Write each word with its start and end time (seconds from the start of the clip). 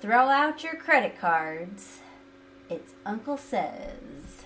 Throw 0.00 0.28
out 0.28 0.64
your 0.64 0.76
credit 0.76 1.20
cards. 1.20 1.98
It's 2.70 2.94
Uncle 3.04 3.36
Sez. 3.36 4.39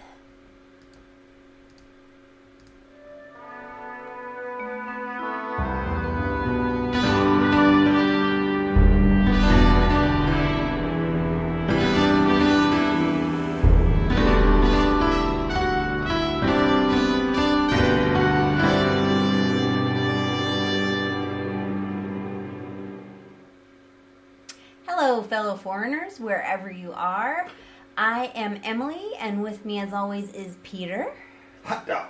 Foreigners, 26.14 26.20
wherever 26.20 26.70
you 26.70 26.92
are. 26.92 27.46
I 27.96 28.27
am 28.34 28.60
Emily, 28.64 29.12
and 29.18 29.42
with 29.42 29.64
me, 29.64 29.78
as 29.78 29.92
always, 29.92 30.32
is 30.32 30.56
Peter. 30.62 31.12
Hot 31.64 31.87
dog. 31.87 32.09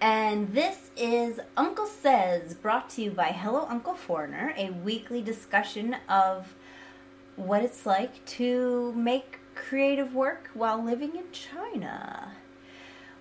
And 0.00 0.52
this 0.54 0.90
is 0.96 1.40
Uncle 1.56 1.86
Sez, 1.86 2.54
brought 2.54 2.88
to 2.90 3.02
you 3.02 3.10
by 3.10 3.26
Hello 3.26 3.66
Uncle 3.68 3.94
Foreigner, 3.94 4.54
a 4.56 4.70
weekly 4.70 5.20
discussion 5.20 5.96
of 6.08 6.54
what 7.36 7.62
it's 7.62 7.84
like 7.84 8.24
to 8.24 8.92
make 8.94 9.38
creative 9.54 10.14
work 10.14 10.50
while 10.54 10.82
living 10.82 11.16
in 11.16 11.30
China. 11.32 12.32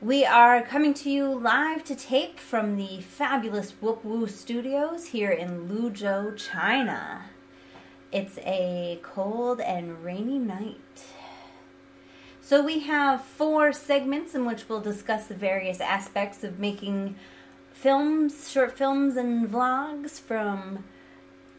We 0.01 0.25
are 0.25 0.61
coming 0.61 0.93
to 0.95 1.09
you 1.09 1.25
live 1.25 1.83
to 1.85 1.95
tape 1.95 2.39
from 2.39 2.77
the 2.77 3.01
fabulous 3.01 3.71
Whoop 3.81 4.05
Woo 4.05 4.27
Studios 4.27 5.07
here 5.07 5.31
in 5.31 5.67
Luzhou, 5.67 6.37
China. 6.37 7.25
It's 8.11 8.39
a 8.39 8.99
cold 9.03 9.59
and 9.61 10.03
rainy 10.03 10.39
night. 10.39 11.05
So, 12.41 12.63
we 12.63 12.79
have 12.79 13.23
four 13.23 13.71
segments 13.71 14.33
in 14.33 14.45
which 14.45 14.67
we'll 14.67 14.81
discuss 14.81 15.27
the 15.27 15.35
various 15.35 15.79
aspects 15.79 16.43
of 16.43 16.57
making 16.57 17.16
films, 17.71 18.49
short 18.49 18.75
films, 18.75 19.16
and 19.16 19.47
vlogs 19.47 20.19
from 20.19 20.83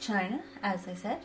China, 0.00 0.42
as 0.62 0.88
I 0.88 0.94
said. 0.94 1.20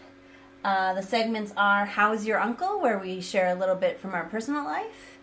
Uh, 0.64 0.94
the 0.94 1.02
segments 1.02 1.54
are 1.58 1.86
How's 1.86 2.28
Your 2.28 2.40
Uncle, 2.40 2.80
where 2.80 3.00
we 3.00 3.20
share 3.20 3.50
a 3.50 3.56
little 3.56 3.76
bit 3.76 4.00
from 4.00 4.14
our 4.14 4.26
personal 4.26 4.64
life. 4.64 5.18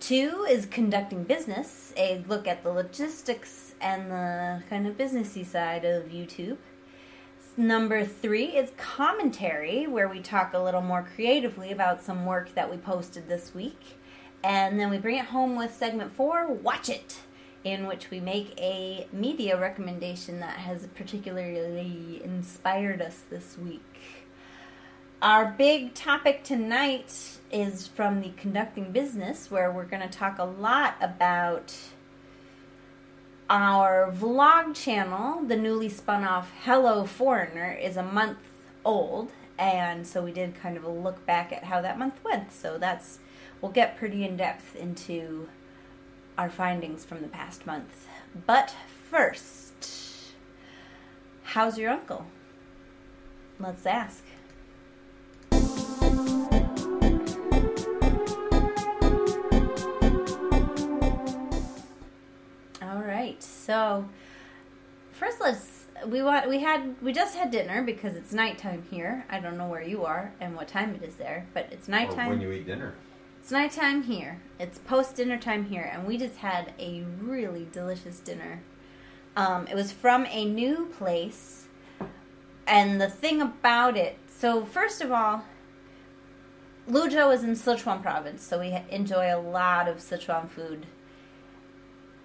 Two 0.00 0.46
is 0.48 0.66
Conducting 0.66 1.24
Business, 1.24 1.92
a 1.96 2.24
look 2.26 2.46
at 2.46 2.62
the 2.62 2.70
logistics 2.70 3.74
and 3.80 4.10
the 4.10 4.62
kind 4.70 4.86
of 4.86 4.96
businessy 4.96 5.44
side 5.44 5.84
of 5.84 6.04
YouTube. 6.04 6.56
Number 7.58 8.04
three 8.04 8.48
is 8.48 8.72
commentary, 8.76 9.86
where 9.86 10.08
we 10.08 10.20
talk 10.20 10.52
a 10.52 10.58
little 10.58 10.82
more 10.82 11.08
creatively 11.14 11.72
about 11.72 12.02
some 12.02 12.26
work 12.26 12.54
that 12.54 12.70
we 12.70 12.76
posted 12.76 13.30
this 13.30 13.54
week. 13.54 13.80
And 14.44 14.78
then 14.78 14.90
we 14.90 14.98
bring 14.98 15.16
it 15.16 15.24
home 15.24 15.56
with 15.56 15.74
segment 15.74 16.14
four, 16.14 16.46
Watch 16.52 16.90
It, 16.90 17.20
in 17.64 17.86
which 17.86 18.10
we 18.10 18.20
make 18.20 18.52
a 18.60 19.06
media 19.10 19.58
recommendation 19.58 20.40
that 20.40 20.58
has 20.58 20.86
particularly 20.88 22.20
inspired 22.22 23.00
us 23.00 23.22
this 23.30 23.56
week. 23.56 24.00
Our 25.22 25.46
big 25.46 25.94
topic 25.94 26.44
tonight 26.44 27.38
is 27.50 27.86
from 27.86 28.20
the 28.20 28.32
Conducting 28.36 28.92
Business, 28.92 29.50
where 29.50 29.72
we're 29.72 29.86
going 29.86 30.06
to 30.06 30.10
talk 30.10 30.38
a 30.38 30.44
lot 30.44 30.96
about 31.00 31.74
our 33.48 34.12
vlog 34.12 34.74
channel, 34.74 35.42
the 35.44 35.56
newly 35.56 35.88
spun 35.88 36.24
off 36.24 36.52
Hello 36.62 37.04
Foreigner, 37.04 37.72
is 37.72 37.96
a 37.96 38.02
month 38.02 38.38
old, 38.84 39.30
and 39.58 40.06
so 40.06 40.22
we 40.22 40.32
did 40.32 40.60
kind 40.60 40.76
of 40.76 40.84
a 40.84 40.90
look 40.90 41.24
back 41.26 41.52
at 41.52 41.64
how 41.64 41.80
that 41.80 41.98
month 41.98 42.14
went. 42.24 42.52
So 42.52 42.78
that's 42.78 43.18
we'll 43.60 43.72
get 43.72 43.96
pretty 43.96 44.24
in 44.24 44.36
depth 44.36 44.74
into 44.74 45.48
our 46.36 46.50
findings 46.50 47.04
from 47.04 47.22
the 47.22 47.28
past 47.28 47.66
month. 47.66 48.08
But 48.46 48.74
first, 49.10 50.32
how's 51.44 51.78
your 51.78 51.90
uncle? 51.90 52.26
Let's 53.58 53.86
ask. 53.86 54.24
Right. 63.26 63.42
So 63.42 64.08
first, 65.12 65.40
let's 65.40 65.84
we 66.06 66.22
want 66.22 66.48
we 66.48 66.60
had 66.60 66.96
we 67.02 67.12
just 67.12 67.36
had 67.36 67.50
dinner 67.50 67.82
because 67.82 68.16
it's 68.16 68.32
nighttime 68.32 68.84
here. 68.90 69.24
I 69.28 69.40
don't 69.40 69.56
know 69.56 69.68
where 69.68 69.82
you 69.82 70.04
are 70.04 70.32
and 70.40 70.54
what 70.54 70.68
time 70.68 70.94
it 70.94 71.02
is 71.02 71.16
there, 71.16 71.46
but 71.54 71.68
it's 71.70 71.88
Or 71.88 71.92
nighttime. 71.92 72.28
when 72.28 72.40
you 72.40 72.52
eat 72.52 72.66
dinner. 72.66 72.94
It's 73.40 73.50
nighttime 73.52 74.02
here. 74.02 74.40
It's 74.58 74.78
post 74.78 75.14
dinner 75.16 75.38
time 75.38 75.66
here, 75.66 75.88
and 75.92 76.04
we 76.06 76.18
just 76.18 76.36
had 76.38 76.72
a 76.80 77.04
really 77.20 77.68
delicious 77.70 78.18
dinner. 78.18 78.60
Um, 79.36 79.68
it 79.68 79.76
was 79.76 79.92
from 79.92 80.26
a 80.26 80.44
new 80.44 80.86
place, 80.86 81.66
and 82.66 83.00
the 83.00 83.08
thing 83.08 83.40
about 83.40 83.96
it. 83.96 84.18
So 84.28 84.64
first 84.64 85.00
of 85.00 85.12
all, 85.12 85.44
Luzhou 86.90 87.32
is 87.32 87.44
in 87.44 87.52
Sichuan 87.52 88.02
province, 88.02 88.42
so 88.42 88.58
we 88.58 88.76
enjoy 88.90 89.32
a 89.32 89.38
lot 89.38 89.86
of 89.86 89.98
Sichuan 89.98 90.48
food, 90.48 90.86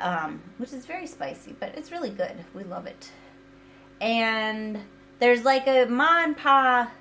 um, 0.01 0.41
which 0.57 0.73
is 0.73 0.85
very 0.85 1.07
spicy, 1.07 1.55
but 1.59 1.75
it's 1.77 1.91
really 1.91 2.09
good. 2.09 2.43
We 2.53 2.63
love 2.63 2.87
it. 2.87 3.11
And 3.99 4.79
there's 5.19 5.45
like 5.45 5.67
a 5.67 5.85
ma 5.85 6.23
and 6.23 6.35
pa 6.35 6.91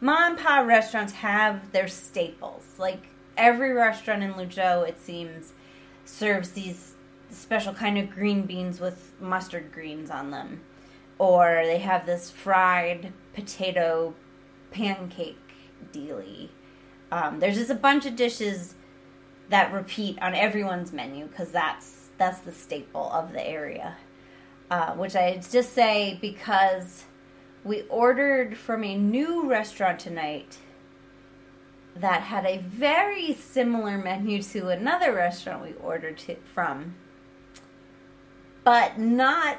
Ma 0.00 0.26
and 0.26 0.38
Pa 0.38 0.60
restaurants 0.60 1.14
have 1.14 1.72
their 1.72 1.88
staples. 1.88 2.64
Like 2.78 3.08
every 3.36 3.72
restaurant 3.72 4.22
in 4.22 4.34
Luzhou, 4.34 4.86
it 4.86 5.00
seems, 5.00 5.52
serves 6.04 6.50
these 6.50 6.94
special 7.30 7.72
kind 7.72 7.98
of 7.98 8.10
green 8.10 8.42
beans 8.42 8.78
with 8.78 9.14
mustard 9.20 9.72
greens 9.72 10.10
on 10.10 10.30
them, 10.30 10.60
or 11.18 11.62
they 11.64 11.78
have 11.78 12.06
this 12.06 12.30
fried 12.30 13.12
potato 13.34 14.14
pancake 14.70 15.38
dealy. 15.92 16.50
Um, 17.10 17.40
there's 17.40 17.56
just 17.56 17.70
a 17.70 17.74
bunch 17.74 18.04
of 18.04 18.16
dishes 18.16 18.74
that 19.48 19.72
repeat 19.72 20.18
on 20.20 20.34
everyone's 20.34 20.92
menu 20.92 21.26
because 21.26 21.50
that's 21.50 22.08
that's 22.18 22.40
the 22.40 22.52
staple 22.52 23.10
of 23.12 23.32
the 23.32 23.46
area. 23.46 23.96
Uh, 24.70 24.92
which 24.94 25.14
I 25.14 25.36
just 25.50 25.72
say 25.72 26.18
because 26.20 27.04
we 27.62 27.82
ordered 27.82 28.56
from 28.56 28.82
a 28.82 28.96
new 28.96 29.48
restaurant 29.48 30.00
tonight 30.00 30.58
that 31.94 32.22
had 32.22 32.44
a 32.44 32.58
very 32.58 33.32
similar 33.32 33.96
menu 33.96 34.42
to 34.42 34.68
another 34.68 35.14
restaurant 35.14 35.62
we 35.62 35.72
ordered 35.74 36.18
to, 36.18 36.36
from 36.52 36.94
but 38.64 38.98
not 38.98 39.58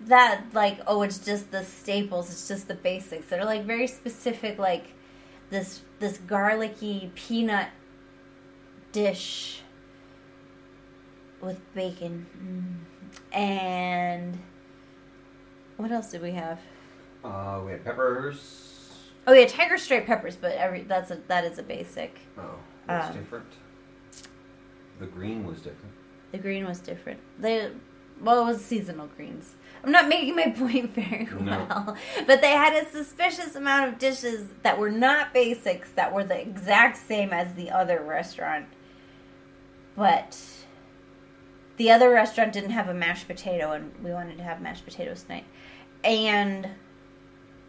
that 0.00 0.42
like 0.52 0.80
oh 0.86 1.02
it's 1.02 1.18
just 1.18 1.50
the 1.52 1.62
staples 1.62 2.30
it's 2.30 2.48
just 2.48 2.66
the 2.66 2.74
basics 2.74 3.28
they're 3.28 3.44
like 3.44 3.64
very 3.64 3.86
specific 3.86 4.58
like 4.58 4.94
this 5.50 5.82
this 6.00 6.18
garlicky 6.18 7.12
peanut 7.14 7.68
dish 8.92 9.60
with 11.40 11.60
bacon 11.74 12.26
and 13.32 14.38
what 15.76 15.90
else 15.90 16.10
did 16.10 16.22
we 16.22 16.32
have 16.32 16.60
Uh, 17.24 17.60
we 17.64 17.72
had 17.72 17.84
peppers. 17.84 18.68
Oh 19.26 19.32
yeah, 19.32 19.46
tiger 19.46 19.78
stripe 19.78 20.06
peppers, 20.06 20.36
but 20.36 20.52
every 20.52 20.82
that's 20.82 21.10
a 21.10 21.18
that 21.28 21.44
is 21.44 21.58
a 21.58 21.62
basic. 21.62 22.18
Oh, 22.38 22.58
what's 22.86 23.08
Um, 23.08 23.14
different? 23.16 23.46
The 24.98 25.06
green 25.06 25.46
was 25.46 25.58
different. 25.60 25.94
The 26.32 26.38
green 26.38 26.64
was 26.66 26.80
different. 26.80 27.20
The 27.38 27.72
well, 28.20 28.42
it 28.42 28.46
was 28.52 28.64
seasonal 28.64 29.08
greens. 29.16 29.54
I'm 29.84 29.90
not 29.90 30.08
making 30.08 30.36
my 30.36 30.50
point 30.58 30.94
very 30.94 31.28
No. 31.40 31.66
well, 31.68 31.96
but 32.26 32.40
they 32.40 32.50
had 32.52 32.74
a 32.80 32.88
suspicious 32.88 33.54
amount 33.56 33.92
of 33.92 33.98
dishes 33.98 34.48
that 34.62 34.78
were 34.78 34.90
not 34.90 35.32
basics 35.32 35.90
that 35.92 36.12
were 36.12 36.24
the 36.24 36.40
exact 36.40 36.96
same 36.96 37.32
as 37.32 37.54
the 37.54 37.70
other 37.70 38.00
restaurant, 38.02 38.66
but 39.96 40.38
the 41.76 41.90
other 41.90 42.10
restaurant 42.10 42.52
didn't 42.52 42.70
have 42.70 42.88
a 42.88 42.94
mashed 42.94 43.26
potato, 43.26 43.72
and 43.72 43.92
we 44.02 44.12
wanted 44.12 44.36
to 44.38 44.42
have 44.42 44.60
mashed 44.60 44.84
potatoes 44.84 45.22
tonight, 45.22 45.44
and 46.04 46.68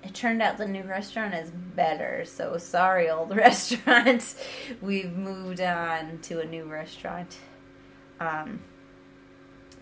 it 0.04 0.14
turned 0.14 0.42
out 0.42 0.58
the 0.58 0.68
new 0.68 0.84
restaurant 0.84 1.34
is 1.34 1.50
better. 1.52 2.26
So 2.26 2.58
sorry, 2.58 3.10
old 3.10 3.36
restaurant. 3.36 4.36
We've 4.82 5.14
moved 5.14 5.62
on 5.62 6.20
to 6.24 6.42
a 6.42 6.46
new 6.46 6.66
restaurant. 6.66 7.38
Um, 8.20 8.62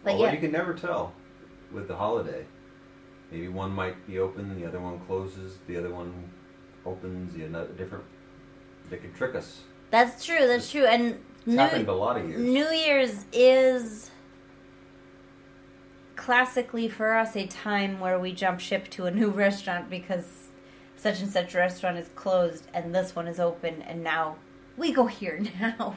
but 0.03 0.13
Although 0.13 0.25
yeah, 0.25 0.33
you 0.33 0.39
can 0.39 0.51
never 0.51 0.73
tell 0.73 1.13
with 1.71 1.87
the 1.87 1.95
holiday. 1.95 2.45
Maybe 3.31 3.47
one 3.47 3.71
might 3.71 4.05
be 4.07 4.19
open, 4.19 4.59
the 4.59 4.67
other 4.67 4.79
one 4.79 4.99
closes, 5.07 5.57
the 5.67 5.77
other 5.77 5.89
one 5.89 6.29
opens, 6.85 7.33
the 7.33 7.45
another 7.45 7.71
different. 7.73 8.03
They 8.89 8.97
could 8.97 9.15
trick 9.15 9.35
us. 9.35 9.61
that's 9.89 10.25
true. 10.25 10.47
That's 10.47 10.69
true. 10.69 10.85
And 10.85 11.23
It's 11.45 11.55
happened 11.55 11.87
new, 11.87 11.93
a 11.93 11.95
lot 11.95 12.17
of 12.17 12.27
years. 12.29 12.39
New 12.41 12.69
Year's 12.69 13.25
is 13.33 14.11
classically 16.15 16.87
for 16.87 17.15
us 17.15 17.35
a 17.35 17.47
time 17.47 17.99
where 17.99 18.19
we 18.19 18.31
jump 18.31 18.59
ship 18.59 18.89
to 18.91 19.05
a 19.05 19.11
new 19.11 19.29
restaurant 19.31 19.89
because 19.89 20.49
such 20.95 21.19
and 21.19 21.29
such 21.29 21.55
restaurant 21.55 21.97
is 21.97 22.09
closed 22.15 22.67
and 22.73 22.93
this 22.93 23.15
one 23.15 23.27
is 23.27 23.39
open 23.39 23.81
and 23.81 24.03
now 24.03 24.35
we 24.77 24.91
go 24.91 25.07
here 25.07 25.41
now. 25.59 25.95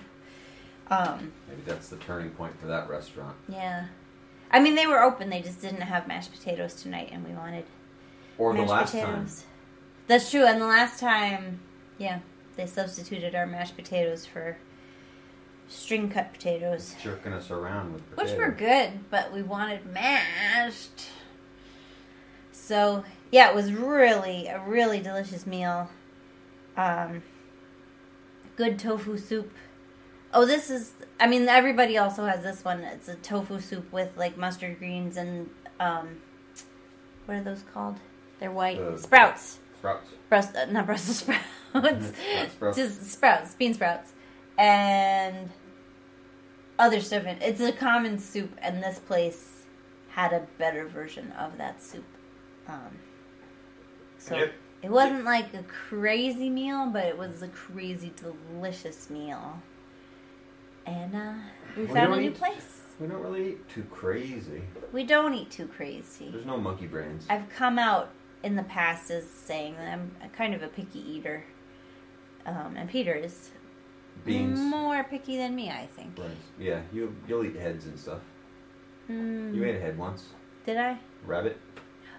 Um, 0.91 1.33
Maybe 1.49 1.63
that's 1.67 1.89
the 1.89 1.97
turning 1.97 2.31
point 2.31 2.59
for 2.61 2.67
that 2.67 2.89
restaurant. 2.89 3.37
yeah. 3.49 3.87
I 4.51 4.61
mean, 4.61 4.77
they 4.77 4.87
were 4.87 5.03
open. 5.03 5.31
They 5.31 5.41
just 5.43 5.61
didn't 5.61 5.81
have 5.81 6.07
mashed 6.07 6.31
potatoes 6.31 6.75
tonight, 6.81 7.09
and 7.11 7.27
we 7.27 7.33
wanted 7.35 7.65
Or 8.39 8.53
the 8.53 8.61
mashed 8.61 8.71
last 8.71 8.93
potatoes. 8.93 9.45
That's 10.07 10.31
true. 10.31 10.45
And 10.47 10.61
the 10.61 10.67
last 10.67 11.01
time, 11.01 11.59
yeah, 11.99 12.21
they 12.55 12.67
substituted 12.67 13.35
our 13.35 13.47
mashed 13.47 13.75
potatoes 13.75 14.27
for 14.27 14.57
string 15.69 16.09
cut 16.11 16.33
potatoes, 16.33 16.95
jerking 17.03 17.33
us 17.33 17.51
around 17.51 17.93
with 17.95 18.09
potatoes. 18.11 18.33
which 18.33 18.39
were 18.39 18.53
good, 18.53 18.91
but 19.11 19.33
we 19.33 19.43
wanted 19.43 19.87
mashed. 19.87 21.07
So 22.53 23.05
yeah, 23.31 23.49
it 23.51 23.55
was 23.55 23.73
really 23.73 24.47
a 24.47 24.61
really 24.61 25.01
delicious 25.01 25.47
meal. 25.47 25.91
Um, 26.77 27.23
good 28.57 28.79
tofu 28.79 29.19
soup. 29.19 29.53
Oh, 30.33 30.45
this 30.47 30.71
is. 30.71 30.93
I 31.21 31.27
mean, 31.27 31.49
everybody 31.49 31.99
also 31.99 32.25
has 32.27 32.43
this 32.43 32.65
one. 32.65 32.81
It's 32.81 33.09
a 33.09 33.15
tofu 33.17 33.61
soup 33.61 33.93
with 33.93 34.17
like 34.17 34.37
mustard 34.37 34.79
greens 34.79 35.17
and 35.17 35.51
um, 35.79 36.21
what 37.27 37.37
are 37.39 37.43
those 37.43 37.63
called? 37.73 37.97
They're 38.41 38.51
white 38.51 38.79
Uh, 38.81 38.97
sprouts. 38.97 39.59
Sprouts. 39.79 40.11
Brus- 40.29 40.55
uh, 40.55 40.67
not 40.71 40.87
Brussels 40.87 41.19
sprouts. 41.73 42.13
Sprouts. 42.53 42.77
Just 42.77 43.11
sprouts, 43.13 43.55
bean 43.55 43.75
sprouts, 43.75 44.13
and 44.59 45.51
other 46.79 47.01
stuff. 47.01 47.25
In. 47.25 47.41
It's 47.41 47.61
a 47.61 47.73
common 47.73 48.19
soup, 48.19 48.57
and 48.63 48.83
this 48.83 48.99
place 48.99 49.65
had 50.11 50.33
a 50.33 50.47
better 50.59 50.87
version 50.87 51.33
of 51.33 51.59
that 51.59 51.83
soup. 51.83 52.05
Um, 52.69 52.99
so 54.19 54.37
Yep. 54.37 54.53
it 54.83 54.91
wasn't 54.91 55.25
like 55.25 55.53
a 55.55 55.63
crazy 55.65 56.49
meal, 56.49 56.87
but 56.87 57.05
it 57.05 57.19
was 57.19 57.43
a 57.43 57.49
crazy 57.49 58.13
delicious 58.17 59.11
meal. 59.11 59.61
And 60.87 61.15
uh, 61.15 61.33
we 61.77 61.85
We 61.85 61.93
found 61.93 62.15
a 62.15 62.17
new 62.17 62.29
eat- 62.31 62.35
place. 62.37 62.81
We 63.01 63.09
don't 63.09 63.23
really 63.23 63.51
eat 63.51 63.69
too 63.69 63.83
crazy. 63.91 64.63
We 64.93 65.03
don't 65.05 65.35
eat 65.35 65.51
too 65.51 65.67
crazy. 65.67 66.31
There's 66.31 66.47
no 66.47 66.57
monkey 66.59 66.87
brains. 66.87 67.27
I've 67.29 67.49
come 67.49 67.77
out 67.79 68.11
in 68.45 68.55
the 68.55 68.63
past 68.63 69.11
as 69.11 69.29
saying 69.29 69.75
that 69.77 69.93
I'm 69.93 70.13
kind 70.37 70.55
of 70.55 70.63
a 70.63 70.69
picky 70.69 71.01
eater. 71.01 71.45
Um, 72.47 72.77
and 72.77 72.89
Peter 72.89 73.13
is 73.15 73.51
Beans. 74.25 74.59
more 74.59 75.05
picky 75.05 75.37
than 75.37 75.55
me, 75.55 75.71
I 75.71 75.87
think. 75.87 76.15
Brains. 76.15 76.37
Yeah, 76.59 76.81
you 76.93 77.15
you'll 77.29 77.45
eat 77.45 77.57
heads 77.57 77.85
and 77.87 77.99
stuff. 77.99 78.21
Mm, 79.11 79.55
You 79.55 79.65
ate 79.65 79.77
a 79.77 79.81
head 79.81 79.99
once. 79.99 80.29
did 80.65 80.77
I? 80.79 80.99
Rabbit. 81.27 81.59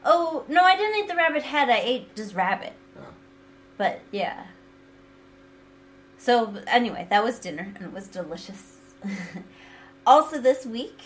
Oh 0.03 0.45
no, 0.47 0.61
I 0.61 0.75
didn't 0.75 0.97
eat 0.99 1.07
the 1.07 1.15
rabbit 1.15 1.43
head. 1.43 1.69
I 1.69 1.79
ate 1.79 2.15
just 2.15 2.35
rabbit. 2.35 2.73
Oh. 2.97 3.13
But 3.77 4.01
yeah. 4.11 4.45
So 6.17 6.55
anyway, 6.67 7.07
that 7.09 7.23
was 7.23 7.39
dinner, 7.39 7.71
and 7.75 7.85
it 7.85 7.91
was 7.93 8.07
delicious. 8.07 8.77
also, 10.07 10.39
this 10.39 10.65
week, 10.65 10.99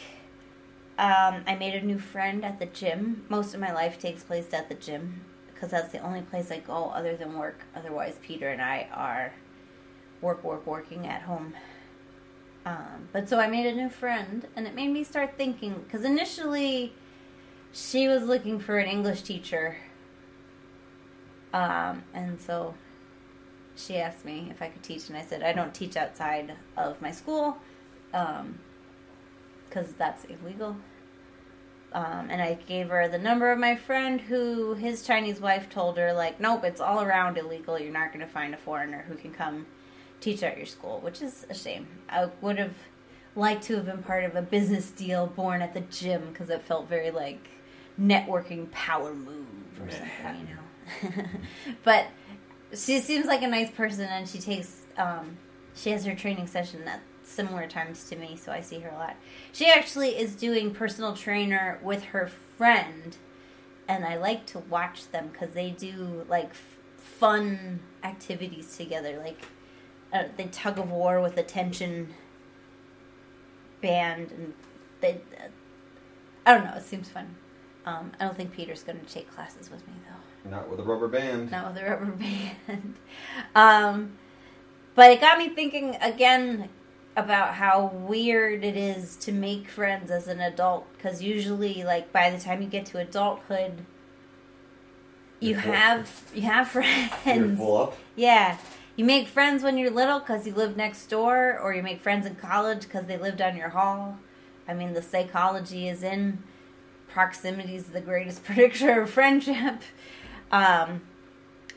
um, 0.98 1.44
I 1.48 1.56
made 1.60 1.76
a 1.76 1.82
new 1.86 2.00
friend 2.00 2.46
at 2.46 2.60
the 2.60 2.66
gym. 2.66 3.26
Most 3.30 3.54
of 3.54 3.60
my 3.60 3.74
life 3.74 4.00
takes 4.00 4.24
place 4.24 4.54
at 4.54 4.70
the 4.70 4.76
gym 4.76 5.22
because 5.54 5.72
that's 5.72 5.92
the 5.92 6.00
only 6.00 6.22
place 6.22 6.52
I 6.52 6.60
go 6.60 6.90
other 6.96 7.16
than 7.18 7.38
work. 7.38 7.62
Otherwise, 7.76 8.18
Peter 8.22 8.50
and 8.50 8.62
I 8.62 8.88
are 8.94 9.34
work, 10.22 10.44
work, 10.44 10.66
working 10.66 11.08
at 11.08 11.24
home. 11.24 11.54
Um, 12.66 13.10
but 13.12 13.30
so 13.30 13.40
I 13.40 13.48
made 13.48 13.66
a 13.66 13.74
new 13.74 13.90
friend, 13.90 14.48
and 14.56 14.68
it 14.68 14.76
made 14.76 14.90
me 14.90 15.04
start 15.04 15.36
thinking 15.38 15.84
because 15.84 16.06
initially 16.06 16.94
she 17.72 18.08
was 18.08 18.24
looking 18.24 18.60
for 18.60 18.78
an 18.78 18.88
English 18.88 19.22
teacher. 19.22 19.78
Um, 21.54 22.04
and 22.14 22.40
so 22.40 22.76
she 23.76 23.98
asked 23.98 24.26
me 24.26 24.50
if 24.52 24.62
I 24.62 24.68
could 24.70 24.84
teach, 24.84 25.08
and 25.08 25.18
I 25.18 25.22
said 25.22 25.42
I 25.42 25.54
don't 25.54 25.74
teach 25.74 25.96
outside 25.98 26.54
of 26.78 27.02
my 27.02 27.12
school 27.12 27.58
because 28.12 29.94
that's 29.98 30.26
illegal. 30.26 30.76
Um, 31.92 32.28
and 32.30 32.40
I 32.40 32.54
gave 32.68 32.90
her 32.90 33.08
the 33.08 33.18
number 33.18 33.52
of 33.52 33.58
my 33.58 33.76
friend 33.76 34.22
who 34.22 34.76
his 34.76 35.02
Chinese 35.02 35.40
wife 35.40 35.70
told 35.72 35.98
her, 35.98 36.14
like, 36.14 36.40
nope, 36.40 36.64
it's 36.64 36.82
all 36.82 37.02
around 37.02 37.38
illegal. 37.38 37.80
You're 37.80 37.92
not 37.92 38.14
going 38.14 38.24
to 38.24 38.32
find 38.32 38.54
a 38.54 38.58
foreigner 38.58 39.06
who 39.08 39.16
can 39.16 39.34
come 39.34 39.66
teach 40.22 40.44
at 40.44 40.58
your 40.58 40.66
school, 40.66 41.00
which 41.00 41.22
is 41.22 41.46
a 41.50 41.54
shame. 41.54 41.88
I 42.10 42.30
would 42.42 42.58
have 42.58 42.74
liked 43.36 43.64
to 43.64 43.76
have 43.76 43.86
been 43.86 44.04
part 44.04 44.24
of 44.26 44.36
a 44.36 44.42
business 44.42 44.90
deal 44.92 45.28
born 45.28 45.62
at 45.62 45.74
the 45.74 45.82
gym 45.82 46.30
because 46.32 46.50
it 46.50 46.62
felt 46.62 46.88
very 46.90 47.12
like 47.12 47.50
networking 48.00 48.70
power 48.72 49.14
move 49.14 49.46
or 49.82 49.90
something, 49.92 50.48
you 50.48 50.56
know. 50.56 51.24
but 51.84 52.08
she 52.74 53.00
seems 53.00 53.26
like 53.26 53.42
a 53.42 53.48
nice 53.48 53.72
person, 53.72 54.06
and 54.06 54.28
she 54.28 54.40
takes 54.40 54.84
um, 54.98 55.38
she 55.76 55.92
has 55.92 56.06
her 56.06 56.16
training 56.16 56.48
session 56.48 56.88
at 56.88 57.02
similar 57.24 57.68
times 57.68 58.04
to 58.10 58.16
me, 58.16 58.36
so 58.36 58.52
I 58.52 58.62
see 58.62 58.80
her 58.80 58.90
a 58.90 58.96
lot. 58.96 59.16
She 59.52 59.68
actually 59.68 60.18
is 60.18 60.36
doing 60.36 60.74
personal 60.74 61.16
trainer 61.16 61.80
with 61.84 62.04
her 62.06 62.28
friend, 62.58 63.16
and 63.88 64.06
I 64.06 64.18
like 64.18 64.46
to 64.48 64.60
watch 64.60 65.10
them 65.12 65.30
because 65.32 65.54
they 65.54 65.72
do 65.72 66.26
like 66.28 66.50
f- 66.50 66.78
fun 66.98 67.80
activities 68.04 68.76
together, 68.76 69.22
like 69.24 69.42
uh, 70.14 70.24
they 70.38 70.46
tug 70.46 70.78
of 70.80 70.90
war 70.92 71.22
with 71.22 71.36
the 71.36 71.44
tension 71.44 72.14
band, 73.82 74.32
and 74.32 74.54
they. 75.02 75.22
Uh, 75.38 75.48
I 76.46 76.54
don't 76.56 76.66
know. 76.66 76.74
It 76.76 76.84
seems 76.84 77.10
fun. 77.10 77.36
Um, 77.86 78.12
I 78.20 78.26
don't 78.26 78.36
think 78.36 78.52
Peter's 78.54 78.84
going 78.84 79.00
to 79.00 79.06
take 79.06 79.30
classes 79.32 79.72
with 79.72 79.88
me 79.88 79.94
though 80.08 80.50
Not 80.50 80.70
with 80.70 80.80
a 80.80 80.84
rubber 80.84 81.08
band. 81.08 81.50
not 81.50 81.74
with 81.74 81.82
a 81.82 81.90
rubber 81.90 82.06
band. 82.68 82.96
um, 83.56 84.18
but 84.96 85.12
it 85.12 85.22
got 85.22 85.38
me 85.38 85.50
thinking 85.50 85.96
again 86.02 86.70
about 87.16 87.54
how 87.56 87.88
weird 87.94 88.64
it 88.64 88.76
is 88.78 89.16
to 89.18 89.32
make 89.32 89.70
friends 89.70 90.12
as 90.12 90.28
an 90.28 90.40
adult 90.42 90.86
because 90.94 91.24
usually, 91.24 91.84
like 91.84 92.12
by 92.12 92.30
the 92.30 92.38
time 92.40 92.62
you 92.62 92.68
get 92.68 92.86
to 92.88 92.98
adulthood, 93.00 93.86
you 95.40 95.52
You're 95.52 95.62
full. 95.62 95.72
have 95.72 96.24
you 96.36 96.42
have 96.44 96.72
You're 96.74 96.84
friends. 96.84 97.58
full 97.58 97.78
up. 97.78 97.98
Yeah. 98.16 98.58
You 99.00 99.06
make 99.06 99.30
friends 99.30 99.64
when 99.64 99.78
you're 99.78 99.92
little 99.92 100.20
because 100.20 100.46
you 100.46 100.54
live 100.54 100.76
next 100.76 101.06
door, 101.06 101.58
or 101.58 101.74
you 101.74 101.82
make 101.82 102.02
friends 102.02 102.26
in 102.26 102.36
college 102.36 102.82
because 102.82 103.06
they 103.06 103.16
live 103.16 103.38
down 103.38 103.56
your 103.56 103.70
hall. 103.70 104.18
I 104.68 104.74
mean, 104.74 104.92
the 104.92 105.02
psychology 105.02 105.88
is 105.88 106.04
in 106.04 106.44
proximity 107.08 107.78
is 107.78 107.86
the 107.86 108.02
greatest 108.02 108.44
predictor 108.44 109.04
of 109.04 109.10
friendship. 109.10 109.84
Um, 110.52 111.04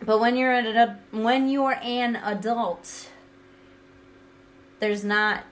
but 0.05 0.19
when 0.19 0.37
you're 0.37 0.53
an 0.53 0.99
when 1.13 1.49
you're 1.49 1.79
an 1.81 2.17
adult, 2.17 3.09
there's 4.81 5.05
not 5.05 5.45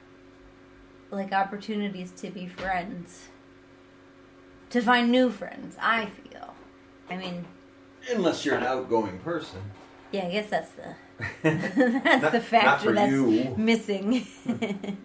like 1.13 1.33
opportunities 1.33 2.11
to 2.17 2.31
be 2.31 2.49
friends, 2.49 3.29
to 4.71 4.81
find 4.81 5.13
new 5.13 5.31
friends. 5.31 5.77
I 5.81 6.07
feel. 6.07 6.53
I 7.09 7.17
mean, 7.17 7.45
Unless 8.11 8.45
you're 8.45 8.57
an 8.57 8.65
outgoing 8.65 9.21
person. 9.21 9.61
yeah, 10.11 10.27
I 10.27 10.33
guess 10.33 10.51
that's 10.51 10.73
the 10.73 10.97
that's 11.43 12.23
Not- 12.23 12.33
the 12.33 12.41
factor 12.41 12.93
that's 12.93 13.13
you. 13.13 13.55
missing. 13.57 14.27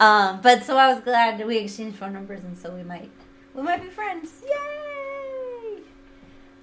um, 0.00 0.40
but 0.40 0.64
so 0.64 0.76
I 0.76 0.92
was 0.92 1.02
glad 1.02 1.38
that 1.38 1.46
we 1.46 1.58
exchanged 1.58 1.98
phone 1.98 2.12
numbers, 2.12 2.44
and 2.44 2.56
so 2.56 2.70
we 2.70 2.82
might 2.82 3.10
we 3.54 3.62
might 3.62 3.82
be 3.82 3.88
friends. 3.88 4.42
Yay! 4.42 5.82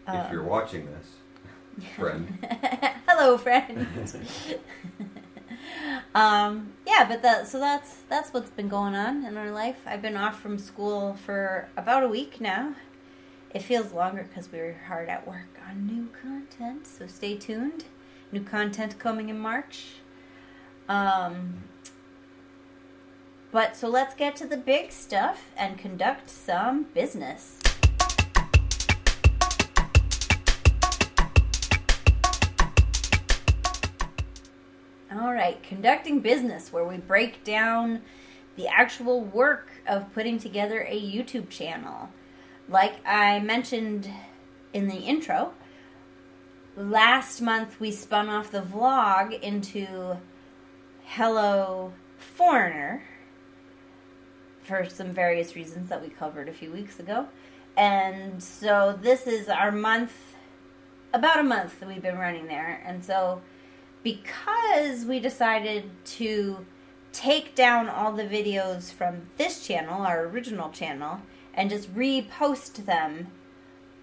if 0.07 0.31
you're 0.31 0.43
watching 0.43 0.85
this, 0.85 1.87
friend. 1.95 2.37
Hello, 3.07 3.37
friend. 3.37 3.87
um, 6.15 6.73
yeah, 6.85 7.05
but 7.07 7.21
that 7.21 7.47
so 7.47 7.59
that's 7.59 8.03
that's 8.09 8.33
what's 8.33 8.49
been 8.51 8.69
going 8.69 8.95
on 8.95 9.25
in 9.25 9.37
our 9.37 9.51
life. 9.51 9.79
I've 9.85 10.01
been 10.01 10.17
off 10.17 10.39
from 10.39 10.57
school 10.57 11.15
for 11.25 11.67
about 11.75 12.03
a 12.03 12.07
week 12.07 12.39
now. 12.39 12.75
It 13.53 13.61
feels 13.61 13.93
longer 13.93 14.23
because 14.23 14.51
we 14.51 14.59
were 14.59 14.75
hard 14.87 15.07
at 15.07 15.25
work 15.25 15.59
on 15.67 15.87
new 15.87 16.09
content. 16.21 16.85
So 16.85 17.07
stay 17.07 17.37
tuned. 17.37 17.85
New 18.35 18.43
content 18.43 18.99
coming 18.99 19.29
in 19.29 19.39
March. 19.39 19.93
Um, 20.89 21.63
but 23.53 23.77
so 23.77 23.87
let's 23.87 24.13
get 24.13 24.35
to 24.35 24.45
the 24.45 24.57
big 24.57 24.91
stuff 24.91 25.51
and 25.55 25.77
conduct 25.77 26.29
some 26.29 26.83
business. 26.93 27.61
All 35.09 35.31
right, 35.31 35.63
conducting 35.63 36.19
business, 36.19 36.73
where 36.73 36.83
we 36.83 36.97
break 36.97 37.45
down 37.45 38.01
the 38.57 38.67
actual 38.67 39.21
work 39.21 39.69
of 39.87 40.13
putting 40.13 40.39
together 40.39 40.85
a 40.89 41.01
YouTube 41.01 41.47
channel. 41.49 42.09
Like 42.67 42.95
I 43.07 43.39
mentioned 43.39 44.09
in 44.73 44.89
the 44.89 44.97
intro, 44.97 45.53
last 46.75 47.41
month 47.41 47.79
we 47.79 47.91
spun 47.91 48.29
off 48.29 48.51
the 48.51 48.61
vlog 48.61 49.39
into 49.41 50.17
Hello 51.03 51.93
Foreigner 52.17 53.03
for 54.61 54.89
some 54.89 55.11
various 55.11 55.55
reasons 55.55 55.89
that 55.89 56.01
we 56.01 56.09
covered 56.09 56.49
a 56.49 56.53
few 56.53 56.71
weeks 56.71 56.99
ago. 56.99 57.27
And 57.77 58.41
so 58.41 58.97
this 58.99 59.27
is 59.27 59.47
our 59.47 59.71
month 59.71 60.35
about 61.13 61.39
a 61.39 61.43
month 61.43 61.79
that 61.79 61.87
we've 61.87 62.01
been 62.01 62.17
running 62.17 62.47
there, 62.47 62.83
and 62.85 63.03
so 63.03 63.41
because 64.03 65.05
we 65.05 65.19
decided 65.19 65.89
to 66.03 66.65
take 67.13 67.55
down 67.55 67.87
all 67.87 68.11
the 68.11 68.23
videos 68.23 68.91
from 68.91 69.27
this 69.37 69.65
channel, 69.65 70.01
our 70.01 70.25
original 70.25 70.69
channel, 70.69 71.21
and 71.53 71.69
just 71.69 71.93
repost 71.95 72.85
them 72.85 73.27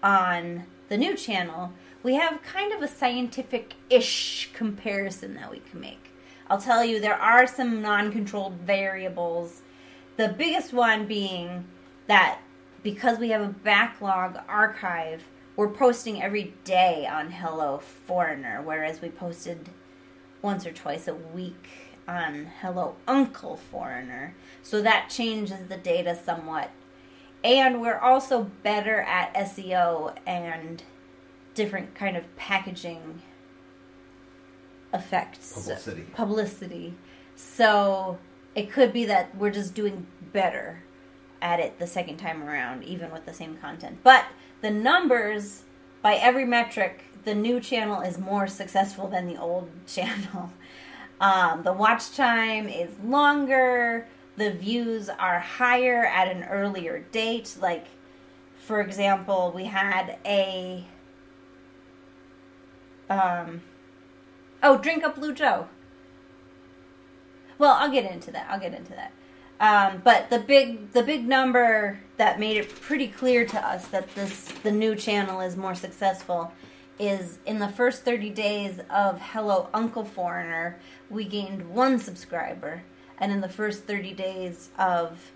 on 0.01 0.65
the 0.89 0.97
new 0.97 1.15
channel, 1.15 1.71
we 2.03 2.15
have 2.15 2.43
kind 2.43 2.73
of 2.73 2.81
a 2.81 2.87
scientific 2.87 3.75
ish 3.89 4.51
comparison 4.53 5.35
that 5.35 5.49
we 5.49 5.59
can 5.59 5.79
make. 5.79 6.11
I'll 6.49 6.61
tell 6.61 6.83
you, 6.83 6.99
there 6.99 7.19
are 7.19 7.47
some 7.47 7.81
non 7.81 8.11
controlled 8.11 8.55
variables. 8.55 9.61
The 10.17 10.27
biggest 10.27 10.73
one 10.73 11.07
being 11.07 11.65
that 12.07 12.39
because 12.83 13.17
we 13.17 13.29
have 13.29 13.41
a 13.41 13.47
backlog 13.47 14.37
archive, 14.47 15.23
we're 15.55 15.69
posting 15.69 16.21
every 16.21 16.53
day 16.65 17.07
on 17.07 17.31
Hello 17.31 17.79
Foreigner, 17.79 18.61
whereas 18.61 19.01
we 19.01 19.09
posted 19.09 19.69
once 20.41 20.65
or 20.65 20.73
twice 20.73 21.07
a 21.07 21.15
week 21.15 21.69
on 22.07 22.47
Hello 22.59 22.97
Uncle 23.07 23.55
Foreigner. 23.55 24.35
So 24.61 24.81
that 24.81 25.09
changes 25.09 25.67
the 25.69 25.77
data 25.77 26.15
somewhat. 26.15 26.71
And 27.43 27.81
we're 27.81 27.99
also 27.99 28.51
better 28.61 29.01
at 29.01 29.33
SEO 29.33 30.15
and 30.25 30.83
different 31.53 31.95
kind 31.95 32.17
of 32.17 32.35
packaging 32.35 33.21
effects. 34.93 35.53
Publicity. 35.53 36.01
Publicity. 36.13 36.93
So 37.35 38.19
it 38.55 38.71
could 38.71 38.93
be 38.93 39.05
that 39.05 39.35
we're 39.35 39.51
just 39.51 39.73
doing 39.73 40.07
better 40.31 40.83
at 41.41 41.59
it 41.59 41.79
the 41.79 41.87
second 41.87 42.17
time 42.17 42.43
around, 42.43 42.83
even 42.83 43.11
with 43.11 43.25
the 43.25 43.33
same 43.33 43.57
content. 43.57 43.97
But 44.03 44.25
the 44.61 44.71
numbers, 44.71 45.63
by 46.01 46.15
every 46.15 46.45
metric, 46.45 47.03
the 47.25 47.35
new 47.35 47.59
channel 47.59 48.01
is 48.01 48.17
more 48.17 48.47
successful 48.47 49.07
than 49.07 49.27
the 49.27 49.39
old 49.39 49.69
channel. 49.87 50.53
Um, 51.19 51.63
the 51.63 51.73
watch 51.73 52.15
time 52.15 52.67
is 52.67 52.91
longer. 53.03 54.07
The 54.35 54.51
views 54.51 55.09
are 55.09 55.39
higher 55.39 56.05
at 56.05 56.27
an 56.27 56.43
earlier 56.43 57.05
date. 57.11 57.55
Like, 57.59 57.87
for 58.57 58.81
example, 58.81 59.51
we 59.55 59.65
had 59.65 60.17
a. 60.25 60.85
Um, 63.09 63.61
oh, 64.61 64.77
Drink 64.77 65.03
Up 65.03 65.15
Blue 65.15 65.33
Joe. 65.33 65.67
Well, 67.57 67.73
I'll 67.73 67.91
get 67.91 68.09
into 68.11 68.31
that. 68.31 68.47
I'll 68.49 68.59
get 68.59 68.73
into 68.73 68.93
that. 68.93 69.11
Um, 69.59 70.01
but 70.03 70.29
the 70.29 70.39
big 70.39 70.91
the 70.91 71.03
big 71.03 71.25
number 71.25 71.99
that 72.17 72.39
made 72.39 72.57
it 72.57 72.69
pretty 72.81 73.07
clear 73.07 73.45
to 73.45 73.65
us 73.65 73.87
that 73.87 74.13
this 74.15 74.45
the 74.63 74.71
new 74.71 74.95
channel 74.95 75.39
is 75.39 75.55
more 75.55 75.75
successful 75.75 76.51
is 76.99 77.39
in 77.45 77.59
the 77.59 77.67
first 77.67 78.03
30 78.03 78.29
days 78.31 78.79
of 78.89 79.19
Hello 79.19 79.69
Uncle 79.73 80.05
Foreigner, 80.05 80.79
we 81.09 81.25
gained 81.25 81.73
one 81.73 81.99
subscriber. 81.99 82.83
And 83.17 83.31
in 83.31 83.41
the 83.41 83.49
first 83.49 83.83
30 83.85 84.13
days 84.13 84.69
of 84.77 85.31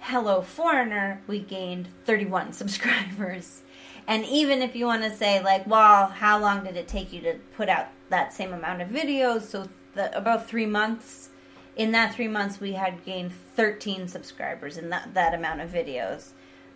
Hello 0.00 0.42
Foreigner, 0.42 1.20
we 1.26 1.38
gained 1.40 1.88
31 2.04 2.52
subscribers. 2.54 3.62
And 4.06 4.24
even 4.26 4.60
if 4.62 4.76
you 4.76 4.86
want 4.86 5.02
to 5.02 5.14
say, 5.14 5.42
like, 5.42 5.66
well, 5.66 6.06
how 6.06 6.38
long 6.38 6.64
did 6.64 6.76
it 6.76 6.88
take 6.88 7.12
you 7.12 7.20
to 7.22 7.34
put 7.56 7.68
out 7.68 7.88
that 8.10 8.32
same 8.32 8.52
amount 8.52 8.82
of 8.82 8.88
videos? 8.88 9.42
So, 9.42 9.68
the, 9.94 10.16
about 10.16 10.48
three 10.48 10.66
months. 10.66 11.30
In 11.76 11.90
that 11.92 12.14
three 12.14 12.28
months, 12.28 12.60
we 12.60 12.72
had 12.72 13.04
gained 13.04 13.32
13 13.56 14.06
subscribers 14.06 14.76
in 14.76 14.90
that, 14.90 15.14
that 15.14 15.34
amount 15.34 15.60
of 15.60 15.70
videos. 15.70 16.30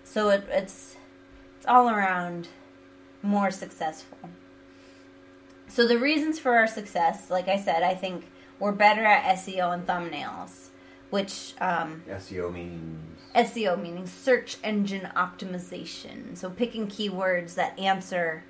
So, 0.05 0.31
it, 0.31 0.45
it's, 0.51 0.97
it's 1.57 1.67
all 1.67 1.89
around 1.89 2.49
more 3.23 3.51
successful. 3.51 4.19
So 5.69 5.87
the 5.87 5.99
reasons 5.99 6.39
for 6.39 6.57
our 6.57 6.67
success, 6.67 7.31
like 7.31 7.49
I 7.49 7.59
said, 7.59 7.83
I 7.83 7.95
think 7.95 8.27
we're 8.59 8.73
better 8.73 9.05
at 9.05 9.37
SEO 9.37 9.73
and 9.73 9.87
thumbnails, 9.87 10.69
which 11.11 11.55
um, 11.61 12.03
SEO 12.09 12.53
means 12.53 13.18
SEO 13.35 13.81
meaning 13.81 14.07
search 14.07 14.57
engine 14.65 15.09
optimization. 15.15 16.37
So 16.37 16.51
picking 16.51 16.87
keywords 16.87 17.55
that 17.55 17.79
answer 17.79 18.45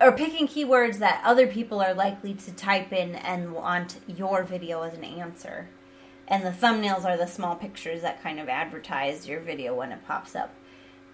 or 0.00 0.12
picking 0.12 0.46
keywords 0.46 0.98
that 0.98 1.22
other 1.24 1.46
people 1.46 1.80
are 1.80 1.94
likely 1.94 2.34
to 2.34 2.52
type 2.52 2.92
in 2.92 3.14
and 3.14 3.52
want 3.52 4.00
your 4.06 4.42
video 4.42 4.82
as 4.82 4.94
an 4.94 5.04
answer. 5.04 5.68
And 6.28 6.44
the 6.44 6.50
thumbnails 6.50 7.04
are 7.04 7.16
the 7.16 7.26
small 7.26 7.54
pictures 7.54 8.02
that 8.02 8.22
kind 8.22 8.38
of 8.40 8.48
advertise 8.48 9.28
your 9.28 9.40
video 9.40 9.74
when 9.74 9.92
it 9.92 10.06
pops 10.06 10.34
up. 10.34 10.52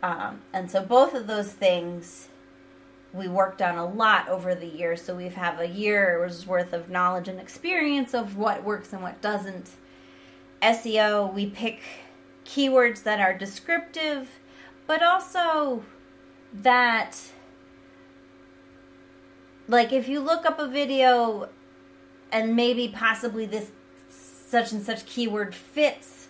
Um, 0.02 0.42
and 0.52 0.70
so 0.70 0.82
both 0.84 1.14
of 1.14 1.26
those 1.26 1.52
things 1.52 2.28
we 3.12 3.28
worked 3.28 3.60
on 3.60 3.76
a 3.76 3.86
lot 3.86 4.28
over 4.28 4.54
the 4.54 4.66
years. 4.66 5.02
So 5.02 5.14
we 5.14 5.28
have 5.28 5.60
a 5.60 5.68
year's 5.68 6.46
worth 6.46 6.72
of 6.72 6.88
knowledge 6.88 7.28
and 7.28 7.38
experience 7.38 8.14
of 8.14 8.36
what 8.36 8.64
works 8.64 8.92
and 8.92 9.02
what 9.02 9.20
doesn't. 9.20 9.70
SEO, 10.62 11.32
we 11.32 11.46
pick 11.46 11.82
keywords 12.44 13.02
that 13.02 13.20
are 13.20 13.36
descriptive, 13.36 14.28
but 14.86 15.02
also 15.02 15.84
that, 16.52 17.18
like, 19.68 19.92
if 19.92 20.08
you 20.08 20.20
look 20.20 20.44
up 20.44 20.58
a 20.58 20.68
video 20.68 21.48
and 22.30 22.56
maybe 22.56 22.88
possibly 22.88 23.46
this 23.46 23.70
such 24.08 24.72
and 24.72 24.82
such 24.84 25.06
keyword 25.06 25.54
fits, 25.54 26.28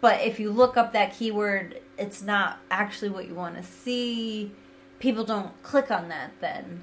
but 0.00 0.20
if 0.20 0.38
you 0.38 0.50
look 0.50 0.76
up 0.76 0.92
that 0.92 1.14
keyword, 1.14 1.80
it's 1.96 2.22
not 2.22 2.58
actually 2.70 3.08
what 3.08 3.26
you 3.26 3.34
want 3.34 3.56
to 3.56 3.62
see 3.62 4.52
people 4.98 5.24
don't 5.24 5.60
click 5.62 5.90
on 5.90 6.08
that 6.08 6.32
then. 6.40 6.82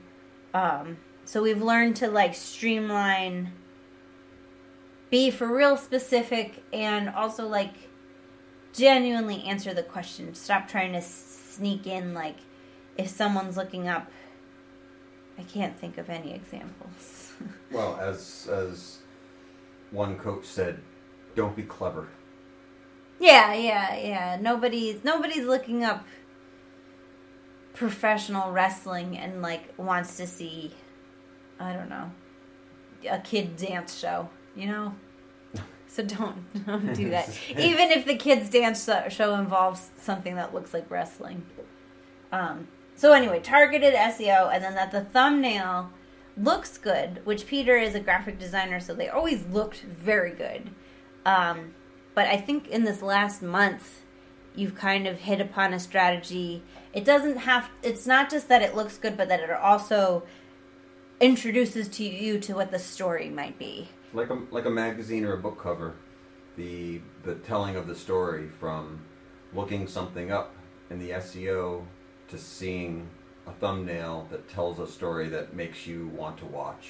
Um, 0.53 0.97
so 1.25 1.41
we've 1.41 1.61
learned 1.61 1.95
to 1.97 2.07
like 2.07 2.35
streamline, 2.35 3.51
be 5.09 5.31
for 5.31 5.47
real 5.47 5.77
specific, 5.77 6.63
and 6.71 7.09
also 7.09 7.47
like 7.47 7.73
genuinely 8.75 9.43
answer 9.43 9.73
the 9.73 9.83
question. 9.83 10.33
Stop 10.35 10.67
trying 10.67 10.93
to 10.93 11.01
sneak 11.01 11.87
in 11.87 12.13
like 12.13 12.37
if 12.97 13.07
someone's 13.09 13.57
looking 13.57 13.87
up. 13.87 14.11
I 15.37 15.43
can't 15.43 15.77
think 15.77 15.97
of 15.97 16.09
any 16.09 16.33
examples. 16.33 17.33
well, 17.71 17.97
as 17.99 18.47
as 18.51 18.99
one 19.91 20.17
coach 20.17 20.45
said, 20.45 20.79
don't 21.35 21.55
be 21.55 21.63
clever. 21.63 22.07
Yeah, 23.19 23.53
yeah, 23.53 23.97
yeah. 23.97 24.37
Nobody's 24.39 25.03
nobody's 25.03 25.45
looking 25.45 25.83
up 25.83 26.05
professional 27.73 28.51
wrestling 28.51 29.17
and 29.17 29.41
like 29.41 29.73
wants 29.77 30.15
to 30.17 30.25
see 30.25 30.73
I 31.59 31.73
don't 31.73 31.89
know 31.89 32.11
a 33.09 33.19
kid 33.19 33.57
dance 33.57 33.97
show, 33.97 34.29
you 34.55 34.67
know? 34.67 34.95
So 35.95 36.03
don't 36.03 36.65
don't 36.65 36.93
do 36.93 37.09
that. 37.11 37.29
Even 37.51 37.89
if 37.89 38.05
the 38.05 38.17
kids 38.17 38.49
dance 38.49 38.89
show 39.09 39.35
involves 39.35 39.91
something 39.97 40.35
that 40.35 40.53
looks 40.53 40.73
like 40.73 40.91
wrestling. 40.91 41.45
Um, 42.33 42.67
so 42.95 43.13
anyway, 43.13 43.39
targeted 43.39 43.93
SEO 43.93 44.53
and 44.53 44.61
then 44.61 44.75
that 44.75 44.91
the 44.91 45.05
thumbnail 45.05 45.89
looks 46.37 46.77
good, 46.77 47.21
which 47.25 47.47
Peter 47.47 47.77
is 47.77 47.95
a 47.95 48.01
graphic 48.01 48.37
designer, 48.37 48.81
so 48.81 48.93
they 48.93 49.07
always 49.07 49.45
looked 49.45 49.81
very 49.81 50.31
good. 50.31 50.69
Um, 51.25 51.73
but 52.13 52.27
I 52.27 52.37
think 52.37 52.67
in 52.67 52.83
this 52.83 53.01
last 53.01 53.41
month, 53.41 54.01
you've 54.53 54.75
kind 54.75 55.07
of 55.07 55.19
hit 55.19 55.39
upon 55.39 55.73
a 55.73 55.79
strategy. 55.79 56.61
It 56.93 57.05
doesn't 57.05 57.37
have, 57.37 57.69
it's 57.83 58.05
not 58.05 58.29
just 58.29 58.49
that 58.49 58.61
it 58.61 58.75
looks 58.75 58.97
good, 58.97 59.15
but 59.15 59.29
that 59.29 59.39
it 59.39 59.49
also 59.49 60.23
introduces 61.21 61.87
to 61.87 62.03
you 62.03 62.37
to 62.39 62.53
what 62.53 62.71
the 62.71 62.79
story 62.79 63.29
might 63.29 63.57
be. 63.57 63.89
Like 64.15 64.29
a, 64.29 64.39
like 64.49 64.65
a 64.65 64.69
magazine 64.69 65.25
or 65.25 65.33
a 65.33 65.37
book 65.37 65.61
cover, 65.61 65.95
the, 66.55 67.01
the 67.23 67.35
telling 67.35 67.75
of 67.75 67.85
the 67.85 67.95
story 67.95 68.47
from 68.47 69.01
looking 69.53 69.87
something 69.87 70.31
up 70.31 70.55
in 70.89 70.99
the 70.99 71.11
SEO 71.11 71.83
to 72.29 72.37
seeing 72.37 73.09
a 73.45 73.51
thumbnail 73.51 74.27
that 74.31 74.47
tells 74.49 74.79
a 74.79 74.87
story 74.87 75.29
that 75.29 75.53
makes 75.53 75.85
you 75.85 76.07
want 76.07 76.37
to 76.37 76.45
watch. 76.45 76.87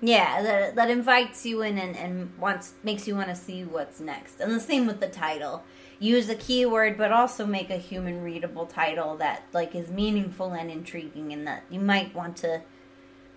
Yeah, 0.00 0.42
that, 0.42 0.74
that 0.74 0.90
invites 0.90 1.46
you 1.46 1.62
in 1.62 1.78
and, 1.78 1.96
and 1.96 2.36
wants 2.38 2.72
makes 2.82 3.06
you 3.06 3.14
want 3.14 3.28
to 3.28 3.36
see 3.36 3.64
what's 3.64 4.00
next. 4.00 4.40
And 4.40 4.52
the 4.52 4.60
same 4.60 4.86
with 4.86 5.00
the 5.00 5.08
title 5.08 5.64
use 5.98 6.28
a 6.28 6.34
keyword 6.34 6.98
but 6.98 7.12
also 7.12 7.46
make 7.46 7.70
a 7.70 7.76
human 7.76 8.22
readable 8.22 8.66
title 8.66 9.16
that 9.16 9.44
like 9.52 9.74
is 9.74 9.90
meaningful 9.90 10.52
and 10.52 10.70
intriguing 10.70 11.32
and 11.32 11.46
that 11.46 11.62
you 11.70 11.80
might 11.80 12.14
want 12.14 12.36
to 12.36 12.60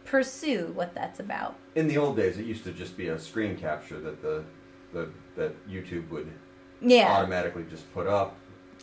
pursue 0.10 0.72
what 0.74 0.94
that's 0.96 1.20
about. 1.20 1.56
In 1.76 1.88
the 1.88 1.98
old 1.98 2.18
days 2.18 2.38
it 2.38 2.46
used 2.46 2.64
to 2.64 2.72
just 2.72 2.98
be 2.98 3.08
a 3.10 3.20
screen 3.20 3.58
capture 3.58 4.00
that 4.00 4.22
the, 4.22 4.44
the 4.94 5.10
that 5.36 5.70
YouTube 5.70 6.10
would 6.10 6.32
yeah. 6.82 7.12
automatically 7.12 7.66
just 7.70 7.92
put 7.94 8.08
up. 8.08 8.36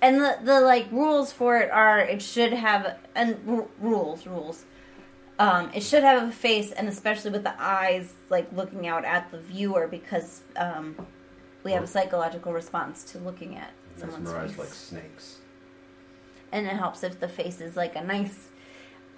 And 0.02 0.21
the 0.21 0.38
the 0.43 0.61
like 0.61 0.90
rules 0.90 1.33
for 1.33 1.59
it 1.59 1.71
are 1.71 2.00
it 2.00 2.23
should 2.23 2.52
have 2.52 2.99
and 3.14 3.38
r- 3.49 3.66
rules 3.81 4.26
rules 4.26 4.64
um, 5.38 5.71
it 5.75 5.83
should 5.83 6.02
have 6.04 6.28
a 6.28 6.33
face 6.33 6.71
and 6.71 6.88
especially 6.88 7.31
with 7.31 7.43
the 7.43 7.54
eyes 7.59 8.12
like 8.31 8.52
looking 8.52 8.87
out 8.87 9.04
at 9.04 9.31
the 9.31 9.38
viewer 9.38 9.88
because 9.88 10.43
um, 10.57 10.95
we 11.64 11.73
have 11.73 11.83
a 11.83 11.88
psychological 11.88 12.52
response 12.52 13.02
to 13.04 13.19
looking 13.19 13.57
at 13.57 13.71
someone's 13.97 14.31
face. 14.33 14.59
like 14.59 14.69
snakes. 14.69 15.38
And 16.52 16.66
it 16.66 16.75
helps 16.75 17.02
if 17.02 17.19
the 17.19 17.28
face 17.28 17.61
is 17.61 17.76
like 17.76 17.97
a 17.97 18.04
nice 18.04 18.50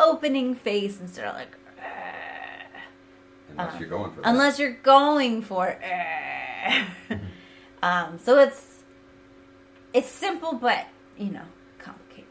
opening 0.01 0.55
face 0.55 1.01
instead 1.01 1.27
of 1.27 1.35
like. 1.35 1.57
"Eh." 1.87 2.81
Unless 3.53 3.75
Um, 3.75 3.81
you're 3.81 3.89
going 3.89 4.11
for 4.13 4.21
that. 4.21 4.29
unless 4.29 4.59
you're 4.59 4.73
going 4.83 5.43
for 5.43 5.79
eh. 5.83 6.85
um 7.83 8.19
so 8.19 8.39
it's 8.39 8.83
it's 9.93 10.09
simple 10.09 10.53
but 10.55 10.87
you 11.17 11.31
know 11.31 11.45
complicated 11.79 12.29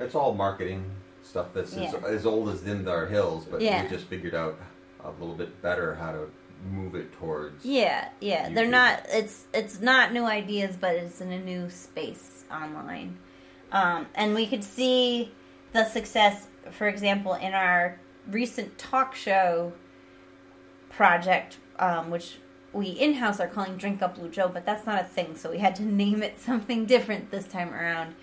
It's 0.00 0.14
all 0.14 0.34
marketing 0.34 0.90
stuff 1.22 1.48
that's 1.54 1.74
Yeah. 1.74 1.84
as, 1.84 2.04
as 2.04 2.26
old 2.26 2.48
as 2.50 2.62
them 2.62 2.86
are 2.88 3.06
hills, 3.06 3.44
but 3.46 3.60
Yeah. 3.60 3.82
we 3.82 3.88
just 3.88 4.06
figured 4.06 4.34
out 4.34 4.58
a 5.04 5.10
little 5.12 5.34
bit 5.34 5.60
better 5.62 5.94
how 5.94 6.12
to 6.12 6.30
move 6.70 6.94
it 6.94 7.12
towards. 7.18 7.62
yeah 7.64 8.08
yeah 8.20 8.48
they're 8.48 8.66
not 8.80 9.00
it's 9.10 9.44
it's 9.52 9.80
not 9.82 10.12
new 10.14 10.24
ideas 10.24 10.76
but 10.80 10.94
it's 10.94 11.20
in 11.20 11.30
a 11.30 11.38
new 11.38 11.68
space 11.68 12.44
online 12.50 13.18
um 13.70 14.06
and 14.14 14.34
we 14.34 14.46
could 14.46 14.64
see 14.64 15.30
the 15.72 15.84
success 15.84 16.46
for 16.70 16.88
example 16.88 17.34
in 17.34 17.52
our 17.52 18.00
recent 18.30 18.78
talk 18.78 19.14
show 19.14 19.72
project 20.90 21.58
um 21.78 22.10
which 22.10 22.38
we 22.72 22.86
in-house 22.86 23.40
are 23.40 23.48
calling 23.48 23.76
drink 23.76 24.00
up 24.02 24.14
blue 24.16 24.28
joe 24.28 24.48
but 24.48 24.64
that's 24.64 24.86
not 24.86 25.00
a 25.00 25.04
thing 25.04 25.36
so 25.36 25.50
we 25.50 25.58
had 25.58 25.74
to 25.74 25.82
name 26.02 26.22
it 26.22 26.38
something 26.40 26.86
different 26.86 27.30
this 27.30 27.46
time 27.46 27.72
around. 27.72 28.14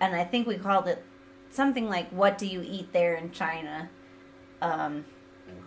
And 0.00 0.14
i 0.16 0.24
think 0.24 0.46
we 0.46 0.56
called 0.56 0.88
it 0.88 1.04
something 1.50 1.88
like 1.88 2.08
what 2.10 2.38
do 2.38 2.46
you 2.46 2.62
eat 2.66 2.92
there 2.92 3.14
in 3.14 3.30
china? 3.30 3.90
Um 4.60 5.04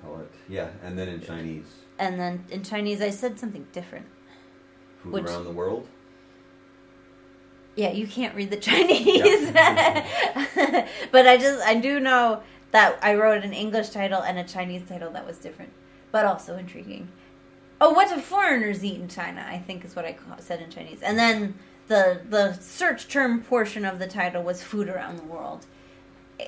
call 0.02 0.20
it 0.20 0.32
yeah, 0.50 0.70
and 0.84 0.98
then 0.98 1.08
in 1.10 1.22
Chinese, 1.22 1.68
and 2.00 2.20
then 2.20 2.44
in 2.50 2.64
chinese 2.64 3.02
i 3.02 3.10
said 3.12 3.40
something 3.40 3.68
different. 3.72 4.08
Food 5.04 5.14
Which- 5.14 5.26
around 5.26 5.44
the 5.46 5.52
world. 5.52 5.88
Yeah, 7.76 7.92
you 7.92 8.08
can't 8.08 8.34
read 8.36 8.52
the 8.52 8.58
Chinese. 8.70 9.52
but 11.12 11.28
I 11.28 11.38
just 11.38 11.62
I 11.62 11.76
do 11.76 12.00
know 12.00 12.42
that 12.76 13.00
I 13.02 13.16
wrote 13.16 13.46
an 13.46 13.54
English 13.54 13.92
title 13.92 14.22
and 14.22 14.38
a 14.38 14.44
Chinese 14.44 14.84
title 14.86 15.10
that 15.12 15.26
was 15.26 15.38
different, 15.38 15.72
but 16.12 16.26
also 16.26 16.58
intriguing. 16.58 17.08
Oh, 17.80 17.94
what 17.94 18.10
do 18.10 18.20
foreigners 18.20 18.84
eat 18.84 19.00
in 19.00 19.08
China? 19.08 19.46
I 19.48 19.60
think 19.60 19.86
is 19.86 19.96
what 19.96 20.04
I 20.04 20.18
said 20.40 20.62
in 20.62 20.70
Chinese. 20.70 21.02
And 21.02 21.18
then 21.18 21.58
the 21.88 22.20
the 22.30 22.52
search 22.60 23.08
term 23.08 23.42
portion 23.42 23.86
of 23.86 23.98
the 23.98 24.08
title 24.08 24.44
was 24.44 24.62
food 24.62 24.90
around 24.90 25.20
the 25.20 25.24
world. 25.24 25.66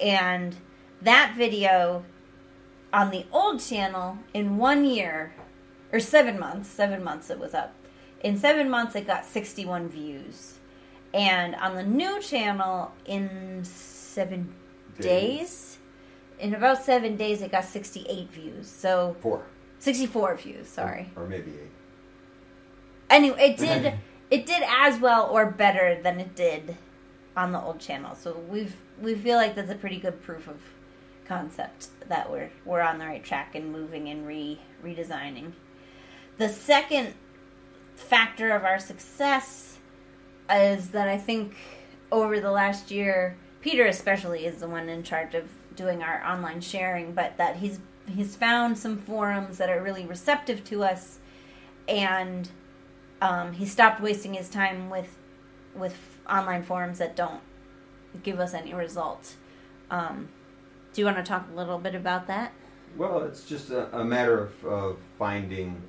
And 0.01 0.57
that 1.01 1.33
video 1.37 2.03
on 2.91 3.11
the 3.11 3.25
old 3.31 3.61
channel 3.61 4.17
in 4.33 4.57
1 4.57 4.83
year 4.83 5.33
or 5.93 6.01
7 6.01 6.37
months, 6.37 6.67
7 6.67 7.01
months 7.01 7.29
it 7.29 7.39
was 7.39 7.53
up. 7.53 7.73
In 8.21 8.35
7 8.35 8.69
months 8.69 8.97
it 8.97 9.07
got 9.07 9.25
61 9.25 9.87
views. 9.87 10.57
And 11.13 11.55
on 11.55 11.75
the 11.75 11.83
new 11.83 12.21
channel, 12.21 12.91
in 13.05 13.63
seven 13.63 14.53
days, 14.99 15.66
in 16.39 16.53
about 16.53 16.83
seven 16.83 17.15
days, 17.15 17.41
it 17.41 17.51
got 17.51 17.65
68 17.65 18.29
views. 18.29 18.67
So 18.67 19.15
Four. 19.21 19.43
64 19.79 20.35
views, 20.35 20.67
sorry. 20.67 21.11
Or, 21.15 21.23
or 21.23 21.27
maybe 21.27 21.51
eight. 21.51 21.71
Anyway, 23.09 23.41
it 23.41 23.57
did 23.57 23.93
it 24.29 24.45
did 24.45 24.63
as 24.67 24.99
well 24.99 25.29
or 25.31 25.45
better 25.45 25.99
than 26.01 26.19
it 26.19 26.35
did 26.35 26.77
on 27.35 27.51
the 27.51 27.61
old 27.61 27.79
channel. 27.79 28.15
So 28.15 28.37
we've 28.49 28.75
we 28.99 29.15
feel 29.15 29.37
like 29.37 29.55
that's 29.55 29.71
a 29.71 29.75
pretty 29.75 29.99
good 29.99 30.21
proof 30.21 30.47
of 30.47 30.59
concept 31.25 31.87
that 32.07 32.31
we're 32.31 32.49
we're 32.65 32.81
on 32.81 32.99
the 32.99 33.05
right 33.05 33.23
track 33.23 33.55
and 33.55 33.71
moving 33.71 34.09
and 34.09 34.25
re 34.27 34.59
redesigning. 34.83 35.53
The 36.37 36.49
second 36.49 37.13
factor 37.95 38.51
of 38.51 38.63
our 38.63 38.79
success 38.79 39.77
is 40.49 40.89
that 40.89 41.07
I 41.07 41.17
think 41.17 41.55
over 42.11 42.39
the 42.39 42.51
last 42.51 42.91
year, 42.91 43.37
Peter 43.61 43.85
especially 43.85 44.45
is 44.45 44.59
the 44.59 44.67
one 44.67 44.87
in 44.89 45.03
charge 45.03 45.35
of 45.35 45.49
doing 45.77 46.03
our 46.03 46.21
online 46.25 46.59
sharing, 46.59 47.13
but 47.13 47.37
that 47.37 47.57
he's 47.57 47.79
he's 48.13 48.35
found 48.35 48.77
some 48.77 48.97
forums 48.97 49.57
that 49.57 49.69
are 49.69 49.81
really 49.81 50.05
receptive 50.05 50.63
to 50.65 50.83
us, 50.83 51.19
and 51.87 52.49
um, 53.21 53.53
he 53.53 53.65
stopped 53.65 54.01
wasting 54.01 54.33
his 54.33 54.49
time 54.49 54.89
with 54.89 55.17
with 55.73 55.95
online 56.29 56.63
forums 56.63 56.97
that 56.97 57.15
don't 57.15 57.41
give 58.23 58.39
us 58.39 58.53
any 58.53 58.73
result. 58.73 59.35
Um, 59.89 60.27
do 60.93 61.01
you 61.01 61.05
want 61.05 61.17
to 61.17 61.23
talk 61.23 61.47
a 61.51 61.55
little 61.55 61.77
bit 61.77 61.95
about 61.95 62.27
that? 62.27 62.51
Well, 62.97 63.23
it's 63.23 63.45
just 63.45 63.69
a, 63.69 63.95
a 63.95 64.03
matter 64.03 64.39
of, 64.39 64.65
of 64.65 64.97
finding 65.19 65.81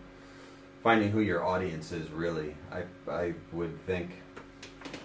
finding 0.83 1.11
who 1.11 1.21
your 1.21 1.45
audience 1.45 1.91
is. 1.91 2.11
Really, 2.11 2.55
I 2.71 2.83
I 3.11 3.35
would 3.53 3.85
think, 3.87 4.11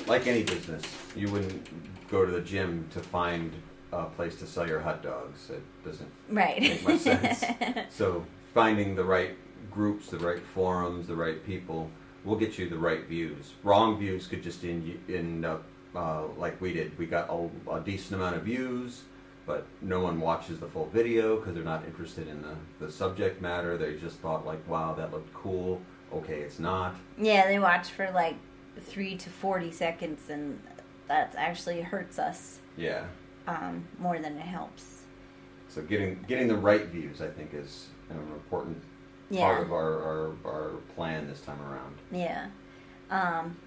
like 0.05 0.27
any 0.27 0.43
business, 0.43 0.83
you 1.15 1.31
wouldn't 1.31 2.09
go 2.09 2.25
to 2.25 2.31
the 2.31 2.41
gym 2.41 2.87
to 2.91 2.99
find 2.99 3.51
a 3.93 4.05
place 4.15 4.35
to 4.37 4.45
sell 4.47 4.67
your 4.67 4.79
hot 4.81 5.01
dogs. 5.03 5.49
It 5.49 5.61
doesn't 5.85 6.09
Right. 6.29 6.61
Make 6.61 6.83
much 6.87 6.99
sense. 6.99 7.43
So 7.89 8.25
finding 8.53 8.95
the 8.95 9.03
right 9.03 9.37
groups, 9.71 10.09
the 10.09 10.17
right 10.19 10.39
forums, 10.53 11.07
the 11.07 11.15
right 11.15 11.43
people 11.45 11.89
will 12.23 12.35
get 12.35 12.57
you 12.57 12.69
the 12.69 12.77
right 12.77 13.05
views. 13.07 13.53
Wrong 13.63 13.97
views 13.97 14.27
could 14.27 14.43
just 14.43 14.63
end, 14.63 14.97
end 15.09 15.45
up 15.45 15.63
uh, 15.95 16.23
like 16.37 16.59
we 16.61 16.73
did. 16.73 16.97
We 16.97 17.05
got 17.05 17.29
a, 17.29 17.71
a 17.71 17.79
decent 17.81 18.15
amount 18.19 18.35
of 18.35 18.43
views, 18.43 19.03
but 19.45 19.65
no 19.81 19.99
one 20.01 20.19
watches 20.19 20.59
the 20.59 20.67
full 20.67 20.87
video 20.87 21.37
because 21.37 21.53
they're 21.53 21.63
not 21.63 21.83
interested 21.85 22.27
in 22.27 22.41
the, 22.41 22.55
the 22.85 22.91
subject 22.91 23.41
matter. 23.41 23.77
They 23.77 23.95
just 23.95 24.17
thought 24.19 24.45
like, 24.45 24.65
wow, 24.67 24.93
that 24.95 25.11
looked 25.11 25.33
cool. 25.33 25.81
Okay, 26.13 26.39
it's 26.41 26.59
not. 26.59 26.95
yeah, 27.17 27.47
they 27.47 27.59
watch 27.59 27.89
for 27.89 28.09
like 28.11 28.35
three 28.79 29.15
to 29.17 29.29
forty 29.29 29.71
seconds, 29.71 30.29
and 30.29 30.59
that 31.07 31.33
actually 31.37 31.81
hurts 31.81 32.17
us 32.19 32.59
Yeah. 32.77 33.05
Um, 33.47 33.85
more 33.99 34.19
than 34.19 34.37
it 34.37 34.41
helps. 34.41 35.01
So 35.67 35.81
getting 35.81 36.23
getting 36.27 36.47
the 36.47 36.57
right 36.57 36.85
views, 36.85 37.21
I 37.21 37.27
think, 37.27 37.53
is 37.53 37.87
an 38.09 38.17
important 38.17 38.81
Yeah. 39.29 39.41
part 39.45 39.61
of 39.61 39.71
our, 39.71 40.01
our, 40.03 40.33
our 40.45 40.69
plan 40.95 41.27
this 41.27 41.41
time 41.41 41.59
around. 41.61 41.95
Yeah. 42.11 42.47
Um, 43.09 43.57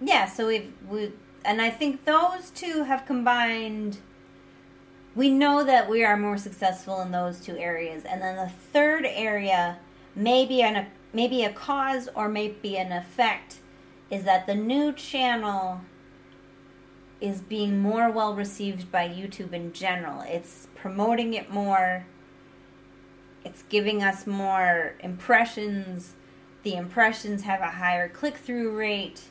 yeah, 0.00 0.26
so 0.26 0.46
we've 0.46 0.72
we 0.88 1.12
and 1.44 1.60
I 1.60 1.70
think 1.70 2.04
those 2.04 2.50
two 2.50 2.84
have 2.84 3.04
combined 3.06 3.98
we 5.14 5.30
know 5.30 5.62
that 5.62 5.88
we 5.88 6.04
are 6.04 6.16
more 6.16 6.36
successful 6.36 7.00
in 7.00 7.12
those 7.12 7.38
two 7.40 7.56
areas. 7.56 8.04
And 8.04 8.20
then 8.20 8.36
the 8.36 8.48
third 8.48 9.04
area 9.06 9.78
maybe 10.16 10.62
an 10.62 10.86
maybe 11.12 11.44
a 11.44 11.52
cause 11.52 12.08
or 12.14 12.28
maybe 12.28 12.76
an 12.76 12.92
effect 12.92 13.58
is 14.10 14.24
that 14.24 14.46
the 14.46 14.54
new 14.54 14.92
channel 14.92 15.80
is 17.24 17.40
being 17.40 17.80
more 17.80 18.10
well 18.10 18.34
received 18.34 18.92
by 18.92 19.08
YouTube 19.08 19.54
in 19.54 19.72
general. 19.72 20.20
It's 20.26 20.68
promoting 20.74 21.32
it 21.32 21.50
more. 21.50 22.04
It's 23.46 23.62
giving 23.62 24.02
us 24.02 24.26
more 24.26 24.94
impressions. 25.00 26.12
The 26.64 26.74
impressions 26.74 27.44
have 27.44 27.62
a 27.62 27.70
higher 27.70 28.10
click 28.10 28.36
through 28.36 28.76
rate. 28.76 29.22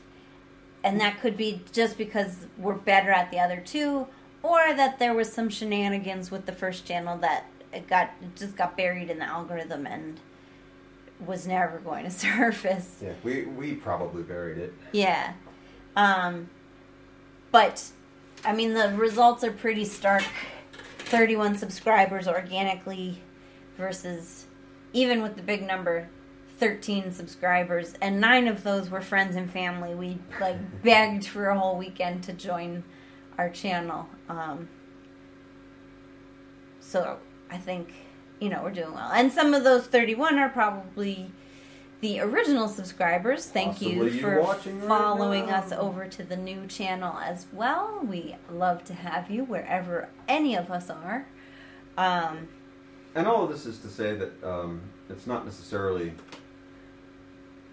And 0.82 1.00
that 1.00 1.20
could 1.20 1.36
be 1.36 1.62
just 1.70 1.96
because 1.96 2.46
we're 2.58 2.74
better 2.74 3.12
at 3.12 3.30
the 3.30 3.38
other 3.38 3.62
two, 3.64 4.08
or 4.42 4.74
that 4.74 4.98
there 4.98 5.14
was 5.14 5.32
some 5.32 5.48
shenanigans 5.48 6.32
with 6.32 6.46
the 6.46 6.52
first 6.52 6.84
channel 6.84 7.16
that 7.18 7.46
it 7.72 7.86
got 7.86 8.10
it 8.20 8.34
just 8.34 8.56
got 8.56 8.76
buried 8.76 9.08
in 9.08 9.20
the 9.20 9.24
algorithm 9.24 9.86
and 9.86 10.20
was 11.24 11.46
never 11.46 11.78
going 11.78 12.04
to 12.04 12.10
surface. 12.26 12.98
Yeah, 13.00 13.12
we, 13.22 13.44
we 13.44 13.74
probably 13.74 14.24
buried 14.24 14.58
it. 14.58 14.74
Yeah. 14.92 15.34
Um, 15.96 16.50
but, 17.54 17.84
I 18.44 18.52
mean, 18.52 18.74
the 18.74 18.88
results 18.96 19.44
are 19.44 19.52
pretty 19.52 19.84
stark 19.84 20.24
31 20.98 21.56
subscribers 21.56 22.26
organically 22.26 23.22
versus, 23.78 24.46
even 24.92 25.22
with 25.22 25.36
the 25.36 25.42
big 25.42 25.62
number, 25.62 26.08
13 26.58 27.12
subscribers. 27.12 27.94
And 28.02 28.20
nine 28.20 28.48
of 28.48 28.64
those 28.64 28.90
were 28.90 29.00
friends 29.00 29.36
and 29.36 29.48
family. 29.48 29.94
We, 29.94 30.18
like, 30.40 30.56
begged 30.82 31.26
for 31.26 31.46
a 31.46 31.56
whole 31.56 31.78
weekend 31.78 32.24
to 32.24 32.32
join 32.32 32.82
our 33.38 33.50
channel. 33.50 34.08
Um, 34.28 34.68
so, 36.80 37.18
I 37.52 37.58
think, 37.58 37.94
you 38.40 38.48
know, 38.48 38.64
we're 38.64 38.72
doing 38.72 38.94
well. 38.94 39.12
And 39.12 39.30
some 39.30 39.54
of 39.54 39.62
those 39.62 39.86
31 39.86 40.40
are 40.40 40.48
probably 40.48 41.30
the 42.04 42.20
original 42.20 42.68
subscribers. 42.68 43.46
Thank 43.46 43.80
you 43.80 43.94
Possibly 43.94 44.12
you 44.12 44.20
for 44.20 44.42
watching 44.42 44.78
right 44.80 44.88
following 44.88 45.48
us 45.48 45.72
over 45.72 46.06
to 46.06 46.22
the 46.22 46.36
new 46.36 46.66
channel 46.66 47.16
as 47.18 47.46
well. 47.50 48.04
We 48.06 48.36
love 48.50 48.84
to 48.84 48.92
have 48.94 49.30
you 49.30 49.44
wherever 49.44 50.10
any 50.28 50.54
of 50.54 50.70
us 50.70 50.90
are. 50.90 51.26
Um, 51.96 52.48
And 53.14 53.26
all 53.26 53.44
of 53.44 53.50
this 53.50 53.64
is 53.64 53.78
to 53.78 53.88
say 53.88 54.14
that 54.16 54.44
um, 54.44 54.82
it's 55.08 55.26
not 55.26 55.46
necessarily 55.46 56.12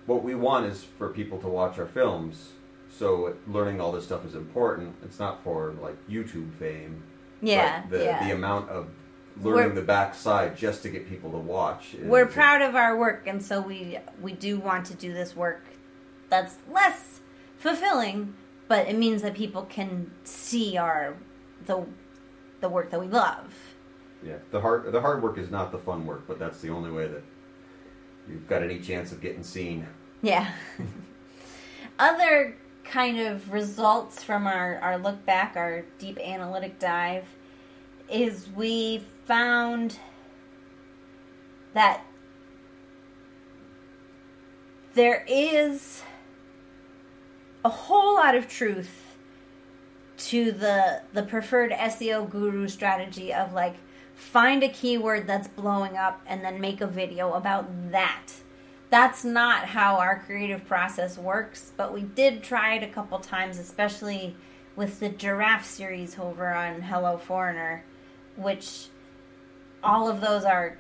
what 0.06 0.24
we 0.24 0.34
want 0.34 0.66
is 0.66 0.86
for 0.98 1.10
people 1.10 1.38
to 1.40 1.50
watch 1.50 1.78
our 1.78 1.86
films. 1.86 2.52
So 2.90 3.36
learning 3.48 3.82
all 3.82 3.92
this 3.92 4.06
stuff 4.06 4.26
is 4.26 4.36
important. 4.36 4.96
It's 5.04 5.20
not 5.20 5.44
for 5.44 5.74
like 5.82 5.98
YouTube 6.08 6.54
fame. 6.54 7.04
yeah, 7.42 7.84
the, 7.90 8.06
yeah. 8.06 8.26
the 8.26 8.34
amount 8.34 8.70
of 8.70 8.88
learning 9.44 9.64
We're- 9.72 9.76
the 9.76 9.82
backside 9.82 10.56
just 10.58 10.84
to 10.84 10.90
get 10.90 11.10
people 11.10 11.32
to 11.32 11.38
watch. 11.38 11.96
We're 12.02 12.26
proud 12.28 12.62
of 12.62 12.76
our 12.76 12.98
work, 12.98 13.28
and 13.28 13.44
so 13.44 13.62
we 13.62 13.98
we 14.22 14.34
do 14.34 14.60
want 14.60 14.86
to 14.88 14.94
do 14.94 15.14
this 15.14 15.36
work 15.36 15.64
that's 16.30 16.58
less 16.70 17.20
fulfilling, 17.58 18.36
but 18.68 18.88
it 18.88 18.98
means 18.98 19.22
that 19.22 19.34
people 19.34 19.64
can 19.64 20.12
see 20.24 20.78
our 20.78 21.16
the 21.66 21.86
the 22.62 22.70
work 22.70 22.90
that 22.92 23.00
we 23.00 23.08
love. 23.08 23.54
Yeah, 24.24 24.38
the 24.52 24.62
hard 24.62 24.92
the 24.92 25.02
hard 25.02 25.22
work 25.24 25.38
is 25.38 25.50
not 25.50 25.72
the 25.72 25.78
fun 25.80 26.06
work, 26.06 26.28
but 26.28 26.38
that's 26.40 26.62
the 26.62 26.70
only 26.70 26.92
way 26.92 27.08
that 27.08 27.24
you've 28.30 28.48
got 28.48 28.62
any 28.64 28.80
chance 28.80 29.12
of 29.12 29.20
getting 29.22 29.44
seen. 29.44 29.88
Yeah. 30.22 30.52
Other 32.00 32.56
kind 32.84 33.20
of 33.20 33.52
results 33.52 34.24
from 34.24 34.48
our, 34.48 34.78
our 34.80 34.98
look 34.98 35.26
back, 35.26 35.56
our 35.56 35.86
deep 36.00 36.20
analytic 36.20 36.80
dive, 36.80 37.26
is 38.12 38.50
we 38.56 39.04
found 39.26 39.98
that 41.74 42.06
there 44.94 45.24
is 45.28 46.04
a 47.64 47.70
whole 47.70 48.16
lot 48.16 48.36
of 48.36 48.48
truth 48.48 49.16
to 50.18 50.52
the 50.52 51.02
the 51.14 51.24
preferred 51.24 51.72
SEO 51.72 52.30
guru 52.30 52.68
strategy 52.68 53.34
of 53.34 53.54
like 53.54 53.76
find 54.16 54.62
a 54.64 54.70
keyword 54.70 55.26
that's 55.26 55.48
blowing 55.48 55.98
up 55.98 56.22
and 56.28 56.44
then 56.44 56.62
make 56.62 56.82
a 56.82 56.88
video 56.88 57.34
about 57.34 57.92
that. 57.92 58.28
That's 58.90 59.24
not 59.24 59.66
how 59.66 59.96
our 59.96 60.20
creative 60.20 60.66
process 60.66 61.18
works, 61.18 61.72
but 61.78 61.94
we 61.94 62.02
did 62.02 62.44
try 62.44 62.76
it 62.76 62.84
a 62.84 62.88
couple 62.88 63.18
times, 63.20 63.58
especially 63.58 64.36
with 64.76 65.00
the 65.00 65.10
giraffe 65.10 65.66
series 65.66 66.20
over 66.20 66.54
on 66.54 66.82
Hello 66.82 67.18
Foreigner, 67.18 67.84
which 68.36 68.88
all 69.84 70.08
of 70.08 70.22
those 70.22 70.44
are 70.44 70.78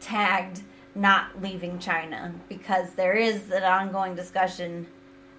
tagged 0.00 0.62
not 0.94 1.40
leaving 1.40 1.78
China 1.78 2.34
because 2.48 2.94
there 2.94 3.14
is 3.14 3.50
an 3.50 3.62
ongoing 3.62 4.14
discussion 4.14 4.86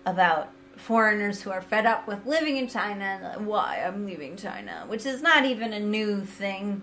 about 0.06 0.50
foreigners 0.76 1.42
who 1.42 1.52
are 1.52 1.62
fed 1.62 1.86
up 1.86 2.08
with 2.08 2.26
living 2.26 2.58
in 2.58 2.68
China 2.68 3.34
and 3.36 3.46
why 3.46 3.84
I'm 3.86 4.06
leaving 4.06 4.36
China, 4.36 4.86
which 4.88 5.06
is 5.06 5.22
not 5.22 5.46
even 5.46 5.74
a 5.74 5.80
new 5.80 6.26
thing. 6.26 6.82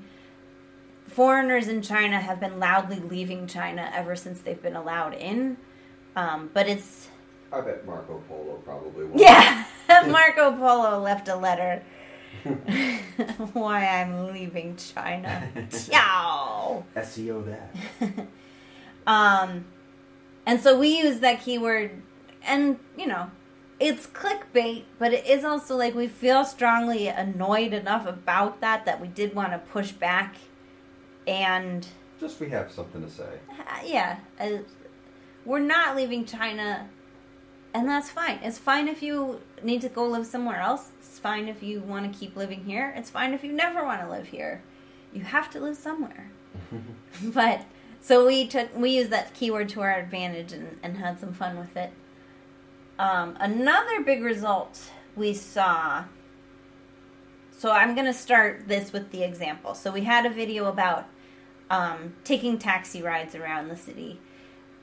Foreigners 1.08 1.66
in 1.66 1.82
China 1.82 2.20
have 2.20 2.38
been 2.38 2.60
loudly 2.60 3.00
leaving 3.00 3.48
China 3.48 3.90
ever 3.92 4.14
since 4.14 4.40
they've 4.40 4.62
been 4.62 4.76
allowed 4.76 5.14
in. 5.14 5.56
Um, 6.14 6.50
but 6.54 6.68
it's. 6.68 7.08
I 7.52 7.60
bet 7.62 7.84
Marco 7.84 8.22
Polo 8.28 8.54
probably 8.64 9.06
will. 9.06 9.20
Yeah! 9.20 9.64
Marco 10.06 10.52
Polo 10.52 11.00
left 11.00 11.26
a 11.28 11.34
letter. 11.34 11.82
why 13.52 13.86
I'm 13.86 14.32
leaving 14.32 14.76
China. 14.76 15.48
Ciao! 15.90 16.84
SEO 16.96 17.44
that. 17.46 18.26
Um, 19.06 19.64
and 20.46 20.60
so 20.60 20.78
we 20.78 20.98
use 20.98 21.20
that 21.20 21.40
keyword, 21.42 22.02
and 22.46 22.78
you 22.96 23.06
know, 23.06 23.30
it's 23.80 24.06
clickbait, 24.06 24.84
but 24.98 25.12
it 25.12 25.26
is 25.26 25.42
also 25.42 25.74
like 25.74 25.94
we 25.94 26.06
feel 26.06 26.44
strongly 26.44 27.08
annoyed 27.08 27.72
enough 27.72 28.06
about 28.06 28.60
that 28.60 28.84
that 28.84 29.00
we 29.00 29.08
did 29.08 29.34
want 29.34 29.52
to 29.52 29.58
push 29.58 29.90
back, 29.90 30.36
and 31.26 31.86
Just 32.20 32.38
we 32.40 32.50
have 32.50 32.70
something 32.70 33.02
to 33.02 33.10
say. 33.10 33.38
uh, 33.58 33.80
yeah, 33.84 34.18
uh, 34.38 34.58
we're 35.46 35.58
not 35.60 35.96
leaving 35.96 36.24
China, 36.26 36.88
and 37.72 37.88
that's 37.88 38.10
fine. 38.10 38.40
It's 38.42 38.58
fine 38.58 38.88
if 38.88 39.02
you 39.02 39.40
need 39.62 39.80
to 39.82 39.88
go 39.88 40.04
live 40.04 40.26
somewhere 40.26 40.60
else. 40.60 40.90
It's 40.98 41.18
fine 41.18 41.48
if 41.48 41.62
you 41.62 41.80
want 41.80 42.12
to 42.12 42.18
keep 42.18 42.36
living 42.36 42.64
here. 42.64 42.92
It's 42.96 43.10
fine 43.10 43.32
if 43.32 43.44
you 43.44 43.52
never 43.52 43.84
want 43.84 44.02
to 44.02 44.08
live 44.08 44.26
here. 44.26 44.62
You 45.12 45.22
have 45.22 45.50
to 45.50 45.60
live 45.60 45.76
somewhere. 45.76 46.30
but 47.22 47.64
so 48.00 48.26
we 48.26 48.46
took 48.46 48.74
we 48.76 48.90
used 48.90 49.10
that 49.10 49.34
keyword 49.34 49.68
to 49.70 49.82
our 49.82 49.92
advantage 49.92 50.52
and, 50.52 50.78
and 50.82 50.96
had 50.96 51.20
some 51.20 51.32
fun 51.32 51.58
with 51.58 51.76
it. 51.76 51.92
Um, 52.98 53.36
another 53.38 54.02
big 54.02 54.22
result 54.22 54.90
we 55.14 55.32
saw. 55.34 56.04
So 57.56 57.70
I'm 57.70 57.94
gonna 57.94 58.12
start 58.12 58.66
this 58.66 58.92
with 58.92 59.12
the 59.12 59.22
example. 59.22 59.74
So 59.74 59.92
we 59.92 60.02
had 60.02 60.26
a 60.26 60.30
video 60.30 60.66
about 60.66 61.06
um, 61.68 62.14
taking 62.24 62.58
taxi 62.58 63.00
rides 63.00 63.34
around 63.34 63.68
the 63.68 63.76
city 63.76 64.18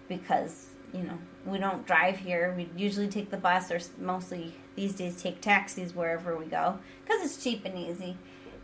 because 0.08 0.68
you 0.94 1.04
know 1.04 1.18
we 1.48 1.58
don't 1.58 1.86
drive 1.88 2.18
here. 2.20 2.54
We 2.56 2.70
usually 2.76 3.08
take 3.08 3.30
the 3.32 3.38
bus, 3.38 3.72
or 3.72 3.80
mostly 4.00 4.54
these 4.76 4.94
days 4.94 5.22
take 5.22 5.42
taxis 5.42 5.96
wherever 5.96 6.38
we 6.38 6.46
go 6.46 6.78
because 7.04 7.24
it's 7.24 7.42
cheap 7.44 7.66
and 7.66 7.78
easy. 7.78 8.18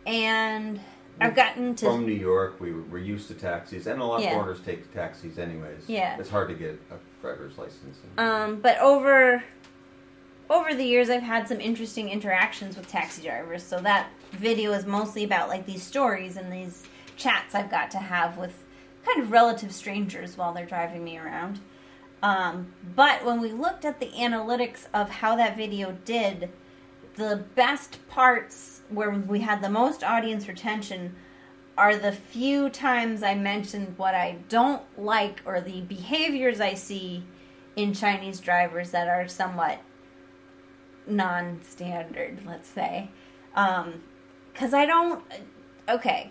And 0.06 0.80
I've 1.20 1.34
gotten 1.34 1.74
to 1.76 1.86
From 1.86 2.06
New 2.06 2.12
York, 2.12 2.60
we 2.60 2.72
we're 2.72 2.98
used 2.98 3.28
to 3.28 3.34
taxis, 3.34 3.86
and 3.86 4.00
a 4.00 4.04
lot 4.04 4.20
Yeah. 4.20 4.28
of 4.28 4.34
foreigners 4.34 4.60
take 4.60 4.92
taxis 4.92 5.38
anyways. 5.38 5.88
Yeah. 5.88 6.16
It's 6.18 6.28
hard 6.30 6.48
to 6.48 6.54
get 6.54 6.80
a 6.90 6.96
driver's 7.22 7.56
license. 7.56 7.98
Um, 8.18 8.60
but 8.60 8.78
over 8.78 9.42
over 10.50 10.74
the 10.74 10.84
years, 10.84 11.08
I've 11.08 11.22
had 11.22 11.48
some 11.48 11.58
interesting 11.58 12.10
interactions 12.10 12.76
with 12.76 12.86
taxi 12.86 13.22
drivers. 13.22 13.62
So 13.62 13.78
that 13.80 14.08
video 14.32 14.72
is 14.72 14.84
mostly 14.84 15.24
about 15.24 15.48
like 15.48 15.64
these 15.64 15.82
stories 15.82 16.36
and 16.36 16.52
these 16.52 16.84
chats 17.16 17.54
I've 17.54 17.70
got 17.70 17.90
to 17.92 17.98
have 17.98 18.36
with 18.36 18.62
kind 19.06 19.22
of 19.22 19.30
relative 19.32 19.72
strangers 19.72 20.36
while 20.36 20.52
they're 20.52 20.66
driving 20.66 21.02
me 21.02 21.16
around. 21.18 21.60
Um, 22.24 22.72
but 22.96 23.22
when 23.22 23.38
we 23.42 23.52
looked 23.52 23.84
at 23.84 24.00
the 24.00 24.06
analytics 24.06 24.86
of 24.94 25.10
how 25.10 25.36
that 25.36 25.58
video 25.58 25.92
did, 26.06 26.48
the 27.16 27.44
best 27.54 27.98
parts 28.08 28.80
where 28.88 29.10
we 29.10 29.40
had 29.40 29.60
the 29.60 29.68
most 29.68 30.02
audience 30.02 30.48
retention 30.48 31.16
are 31.76 31.96
the 31.96 32.12
few 32.12 32.70
times 32.70 33.22
I 33.22 33.34
mentioned 33.34 33.98
what 33.98 34.14
I 34.14 34.38
don't 34.48 34.82
like 34.98 35.42
or 35.44 35.60
the 35.60 35.82
behaviors 35.82 36.62
I 36.62 36.72
see 36.72 37.24
in 37.76 37.92
Chinese 37.92 38.40
drivers 38.40 38.90
that 38.92 39.06
are 39.06 39.28
somewhat 39.28 39.80
non 41.06 41.60
standard, 41.62 42.38
let's 42.46 42.70
say. 42.70 43.10
Because 43.52 44.72
I 44.72 44.86
don't. 44.86 45.22
Okay. 45.90 46.30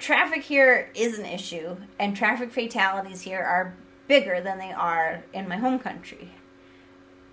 Traffic 0.00 0.42
here 0.42 0.90
is 0.96 1.20
an 1.20 1.26
issue, 1.26 1.76
and 2.00 2.16
traffic 2.16 2.50
fatalities 2.50 3.20
here 3.20 3.40
are 3.40 3.76
bigger 4.10 4.40
than 4.40 4.58
they 4.58 4.72
are 4.72 5.22
in 5.32 5.46
my 5.46 5.56
home 5.56 5.78
country. 5.78 6.32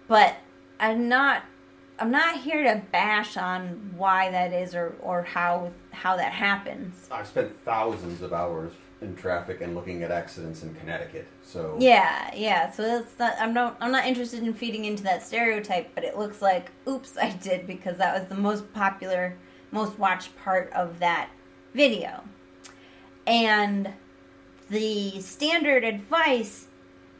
But 0.08 0.36
I'm 0.80 1.10
not 1.10 1.44
I'm 1.98 2.12
not 2.12 2.42
here 2.42 2.64
to 2.66 2.84
bash 2.92 3.36
on 3.36 3.94
why 3.98 4.30
that 4.30 4.54
is 4.54 4.76
or, 4.76 4.96
or 5.02 5.24
how 5.24 5.72
how 5.92 6.16
that 6.18 6.32
happens. 6.32 7.08
I've 7.12 7.26
spent 7.26 7.52
thousands 7.66 8.22
of 8.22 8.32
hours 8.32 8.74
in 9.02 9.16
traffic 9.16 9.62
and 9.62 9.74
looking 9.74 10.04
at 10.04 10.12
accidents 10.12 10.62
in 10.62 10.76
Connecticut. 10.76 11.28
So 11.42 11.78
Yeah, 11.80 12.30
yeah. 12.36 12.70
So 12.70 12.84
that's 12.84 13.18
not 13.18 13.34
I'm 13.40 13.56
not 13.56 13.78
I'm 13.82 13.92
not 13.92 14.06
interested 14.06 14.44
in 14.44 14.54
feeding 14.54 14.86
into 14.86 15.02
that 15.02 15.24
stereotype, 15.24 15.96
but 15.96 16.04
it 16.04 16.16
looks 16.16 16.44
like 16.44 16.70
oops, 16.88 17.18
I 17.18 17.32
did 17.32 17.66
because 17.66 17.98
that 17.98 18.14
was 18.16 18.30
the 18.30 18.40
most 18.40 18.72
popular, 18.72 19.36
most 19.72 19.98
watched 19.98 20.38
part 20.38 20.72
of 20.74 21.00
that 21.00 21.32
video. 21.74 22.24
And 23.26 23.94
the 24.70 25.22
standard 25.22 25.84
advice 25.84 26.68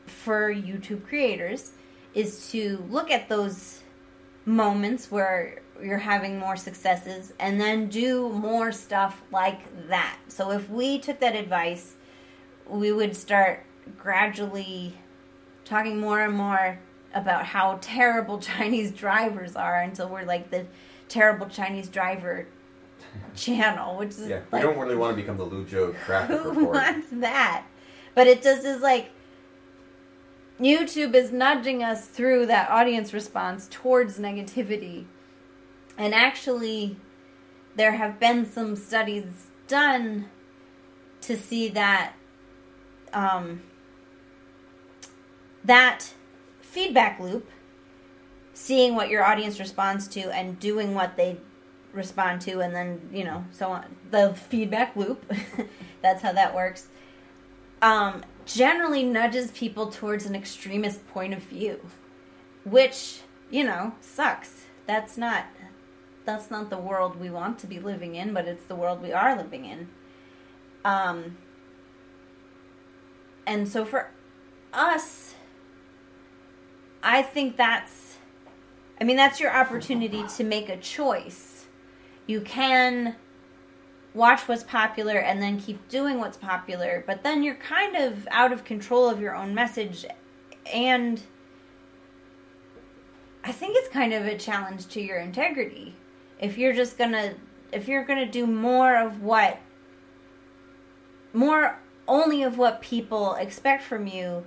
for 0.06 0.54
YouTube 0.54 1.08
creators 1.08 1.72
is 2.14 2.50
to 2.52 2.86
look 2.90 3.12
at 3.12 3.30
those 3.30 3.82
moments 4.46 5.12
where 5.12 5.62
you're 5.82 5.98
having 5.98 6.40
more 6.40 6.56
successes 6.56 7.34
and 7.40 7.60
then 7.60 7.88
do 7.88 8.30
more 8.30 8.72
stuff 8.72 9.22
like 9.32 9.88
that. 9.90 10.18
So 10.28 10.52
if 10.52 10.70
we 10.70 11.00
took 11.00 11.20
that 11.20 11.36
advice, 11.36 11.96
we 12.68 12.92
would 12.92 13.16
start 13.16 13.66
gradually 13.98 14.98
talking 15.66 16.00
more 16.00 16.22
and 16.22 16.34
more 16.34 16.80
about 17.14 17.46
how 17.46 17.78
terrible 17.82 18.40
Chinese 18.40 18.92
drivers 18.92 19.56
are 19.56 19.82
until 19.82 20.10
we're 20.10 20.26
like 20.26 20.50
the 20.50 20.66
terrible 21.08 21.48
Chinese 21.48 21.88
driver 21.88 22.48
channel, 23.36 23.98
which 23.98 24.12
is 24.12 24.28
yeah, 24.28 24.42
like, 24.52 24.64
we 24.64 24.70
don't 24.70 24.78
really 24.80 24.96
want 24.96 25.16
to 25.16 25.22
become 25.22 25.38
the 25.38 25.46
Luzhou 25.46 25.96
traffic 26.06 26.38
who 26.42 26.50
report. 26.50 26.76
wants 26.76 27.08
that? 27.12 27.66
But 28.16 28.28
it 28.28 28.42
just 28.42 28.66
is 28.66 28.82
like 28.82 29.12
YouTube 30.60 31.14
is 31.14 31.32
nudging 31.32 31.84
us 31.84 32.08
through 32.08 32.48
that 32.48 32.70
audience 32.70 33.14
response 33.14 33.68
towards 33.70 34.18
negativity. 34.18 35.06
And 35.98 36.14
actually, 36.14 36.98
there 37.76 37.94
have 37.94 38.20
been 38.20 38.50
some 38.52 38.76
studies 38.76 39.48
done 39.68 40.30
to 41.22 41.38
see 41.38 41.70
that 41.70 42.14
um, 43.14 43.62
that 45.64 46.14
feedback 46.62 47.20
loop, 47.20 47.50
seeing 48.54 48.96
what 48.96 49.10
your 49.10 49.24
audience 49.24 49.60
responds 49.60 50.08
to 50.10 50.22
and 50.32 50.60
doing 50.60 50.94
what 50.94 51.18
they 51.18 51.38
respond 51.94 52.42
to, 52.42 52.60
and 52.60 52.76
then 52.76 53.10
you 53.12 53.24
know 53.24 53.46
so 53.52 53.70
on. 53.70 53.96
The 54.12 54.34
feedback 54.34 54.96
loop, 54.96 55.32
that's 56.02 56.22
how 56.22 56.34
that 56.34 56.56
works. 56.56 56.88
Um, 57.82 58.24
generally 58.46 59.04
nudges 59.04 59.52
people 59.52 59.92
towards 59.92 60.26
an 60.26 60.36
extremist 60.36 61.08
point 61.08 61.34
of 61.34 61.44
view, 61.44 61.80
which 62.64 63.22
you 63.50 63.64
know 63.64 63.94
sucks. 64.02 64.66
That's 64.86 65.18
not 65.18 65.46
that's 66.28 66.52
not 66.52 66.70
the 66.70 66.78
world 66.78 67.20
we 67.20 67.30
want 67.30 67.58
to 67.60 67.68
be 67.68 67.80
living 67.80 68.16
in, 68.16 68.34
but 68.34 68.48
it's 68.48 68.66
the 68.66 68.76
world 68.76 69.02
we 69.02 69.14
are 69.14 69.36
living 69.36 69.66
in. 69.66 69.88
Um, 70.84 71.38
and 73.46 73.68
so 73.68 73.86
for 73.86 74.12
us, 74.74 75.36
I 77.02 77.22
think 77.22 77.56
that's, 77.56 78.18
I 79.00 79.06
mean, 79.06 79.16
that's 79.16 79.40
your 79.40 79.56
opportunity 79.56 80.26
to 80.36 80.44
make 80.44 80.68
a 80.68 80.76
choice. 80.76 81.57
You 82.28 82.42
can 82.42 83.16
watch 84.14 84.48
what's 84.48 84.64
popular 84.64 85.18
and 85.18 85.42
then 85.42 85.60
keep 85.60 85.88
doing 85.90 86.20
what's 86.20 86.38
popular, 86.38 87.04
but 87.08 87.24
then 87.24 87.42
you're 87.42 87.56
kind 87.56 87.96
of 87.96 88.28
out 88.30 88.52
of 88.52 88.64
control 88.64 89.10
of 89.10 89.20
your 89.20 89.36
own 89.36 89.56
message 89.56 90.06
and 90.74 91.22
I 93.44 93.54
think 93.54 93.78
it's 93.78 93.88
kind 93.88 94.14
of 94.14 94.26
a 94.26 94.38
challenge 94.38 94.88
to 94.88 95.02
your 95.02 95.20
integrity. 95.20 95.96
If 96.38 96.58
you're 96.58 96.74
just 96.74 96.98
to 96.98 97.36
if 97.72 97.88
you're 97.88 98.04
to 98.04 98.26
do 98.26 98.46
more 98.46 98.98
of 98.98 99.22
what 99.22 99.60
more 101.32 101.80
only 102.08 102.44
of 102.44 102.58
what 102.58 102.82
people 102.82 103.36
expect 103.36 103.84
from 103.84 104.06
you, 104.08 104.46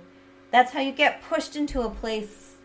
that's 0.51 0.73
how 0.73 0.81
you 0.81 0.91
get 0.91 1.23
pushed 1.23 1.55
into 1.55 1.81
a 1.81 1.89
place 1.89 2.55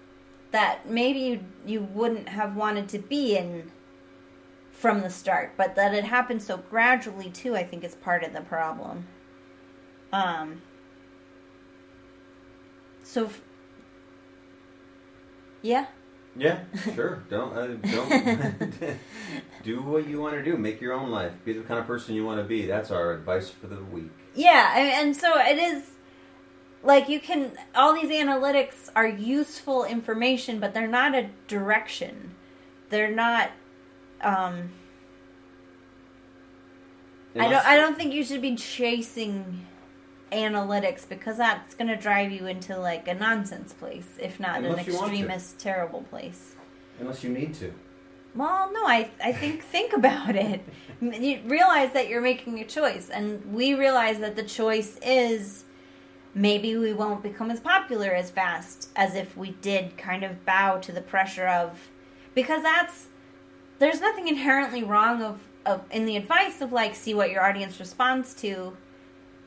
that 0.51 0.89
maybe 0.89 1.21
you 1.21 1.41
you 1.65 1.81
wouldn't 1.81 2.29
have 2.29 2.55
wanted 2.55 2.89
to 2.91 2.99
be 2.99 3.37
in 3.37 3.73
from 4.77 5.01
the 5.01 5.11
start, 5.11 5.53
but 5.57 5.75
that 5.75 5.95
it 5.95 6.05
happened 6.05 6.43
so 6.43 6.59
gradually 6.59 7.31
too, 7.31 7.57
I 7.57 7.65
think 7.65 7.83
is 7.83 7.95
part 7.95 8.23
of 8.23 8.33
the 8.33 8.43
problem. 8.43 9.07
Um 10.13 10.63
so 13.03 13.27
f- 13.27 13.41
yeah. 15.63 15.87
Yeah, 16.37 16.61
sure. 16.95 17.23
Don't 17.31 17.57
uh, 17.57 17.67
don't 17.91 18.71
do 19.65 19.83
what 19.83 20.07
you 20.07 20.21
want 20.21 20.35
to 20.35 20.45
do. 20.45 20.57
Make 20.59 20.81
your 20.83 20.93
own 20.93 21.11
life. 21.11 21.33
Be 21.45 21.55
the 21.55 21.63
kind 21.63 21.81
of 21.81 21.87
person 21.87 22.15
you 22.15 22.27
want 22.27 22.41
to 22.41 22.45
be. 22.45 22.67
That's 22.67 22.91
our 22.91 23.13
advice 23.13 23.49
for 23.49 23.69
the 23.69 23.83
week. 23.83 24.11
Yeah, 24.35 24.77
and, 24.77 25.09
and 25.09 25.17
so 25.17 25.39
it 25.39 25.57
is 25.57 25.93
like 26.83 27.09
you 27.09 27.21
can 27.21 27.53
all 27.75 27.95
these 27.95 28.11
analytics 28.11 28.91
are 28.95 29.07
useful 29.07 29.85
information, 29.85 30.61
but 30.61 30.75
they're 30.75 30.87
not 30.87 31.15
a 31.15 31.31
direction. 31.49 32.35
They're 32.91 33.15
not 33.15 33.51
um 34.21 34.71
I 37.39 37.49
don't 37.49 37.67
I 37.67 37.77
don't 37.77 37.97
think 37.97 38.15
you 38.15 38.25
should 38.25 38.41
be 38.43 38.57
chasing 38.57 39.67
analytics 40.33 41.09
because 41.09 41.37
that's 41.37 41.75
going 41.75 41.89
to 41.89 41.97
drive 41.97 42.33
you 42.33 42.47
into 42.47 42.77
like 42.79 43.07
a 43.09 43.15
nonsense 43.15 43.73
place, 43.73 44.09
if 44.19 44.41
not 44.41 44.65
an 44.65 44.79
extremist 44.79 45.59
terrible 45.59 46.03
place. 46.03 46.55
unless 46.99 47.23
you 47.23 47.31
need 47.31 47.55
to. 47.55 47.73
Well, 48.35 48.71
no, 48.73 48.87
I 48.87 49.11
I 49.23 49.33
think 49.33 49.63
think 49.63 49.93
about 49.93 50.35
it. 50.37 50.63
You 51.01 51.41
realize 51.45 51.93
that 51.93 52.09
you're 52.09 52.23
making 52.23 52.59
a 52.61 52.65
choice, 52.65 53.11
and 53.11 53.45
we 53.53 53.75
realize 53.75 54.19
that 54.21 54.35
the 54.37 54.43
choice 54.43 54.99
is 55.03 55.65
maybe 56.35 56.77
we 56.77 56.93
won't 56.93 57.23
become 57.23 57.51
as 57.51 57.61
popular 57.61 58.11
as 58.15 58.31
fast 58.31 58.89
as 58.97 59.15
if 59.15 59.37
we 59.37 59.51
did 59.63 59.97
kind 59.97 60.23
of 60.23 60.45
bow 60.45 60.79
to 60.79 60.93
the 60.93 61.01
pressure 61.01 61.47
of 61.49 61.91
because 62.35 62.63
that's 62.63 63.09
there's 63.79 64.01
nothing 64.01 64.29
inherently 64.29 64.83
wrong 64.83 65.23
of, 65.23 65.41
of 65.65 65.83
in 65.91 66.07
the 66.07 66.17
advice 66.17 66.61
of 66.61 66.73
like 66.73 66.95
see 66.95 67.15
what 67.15 67.31
your 67.31 67.45
audience 67.45 67.79
responds 67.79 68.35
to 68.35 68.77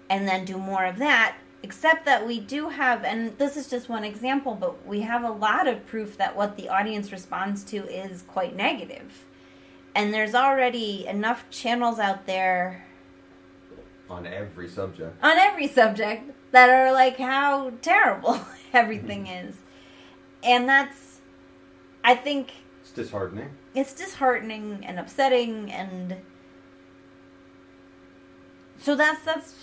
and 0.09 0.27
then 0.27 0.45
do 0.45 0.57
more 0.57 0.85
of 0.85 0.97
that 0.97 1.35
except 1.61 2.05
that 2.05 2.25
we 2.25 2.39
do 2.39 2.69
have 2.69 3.03
and 3.03 3.37
this 3.37 3.57
is 3.57 3.69
just 3.69 3.89
one 3.89 4.03
example 4.03 4.55
but 4.55 4.85
we 4.87 5.01
have 5.01 5.23
a 5.23 5.29
lot 5.31 5.67
of 5.67 5.85
proof 5.85 6.17
that 6.17 6.35
what 6.35 6.55
the 6.55 6.69
audience 6.69 7.11
responds 7.11 7.63
to 7.63 7.77
is 7.77 8.21
quite 8.23 8.55
negative. 8.55 8.89
negative 8.89 9.25
and 9.95 10.13
there's 10.13 10.35
already 10.35 11.05
enough 11.07 11.49
channels 11.49 11.99
out 11.99 12.25
there 12.25 12.85
On 14.09 14.25
every 14.25 14.67
subject. 14.67 15.21
on 15.23 15.37
every 15.37 15.67
subject 15.67 16.31
that 16.51 16.69
are 16.69 16.91
like 16.91 17.17
how 17.17 17.71
terrible 17.81 18.39
everything 18.73 19.25
mm-hmm. 19.25 19.49
is 19.49 19.55
and 20.43 20.67
that's 20.69 21.19
i 22.03 22.15
think 22.15 22.51
It's 22.81 22.91
disheartening. 22.91 23.49
It's 23.75 23.93
disheartening 23.93 24.83
and 24.85 24.99
upsetting 24.99 25.71
and 25.71 26.15
so 28.79 28.95
that's 28.95 29.23
that's 29.23 29.53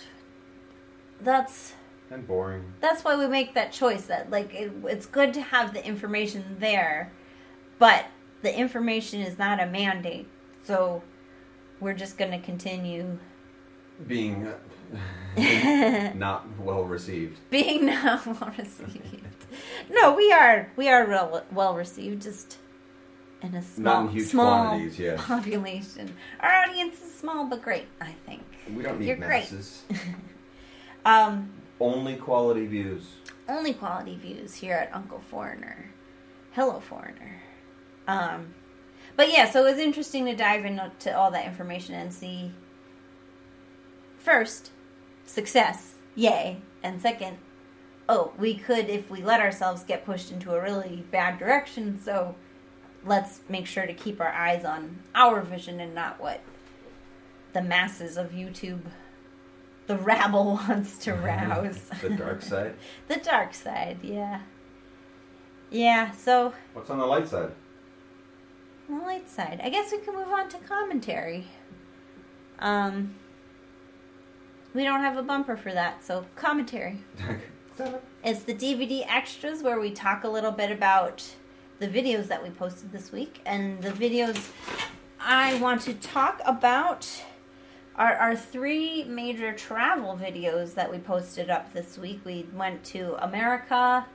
that's 1.21 1.73
And 2.11 2.27
boring. 2.27 2.73
that's 2.79 3.03
why 3.03 3.15
we 3.17 3.27
make 3.27 3.53
that 3.55 3.71
choice 3.71 4.05
that 4.05 4.29
like 4.29 4.53
it, 4.53 4.71
it's 4.85 5.05
good 5.05 5.33
to 5.33 5.41
have 5.41 5.73
the 5.73 5.85
information 5.85 6.57
there 6.59 7.11
but 7.79 8.05
the 8.43 8.55
information 8.55 9.21
is 9.21 9.37
not 9.37 9.59
a 9.61 9.65
mandate 9.65 10.27
so 10.63 11.01
we're 11.79 11.93
just 11.93 12.17
going 12.17 12.31
to 12.31 12.39
continue 12.39 13.17
Being 14.07 14.47
uh, 14.47 16.13
not 16.15 16.47
well 16.59 16.83
received. 16.83 17.39
being 17.49 17.87
not 17.87 18.25
well 18.25 18.53
received 18.57 19.45
no 19.89 20.13
we 20.13 20.31
are 20.31 20.71
we 20.77 20.87
are 20.87 21.05
real, 21.07 21.43
well 21.51 21.73
received 21.75 22.21
just 22.21 22.57
in 23.41 23.53
a 23.55 23.61
small 23.61 24.03
Not 24.03 24.11
in 24.11 24.17
huge 24.17 24.27
small 24.29 24.67
quantities, 24.67 24.99
yeah. 24.99 25.15
population 25.19 26.15
our 26.39 26.51
audience 26.63 26.99
is 27.01 27.13
small 27.13 27.45
but 27.45 27.61
great 27.61 27.87
i 28.01 28.13
think 28.25 28.43
We 28.75 28.83
don't 28.83 28.99
need 28.99 29.07
You're 29.07 29.15
great. 29.17 29.51
masses. 29.51 29.83
um 31.05 31.51
Only 31.79 32.15
quality 32.15 32.65
views. 32.65 33.03
only 33.47 33.73
quality 33.73 34.17
views 34.17 34.55
here 34.55 34.73
at 34.75 34.93
Uncle 34.95 35.21
Foreigner. 35.31 35.91
Hello, 36.51 36.79
Foreigner. 36.79 37.39
Um, 38.07 38.55
but 39.15 39.31
yeah, 39.31 39.49
so 39.49 39.63
it 39.65 39.69
was 39.71 39.79
interesting 39.79 40.25
to 40.25 40.35
dive 40.35 40.65
into 40.65 41.15
all 41.15 41.29
that 41.31 41.45
information 41.45 41.93
and 41.95 42.11
see 42.11 42.51
first 44.17 44.71
success, 45.25 45.93
yay, 46.15 46.61
and 46.83 46.99
second, 47.01 47.37
oh, 48.09 48.33
we 48.37 48.55
could 48.55 48.89
if 48.89 49.09
we 49.11 49.21
let 49.21 49.39
ourselves 49.39 49.83
get 49.83 50.03
pushed 50.05 50.31
into 50.31 50.53
a 50.53 50.61
really 50.61 51.05
bad 51.11 51.37
direction. 51.37 51.99
So 52.01 52.35
let's 53.05 53.41
make 53.49 53.65
sure 53.65 53.85
to 53.85 53.93
keep 53.93 54.19
our 54.21 54.31
eyes 54.31 54.65
on 54.65 54.99
our 55.15 55.41
vision 55.41 55.79
and 55.79 55.93
not 55.95 56.19
what 56.21 56.41
the 57.53 57.61
masses 57.61 58.17
of 58.17 58.31
YouTube. 58.31 58.81
The 59.87 59.95
rabble 59.97 60.45
wants 60.69 60.97
to 60.99 61.13
rouse. 61.15 61.89
the 62.01 62.09
dark 62.09 62.41
side. 62.41 62.75
The 63.07 63.17
dark 63.17 63.53
side, 63.53 63.99
yeah. 64.03 64.41
Yeah, 65.69 66.11
so 66.11 66.53
What's 66.73 66.89
on 66.89 66.97
the 66.99 67.05
light 67.05 67.27
side? 67.27 67.51
the 68.89 68.95
light 68.95 69.29
side. 69.29 69.59
I 69.63 69.69
guess 69.69 69.91
we 69.91 69.97
can 69.99 70.15
move 70.15 70.29
on 70.29 70.47
to 70.49 70.57
commentary. 70.59 71.47
Um 72.59 73.15
we 74.73 74.83
don't 74.83 75.01
have 75.01 75.17
a 75.17 75.23
bumper 75.23 75.57
for 75.57 75.73
that, 75.73 76.03
so 76.05 76.25
commentary. 76.35 76.99
It's 78.23 78.43
the 78.43 78.53
DVD 78.53 79.05
extras 79.09 79.63
where 79.63 79.79
we 79.79 79.91
talk 79.91 80.23
a 80.23 80.27
little 80.29 80.51
bit 80.51 80.71
about 80.71 81.23
the 81.79 81.87
videos 81.87 82.27
that 82.27 82.41
we 82.41 82.49
posted 82.49 82.91
this 82.91 83.11
week. 83.11 83.41
And 83.45 83.81
the 83.81 83.91
videos 83.91 84.49
I 85.19 85.59
want 85.59 85.81
to 85.81 85.93
talk 85.93 86.41
about 86.45 87.07
are 87.95 88.15
our 88.15 88.35
three 88.35 89.03
major 89.03 89.53
travel 89.53 90.17
videos 90.21 90.75
that 90.75 90.91
we 90.91 90.99
posted 90.99 91.49
up 91.49 91.73
this 91.73 91.97
week. 91.97 92.21
We 92.23 92.47
went 92.53 92.83
to 92.85 93.15
America, 93.23 94.05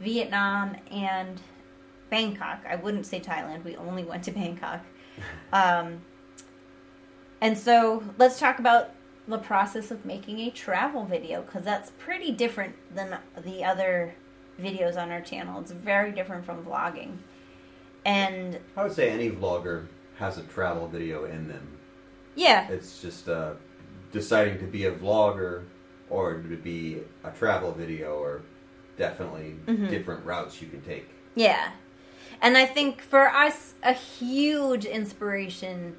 Vietnam, 0.00 0.76
and 0.90 1.40
Bangkok. 2.10 2.64
I 2.68 2.76
wouldn't 2.76 3.06
say 3.06 3.20
Thailand, 3.20 3.64
we 3.64 3.76
only 3.76 4.04
went 4.04 4.24
to 4.24 4.30
Bangkok. 4.30 4.80
Um, 5.52 6.00
and 7.40 7.56
so 7.56 8.02
let's 8.18 8.40
talk 8.40 8.58
about 8.58 8.90
the 9.28 9.38
process 9.38 9.90
of 9.90 10.04
making 10.04 10.40
a 10.40 10.50
travel 10.50 11.04
video 11.04 11.42
because 11.42 11.62
that's 11.62 11.92
pretty 11.98 12.32
different 12.32 12.74
than 12.92 13.16
the 13.44 13.64
other 13.64 14.16
videos 14.60 14.96
on 14.96 15.10
our 15.10 15.20
channel. 15.20 15.60
It's 15.60 15.72
very 15.72 16.12
different 16.12 16.44
from 16.44 16.64
vlogging. 16.64 17.16
And 18.04 18.58
I 18.76 18.82
would 18.82 18.92
say 18.92 19.10
any 19.10 19.30
vlogger 19.30 19.86
has 20.18 20.38
a 20.38 20.42
travel 20.42 20.86
video 20.88 21.24
in 21.24 21.48
them. 21.48 21.68
yeah, 22.36 22.68
It's 22.68 23.00
just 23.00 23.28
uh, 23.28 23.52
deciding 24.12 24.58
to 24.58 24.64
be 24.64 24.86
a 24.86 24.92
vlogger 24.92 25.64
or 26.10 26.34
to 26.34 26.56
be 26.56 26.98
a 27.22 27.30
travel 27.30 27.72
video 27.72 28.14
or 28.18 28.42
definitely 28.96 29.56
Mhm. 29.66 29.88
different 29.88 30.24
routes 30.26 30.60
you 30.60 30.68
can 30.68 30.80
take. 30.82 31.08
Yeah. 31.34 31.70
And 32.42 32.56
I 32.56 32.66
think 32.66 33.00
for 33.00 33.28
us, 33.28 33.74
a 33.82 33.92
huge 33.92 34.84
inspiration, 34.84 35.96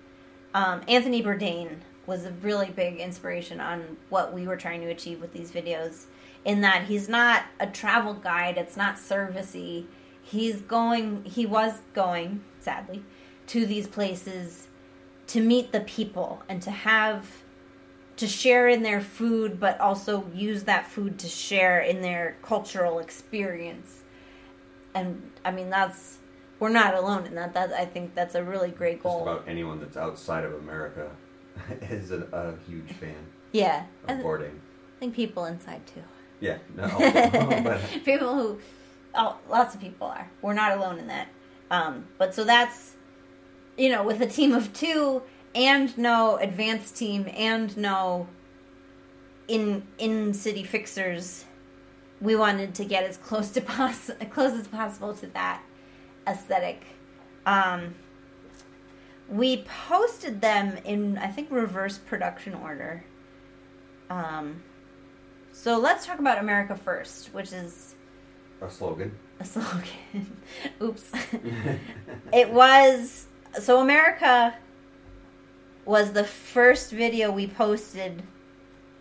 um, 0.53 0.81
Anthony 0.87 1.23
Bourdain 1.23 1.77
was 2.05 2.25
a 2.25 2.31
really 2.31 2.69
big 2.69 2.97
inspiration 2.97 3.59
on 3.59 3.97
what 4.09 4.31
we 4.33 4.45
were 4.47 4.57
trying 4.57 4.81
to 4.81 4.87
achieve 4.87 5.19
with 5.21 5.33
these 5.33 5.51
videos. 5.51 6.05
In 6.45 6.61
that 6.61 6.85
he's 6.85 7.09
not 7.09 7.45
a 7.59 7.65
travel 7.67 8.13
guide, 8.13 8.57
it's 8.57 8.77
not 8.77 8.97
servicey. 8.97 9.87
He's 10.21 10.61
going, 10.61 11.25
he 11.25 11.45
was 11.45 11.81
going, 11.93 12.43
sadly, 12.59 13.03
to 13.47 13.65
these 13.65 13.87
places 13.87 14.67
to 15.27 15.41
meet 15.41 15.71
the 15.71 15.79
people 15.81 16.43
and 16.47 16.61
to 16.61 16.71
have 16.71 17.43
to 18.17 18.27
share 18.27 18.67
in 18.67 18.83
their 18.83 19.01
food 19.01 19.59
but 19.59 19.79
also 19.81 20.25
use 20.33 20.63
that 20.63 20.87
food 20.87 21.19
to 21.19 21.27
share 21.27 21.79
in 21.79 22.01
their 22.01 22.37
cultural 22.41 22.99
experience. 22.99 24.03
And 24.93 25.31
i 25.43 25.51
mean 25.51 25.69
that's 25.69 26.19
we're 26.59 26.69
not 26.69 26.93
alone 26.93 27.25
in 27.25 27.35
that. 27.35 27.53
That 27.53 27.73
i 27.73 27.85
think 27.85 28.15
that's 28.15 28.35
a 28.35 28.43
really 28.43 28.71
great 28.71 28.97
Just 28.97 29.03
goal. 29.03 29.23
about 29.23 29.43
anyone 29.47 29.79
that's 29.79 29.97
outside 29.97 30.45
of 30.45 30.53
America 30.53 31.11
is 31.81 32.11
a, 32.11 32.21
a 32.31 32.55
huge 32.69 32.91
fan 32.93 33.15
yeah. 33.51 33.85
of 34.07 34.19
Bourdain. 34.19 34.55
i 34.55 34.99
think 34.99 35.15
people 35.15 35.45
inside 35.45 35.85
too 35.87 36.03
Yeah, 36.45 36.57
no, 36.75 37.61
but 37.63 37.81
people 38.03 38.33
who 38.35 38.59
oh 39.13 39.37
lots 39.49 39.75
of 39.75 39.81
people 39.81 40.07
are 40.07 40.29
we're 40.41 40.53
not 40.53 40.77
alone 40.77 40.99
in 40.99 41.07
that 41.07 41.29
um 41.71 42.05
but 42.17 42.35
so 42.35 42.43
that's 42.43 42.93
you 43.77 43.89
know 43.89 44.03
with 44.03 44.21
a 44.21 44.27
team 44.27 44.53
of 44.53 44.73
two 44.73 45.21
and 45.55 45.97
no 45.97 46.35
advanced 46.37 46.97
team 46.97 47.29
and 47.33 47.75
no 47.77 48.27
in 49.47 49.87
in 49.97 50.33
city 50.33 50.63
fixers. 50.63 51.45
We 52.21 52.35
wanted 52.35 52.75
to 52.75 52.85
get 52.85 53.03
as 53.03 53.17
close 53.17 53.49
to 53.51 53.61
pos- 53.61 54.11
close 54.31 54.53
as 54.53 54.67
possible 54.67 55.13
to 55.15 55.27
that 55.27 55.63
aesthetic. 56.27 56.83
Um, 57.45 57.95
we 59.29 59.63
posted 59.87 60.41
them 60.41 60.77
in 60.83 61.17
I 61.17 61.27
think 61.27 61.49
reverse 61.51 61.97
production 61.97 62.53
order. 62.53 63.05
Um, 64.09 64.63
so 65.55 65.79
let's 65.79 66.05
talk 66.05 66.19
about 66.19 66.37
America 66.39 66.75
first, 66.75 67.33
which 67.33 67.53
is 67.53 67.95
A 68.61 68.69
slogan. 68.69 69.17
a 69.39 69.45
slogan. 69.45 69.87
Oops. 70.81 71.11
it 72.33 72.51
was 72.51 73.27
so 73.61 73.79
America 73.79 74.53
was 75.85 76.11
the 76.11 76.25
first 76.25 76.91
video 76.91 77.31
we 77.31 77.47
posted 77.47 78.21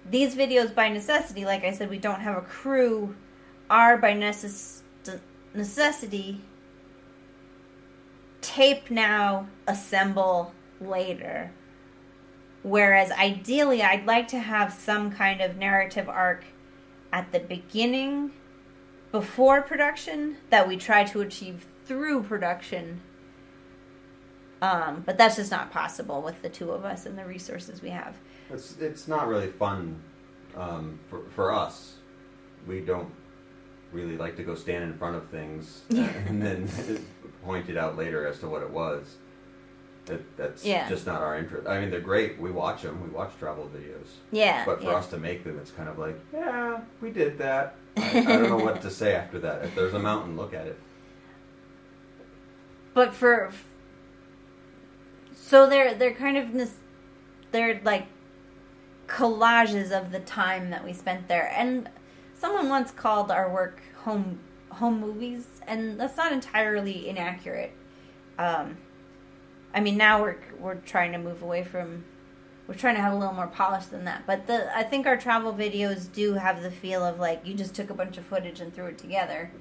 these 0.10 0.36
videos 0.36 0.74
by 0.74 0.90
necessity, 0.90 1.46
like 1.46 1.64
I 1.64 1.72
said, 1.72 1.90
we 1.90 1.98
don't 1.98 2.22
have 2.22 2.38
a 2.38 2.42
crew, 2.42 3.16
are 3.70 3.98
by 3.98 4.14
necess- 4.14 4.82
necessity 5.54 6.42
tape 8.42 8.90
now, 8.90 9.48
assemble 9.68 10.54
later. 10.80 11.52
Whereas 12.64 13.12
ideally, 13.12 13.82
I'd 13.82 14.06
like 14.06 14.28
to 14.30 14.40
have 14.40 14.74
some 14.74 15.12
kind 15.12 15.42
of 15.42 15.56
narrative 15.58 16.10
arc 16.10 16.44
at 17.12 17.32
the 17.32 17.40
beginning, 17.40 18.32
before 19.12 19.62
production, 19.62 20.38
that 20.50 20.68
we 20.68 20.78
try 20.78 21.04
to 21.06 21.22
achieve 21.22 21.66
through 21.86 22.24
production. 22.24 23.02
Um, 24.62 25.04
but 25.06 25.18
that's 25.18 25.38
just 25.38 25.52
not 25.52 25.72
possible 25.72 26.22
with 26.22 26.42
the 26.42 26.50
two 26.50 26.72
of 26.72 26.84
us 26.84 27.06
and 27.06 27.18
the 27.18 27.26
resources 27.26 27.82
we 27.82 27.90
have. 27.90 28.18
It's 28.50 28.78
it's 28.80 29.08
not 29.08 29.28
really 29.28 29.48
fun 29.48 30.02
um, 30.56 31.00
for 31.10 31.22
for 31.30 31.52
us. 31.54 31.96
We 32.68 32.82
don't 32.82 33.12
really 33.92 34.18
like 34.18 34.36
to 34.38 34.44
go 34.44 34.54
stand 34.56 34.84
in 34.84 34.98
front 34.98 35.16
of 35.16 35.28
things 35.30 35.82
and 35.90 36.42
then 36.42 36.70
point 37.44 37.70
it 37.70 37.78
out 37.78 37.98
later 37.98 38.28
as 38.28 38.40
to 38.40 38.48
what 38.48 38.62
it 38.62 38.70
was. 38.70 39.18
That 40.06 40.38
that's 40.38 40.66
Yeah. 40.66 40.88
just 40.90 41.06
not 41.06 41.22
our 41.22 41.38
interest. 41.38 41.68
I 41.68 41.80
mean, 41.80 41.90
they're 41.92 42.00
great. 42.00 42.40
We 42.40 42.52
watch 42.52 42.82
them. 42.82 43.02
We 43.04 43.10
watch 43.10 43.32
travel 43.40 43.70
videos. 43.76 44.08
Yeah. 44.32 44.66
But 44.66 44.80
for 44.80 44.86
yeah. 44.92 44.98
us 44.98 45.08
to 45.10 45.18
make 45.18 45.44
them, 45.44 45.58
it's 45.60 45.72
kind 45.72 45.88
of 45.90 45.98
like, 46.00 46.20
yeah, 46.34 46.80
we 47.02 47.12
did 47.12 47.38
that. 47.40 47.76
I, 47.98 48.20
I 48.20 48.24
don't 48.24 48.50
know 48.50 48.58
what 48.66 48.82
to 48.82 48.90
say 48.90 49.14
after 49.16 49.40
that. 49.40 49.64
If 49.66 49.76
there's 49.76 49.94
a 49.94 50.00
mountain, 50.00 50.36
look 50.38 50.54
at 50.54 50.66
it. 50.68 50.80
but 52.94 53.14
for 53.14 53.52
so 55.36 55.68
they're 55.70 55.94
they're 55.94 56.14
kind 56.14 56.38
of 56.38 56.54
this 56.54 56.74
they're 57.52 57.80
like 57.84 58.08
collages 59.10 59.92
of 59.92 60.12
the 60.12 60.20
time 60.20 60.70
that 60.70 60.86
we 60.86 60.94
spent 60.94 61.28
there. 61.28 61.52
And 61.56 61.90
someone 62.36 62.70
once 62.70 62.92
called 62.92 63.32
our 63.32 63.52
work 63.52 63.82
home 64.04 64.40
home 64.70 65.00
movies 65.00 65.48
and 65.68 66.00
that's 66.00 66.16
not 66.16 66.32
entirely 66.32 67.10
inaccurate. 67.10 67.74
Um 68.38 68.78
i 69.74 69.80
mean 69.80 69.98
now 69.98 70.22
we're 70.22 70.38
we're 70.60 70.76
trying 70.76 71.12
to 71.12 71.18
move 71.18 71.42
away 71.42 71.64
from 71.64 72.06
we're 72.68 72.76
trying 72.76 72.96
to 72.96 73.02
have 73.02 73.14
a 73.14 73.18
little 73.18 73.34
more 73.34 73.48
polish 73.48 73.86
than 73.86 74.06
that. 74.06 74.26
But 74.28 74.46
the 74.48 74.76
i 74.78 74.84
think 74.84 75.08
our 75.08 75.18
travel 75.18 75.54
videos 75.54 76.12
do 76.12 76.36
have 76.36 76.62
the 76.62 76.72
feel 76.72 77.04
of 77.04 77.20
like 77.20 77.46
you 77.46 77.56
just 77.56 77.74
took 77.74 77.90
a 77.90 77.96
bunch 77.96 78.18
of 78.18 78.26
footage 78.26 78.62
and 78.62 78.74
threw 78.74 78.86
it 78.86 79.00
together. 79.00 79.52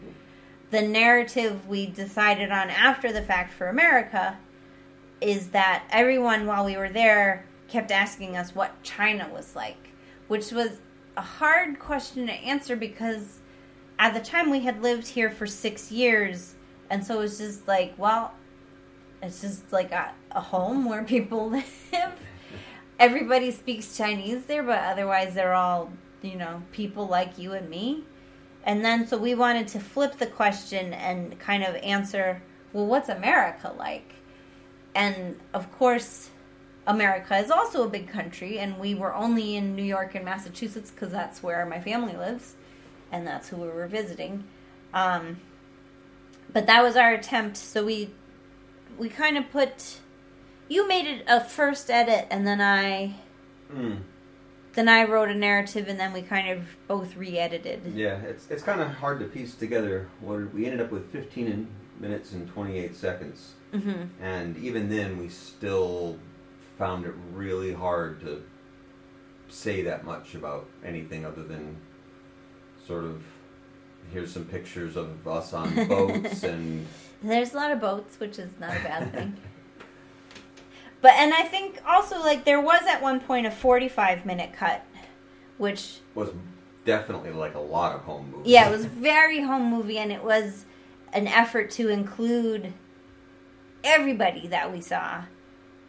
The 0.71 0.83
narrative 0.83 1.67
we 1.67 1.87
decided 1.87 2.51
on 2.51 2.69
after 2.69 3.11
the 3.11 3.23
fact 3.23 3.55
for 3.55 3.69
America 3.69 4.37
is 5.23 5.49
that 5.49 5.85
everyone 5.91 6.47
while 6.47 6.67
we 6.67 6.77
were 6.77 6.91
there 6.91 7.47
kept 7.69 7.91
asking 7.91 8.37
us 8.37 8.55
what 8.55 8.83
China 8.83 9.29
was 9.33 9.55
like, 9.55 9.91
which 10.27 10.51
was 10.51 10.79
a 11.17 11.23
hard 11.23 11.79
question 11.79 12.27
to 12.27 12.33
answer 12.33 12.77
because 12.77 13.41
at 13.99 14.15
the 14.15 14.21
time 14.21 14.51
we 14.51 14.61
had 14.61 14.83
lived 14.83 15.09
here 15.09 15.31
for 15.31 15.47
six 15.47 15.91
years, 15.91 16.55
and 16.91 17.05
so 17.05 17.19
it 17.19 17.23
was 17.23 17.39
just 17.39 17.67
like, 17.69 17.95
well, 17.99 18.33
it's 19.23 19.41
just 19.41 19.73
like 19.73 19.93
a, 19.93 20.13
a 20.31 20.41
home 20.41 20.85
where 20.85 21.03
people 21.03 21.51
live. 21.93 22.13
Everybody 22.99 23.51
speaks 23.51 23.97
Chinese 23.97 24.47
there, 24.47 24.63
but 24.63 24.79
otherwise 24.79 25.35
they're 25.35 25.55
all, 25.55 25.93
you 26.23 26.37
know, 26.37 26.63
people 26.73 27.07
like 27.07 27.39
you 27.39 27.53
and 27.53 27.69
me. 27.69 28.05
And 28.65 28.85
then 28.85 29.07
so 29.07 29.17
we 29.17 29.35
wanted 29.35 29.69
to 29.69 29.81
flip 29.81 30.19
the 30.19 30.27
question 30.27 30.93
and 30.93 31.39
kind 31.39 31.63
of 31.63 31.75
answer, 31.77 32.43
well, 32.73 32.87
what's 32.87 33.09
America 33.09 33.73
like? 33.77 34.15
And 34.95 35.39
of 35.55 35.71
course, 35.73 36.31
America 36.89 37.37
is 37.37 37.51
also 37.51 37.85
a 37.85 37.89
big 37.89 38.09
country, 38.09 38.59
and 38.59 38.79
we 38.81 38.95
were 38.95 39.15
only 39.15 39.55
in 39.57 39.77
New 39.77 39.85
York 39.85 40.15
and 40.15 40.25
Massachusetts 40.25 40.91
because 40.91 41.13
that's 41.13 41.43
where 41.43 41.65
my 41.67 41.81
family 41.81 42.17
lives, 42.17 42.55
and 43.13 43.27
that's 43.27 43.51
who 43.51 43.57
we 43.59 43.69
were 43.69 43.87
visiting. 43.87 44.45
Um, 44.95 45.39
but 46.53 46.67
that 46.67 46.83
was 46.83 46.97
our 46.97 47.13
attempt. 47.13 47.59
So 47.59 47.85
we 47.85 48.11
we 48.99 49.09
kind 49.11 49.37
of 49.37 49.51
put 49.53 49.99
you 50.69 50.89
made 50.89 51.07
it 51.07 51.25
a 51.29 51.41
first 51.45 51.91
edit, 51.91 52.27
and 52.31 52.47
then 52.47 52.61
I 52.61 53.15
Mm. 53.73 53.99
then 54.73 54.89
I 54.89 55.05
wrote 55.05 55.29
a 55.29 55.35
narrative, 55.35 55.89
and 55.89 56.01
then 56.01 56.15
we 56.15 56.23
kind 56.23 56.49
of 56.49 56.65
both 56.87 57.17
re-edited. 57.17 57.93
Yeah, 57.95 58.17
it's 58.23 58.51
it's 58.51 58.63
kind 58.63 58.81
of 58.81 58.89
hard 58.89 59.21
to 59.21 59.27
piece 59.27 59.55
together. 59.55 60.09
What 60.21 60.55
we 60.55 60.65
ended 60.65 60.81
up 60.81 60.91
with 60.91 61.13
15 61.13 61.67
minutes 62.01 62.33
and 62.33 62.49
28 62.49 62.97
seconds, 62.97 63.53
hmm 63.73 64.05
and 64.23 64.57
even 64.57 64.89
then, 64.89 65.19
we 65.19 65.29
still 65.29 66.17
found 66.79 67.05
it 67.05 67.15
really 67.33 67.73
hard 67.73 68.21
to 68.21 68.43
say 69.49 69.83
that 69.83 70.05
much 70.05 70.35
about 70.35 70.69
anything 70.85 71.25
other 71.27 71.43
than 71.43 71.77
sort 72.87 73.05
of 73.05 73.23
here's 74.13 74.33
some 74.33 74.45
pictures 74.45 74.97
of 74.97 75.27
us 75.27 75.53
on 75.53 75.75
boats 75.89 76.45
and 76.45 76.87
There's 77.23 77.53
a 77.53 77.57
lot 77.57 77.73
of 77.73 77.81
boats, 77.81 78.19
which 78.21 78.39
is 78.39 78.51
not 78.61 78.71
a 78.71 78.81
bad 78.81 79.13
thing. 79.13 79.37
But 81.01 81.13
and 81.13 81.33
I 81.33 81.43
think 81.43 81.81
also 81.87 82.19
like 82.19 82.45
there 82.45 82.61
was 82.61 82.83
at 82.89 83.01
one 83.01 83.21
point 83.21 83.47
a 83.47 83.53
45 83.53 84.27
minute 84.27 84.53
cut, 84.53 84.85
which 85.57 86.01
was 86.17 86.31
definitely 86.85 87.31
like 87.31 87.55
a 87.55 87.61
lot 87.61 87.95
of 87.95 88.01
home 88.01 88.33
movies. 88.33 88.51
yeah, 88.51 88.69
it 88.69 88.73
was 88.73 88.85
very 89.11 89.41
home 89.43 89.71
movie 89.71 89.99
and 89.99 90.11
it 90.11 90.25
was 90.25 90.65
an 91.13 91.29
effort 91.29 91.71
to 91.71 91.89
include 91.89 92.73
everybody 93.85 94.49
that 94.49 94.73
we 94.73 94.81
saw 94.81 95.23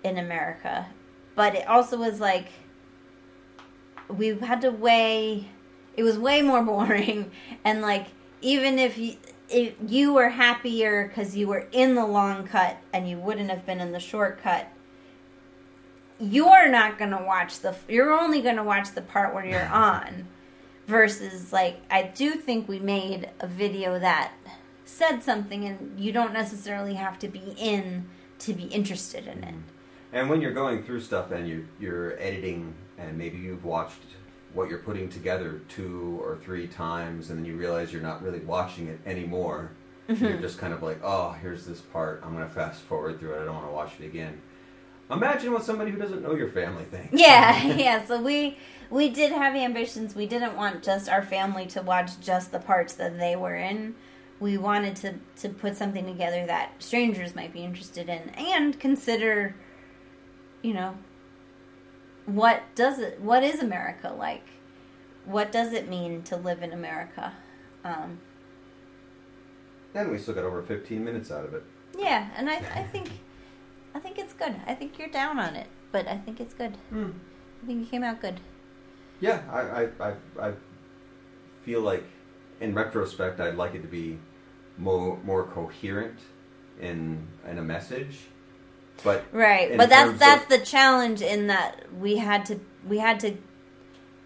in 0.04 0.18
America. 0.18 0.88
But 1.36 1.56
it 1.56 1.68
also 1.68 1.97
was 1.97 2.20
like 2.20 2.47
we 4.08 4.30
had 4.39 4.62
to 4.62 4.72
weigh 4.72 5.50
it 5.95 6.04
was 6.04 6.18
way 6.18 6.41
more 6.41 6.64
boring. 6.72 7.32
And 7.64 7.82
like 7.82 8.08
even 8.41 8.80
if 8.80 8.97
you 8.97 9.18
if 9.50 9.74
you 9.88 10.14
were 10.14 10.30
happier 10.30 11.08
because 11.08 11.36
you 11.36 11.47
were 11.47 11.68
in 11.72 11.95
the 11.95 12.06
long 12.06 12.45
cut 12.45 12.78
and 12.93 13.10
you 13.10 13.18
wouldn't 13.18 13.50
have 13.50 13.66
been 13.66 13.80
in 13.80 13.91
the 13.91 14.00
short 14.00 14.41
cut 14.43 14.68
you're 16.20 16.70
not 16.70 17.00
gonna 17.00 17.24
watch 17.24 17.60
the 17.60 17.76
you're 17.88 18.12
only 18.12 18.41
gonna 18.41 18.64
watch 18.64 18.91
the 18.91 19.02
part 19.02 19.34
where 19.34 19.45
you're 19.45 19.70
on. 19.74 20.28
Versus 20.88 21.54
like 21.54 21.82
i 21.91 22.02
do 22.02 22.32
think 22.32 22.68
we 22.68 22.80
made 22.80 23.30
a 23.39 23.47
video 23.47 24.00
that 24.00 24.32
said 24.86 25.22
something 25.22 25.66
and 25.66 26.00
you 26.00 26.12
don't 26.12 26.34
necessarily 26.34 26.95
have 26.95 27.20
to 27.20 27.28
be 27.28 27.54
in 27.58 28.10
to 28.39 28.54
be 28.54 28.64
interested 28.64 29.28
in 29.28 29.43
it 29.43 29.54
And 30.12 30.30
when 30.30 30.41
you're 30.41 30.53
going 30.53 30.84
through 30.84 31.01
stuff 31.01 31.32
and 31.32 31.47
you're, 31.47 31.64
you're 31.80 32.20
editing, 32.20 32.74
and 32.97 33.18
maybe 33.18 33.38
you've 33.38 33.64
watched 33.64 34.01
what 34.53 34.70
you're 34.70 34.80
putting 34.80 35.10
together 35.10 35.62
two 35.70 36.20
or 36.22 36.38
three 36.38 36.68
times, 36.68 37.30
and 37.30 37.39
then 37.39 37.45
you 37.45 37.55
realize 37.55 37.93
you're 37.93 38.01
not 38.01 38.24
really 38.24 38.39
watching 38.39 38.88
it 38.88 38.99
anymore, 39.05 39.72
mm-hmm. 40.07 40.26
you're 40.26 40.41
just 40.41 40.57
kind 40.57 40.74
of 40.74 40.82
like, 40.82 40.99
oh, 41.03 41.32
here's 41.41 41.66
this 41.66 41.82
part. 41.82 42.22
I'm 42.26 42.34
going 42.34 42.47
to 42.47 42.53
fast 42.53 42.82
forward 42.82 43.20
through 43.20 43.36
it. 43.36 43.41
I 43.41 43.45
don't 43.45 43.55
want 43.55 43.68
to 43.68 43.74
watch 43.74 43.91
it 43.99 44.05
again. 44.05 44.41
Imagine 45.12 45.53
what 45.53 45.64
somebody 45.64 45.91
who 45.91 45.97
doesn't 45.97 46.22
know 46.22 46.36
your 46.36 46.49
family 46.49 46.86
thinks. 46.86 47.20
Yeah, 47.20 47.64
yeah. 47.76 48.05
So 48.05 48.22
we 48.22 48.57
we 48.91 49.10
did 49.10 49.32
have 49.32 49.55
ambitions. 49.55 50.16
We 50.16 50.28
didn't 50.28 50.55
want 50.55 50.84
just 50.84 51.10
our 51.10 51.24
family 51.24 51.66
to 51.68 51.82
watch 51.82 52.20
just 52.20 52.51
the 52.51 52.60
parts 52.60 52.93
that 52.95 53.18
they 53.18 53.36
were 53.36 53.55
in. 53.55 53.95
We 54.39 54.57
wanted 54.57 54.95
to 54.97 55.16
to 55.38 55.49
put 55.49 55.76
something 55.76 56.05
together 56.05 56.45
that 56.45 56.74
strangers 56.78 57.36
might 57.36 57.53
be 57.53 57.64
interested 57.64 58.07
in 58.07 58.30
and 58.30 58.80
consider 58.80 59.55
you 60.62 60.74
know 60.74 60.95
what 62.26 62.62
does 62.76 62.99
it 62.99 63.20
what 63.22 63.43
is 63.43 63.60
America 63.60 64.14
like? 64.18 64.47
What 65.26 65.51
does 65.51 65.74
it 65.74 65.88
mean 65.89 66.22
to 66.24 66.38
live 66.38 66.62
in 66.64 66.74
America? 66.74 67.34
Um, 67.84 68.20
And 69.95 70.12
we 70.12 70.18
still 70.18 70.34
got 70.36 70.43
over 70.43 70.62
15 70.62 71.03
minutes 71.03 71.32
out 71.32 71.45
of 71.45 71.53
it. 71.53 71.64
yeah, 71.97 72.30
and 72.36 72.49
I 72.49 72.55
I 72.76 72.84
think 72.91 73.10
I 73.95 73.99
think 73.99 74.20
it's 74.20 74.34
good. 74.34 74.55
I 74.68 74.74
think 74.76 74.97
you're 74.99 75.10
down 75.10 75.39
on 75.39 75.55
it, 75.55 75.68
but 75.91 76.07
I 76.07 76.18
think 76.18 76.39
it's 76.39 76.53
good. 76.53 76.76
Hmm. 76.89 77.12
I 77.64 77.66
think 77.66 77.88
it 77.88 77.91
came 77.91 78.03
out 78.03 78.22
good. 78.22 78.39
Yeah, 79.20 79.41
I, 79.51 79.60
I, 79.60 80.10
I, 80.10 80.14
I 80.49 80.53
feel 81.66 81.82
like 81.82 82.05
in 82.62 82.74
retrospect, 82.74 83.39
I'd 83.41 83.55
like 83.55 83.76
it 83.76 83.82
to 83.82 83.88
be 83.89 84.18
more, 84.78 85.18
more 85.26 85.43
coherent 85.45 86.20
in, 86.80 87.28
in 87.45 87.57
a 87.57 87.62
message. 87.62 88.20
But 89.04 89.26
Right, 89.32 89.76
but 89.78 89.89
that's 89.89 90.20
that's 90.20 90.43
of- 90.43 90.50
the 90.50 90.60
challenge 90.66 91.22
in 91.22 91.47
that 91.47 91.86
we 91.97 92.18
had 92.18 92.45
to 92.47 92.60
we 92.88 92.97
had 93.00 93.20
to 93.22 93.38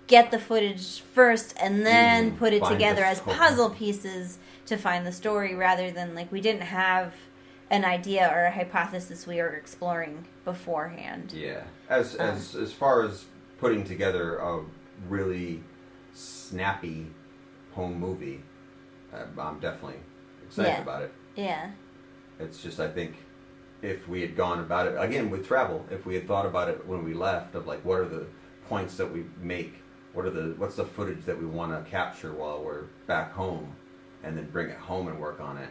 get 0.07 0.31
the 0.31 0.39
footage 0.39 1.01
first 1.01 1.55
and 1.59 1.85
then 1.85 2.31
Mhm, 2.33 2.37
put 2.37 2.53
it 2.53 2.63
together 2.65 3.03
as 3.03 3.19
puzzle 3.21 3.69
pieces 3.69 4.37
to 4.65 4.77
find 4.77 5.05
the 5.07 5.11
story 5.11 5.55
rather 5.55 5.91
than 5.91 6.13
like 6.15 6.31
we 6.31 6.41
didn't 6.41 6.61
have 6.63 7.13
an 7.69 7.85
idea 7.85 8.29
or 8.33 8.43
a 8.45 8.51
hypothesis 8.51 9.25
we 9.25 9.37
were 9.37 9.49
exploring 9.55 10.25
beforehand. 10.45 11.33
Yeah, 11.33 11.63
as 11.89 12.15
Um. 12.19 12.27
as 12.27 12.55
as 12.55 12.73
far 12.73 13.03
as 13.03 13.25
putting 13.59 13.83
together 13.83 14.37
a 14.37 14.61
really 15.09 15.63
snappy 16.13 17.07
home 17.73 17.99
movie, 17.99 18.41
I'm 19.13 19.59
definitely 19.59 19.99
excited 20.45 20.69
Yeah. 20.69 20.81
about 20.81 21.01
it. 21.03 21.13
Yeah. 21.35 21.71
It's 22.39 22.61
just 22.61 22.79
I 22.79 22.87
think 22.89 23.15
if 23.83 24.07
we 24.07 24.21
had 24.21 24.35
gone 24.35 24.59
about 24.59 24.87
it 24.87 24.95
again 24.97 25.29
with 25.29 25.45
travel, 25.45 25.85
if 25.91 26.05
we 26.05 26.15
had 26.15 26.27
thought 26.27 26.45
about 26.45 26.69
it 26.69 26.87
when 26.87 27.03
we 27.03 27.13
left 27.13 27.53
of 27.53 27.67
like 27.67 27.83
what 27.85 27.99
are 27.99 28.07
the 28.07 28.25
points 28.67 28.95
that 28.97 29.11
we 29.11 29.25
make, 29.39 29.75
what 30.13 30.25
are 30.25 30.31
the 30.31 30.55
what's 30.57 30.77
the 30.77 30.85
footage 30.85 31.25
that 31.25 31.37
we 31.37 31.45
want 31.45 31.71
to 31.71 31.91
capture 31.91 32.33
while 32.33 32.63
we're 32.63 32.85
back 33.05 33.33
home, 33.33 33.75
and 34.23 34.37
then 34.37 34.49
bring 34.49 34.69
it 34.69 34.77
home 34.77 35.09
and 35.09 35.19
work 35.19 35.39
on 35.41 35.57
it. 35.57 35.69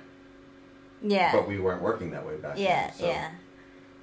Yeah. 1.01 1.33
But 1.33 1.49
we 1.49 1.59
weren't 1.59 1.83
working 1.83 2.11
that 2.13 2.25
way 2.25 2.37
back 2.37 2.59
yeah, 2.59 2.89
then. 2.89 2.97
So 2.99 3.07
yeah. 3.07 3.31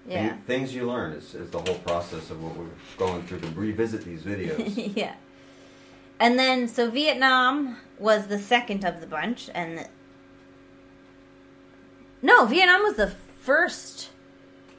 Yeah. 0.08 0.38
things 0.48 0.74
you 0.74 0.90
learn 0.90 1.14
is, 1.14 1.36
is 1.36 1.52
the 1.52 1.60
whole 1.60 1.78
process 1.80 2.32
of 2.32 2.44
what 2.44 2.56
we're 2.56 2.66
going 2.98 3.22
through 3.24 3.42
to 3.42 3.48
revisit 3.50 4.04
these 4.04 4.24
videos. 4.24 4.96
yeah. 4.96 5.14
And 6.20 6.38
then, 6.38 6.68
so 6.68 6.90
Vietnam 6.90 7.78
was 8.00 8.28
the 8.28 8.40
second 8.40 8.84
of 8.84 9.02
the 9.02 9.08
bunch, 9.08 9.50
and 9.54 9.88
no, 12.22 12.46
Vietnam 12.46 12.82
was 12.82 12.96
the 12.96 13.14
first. 13.50 14.10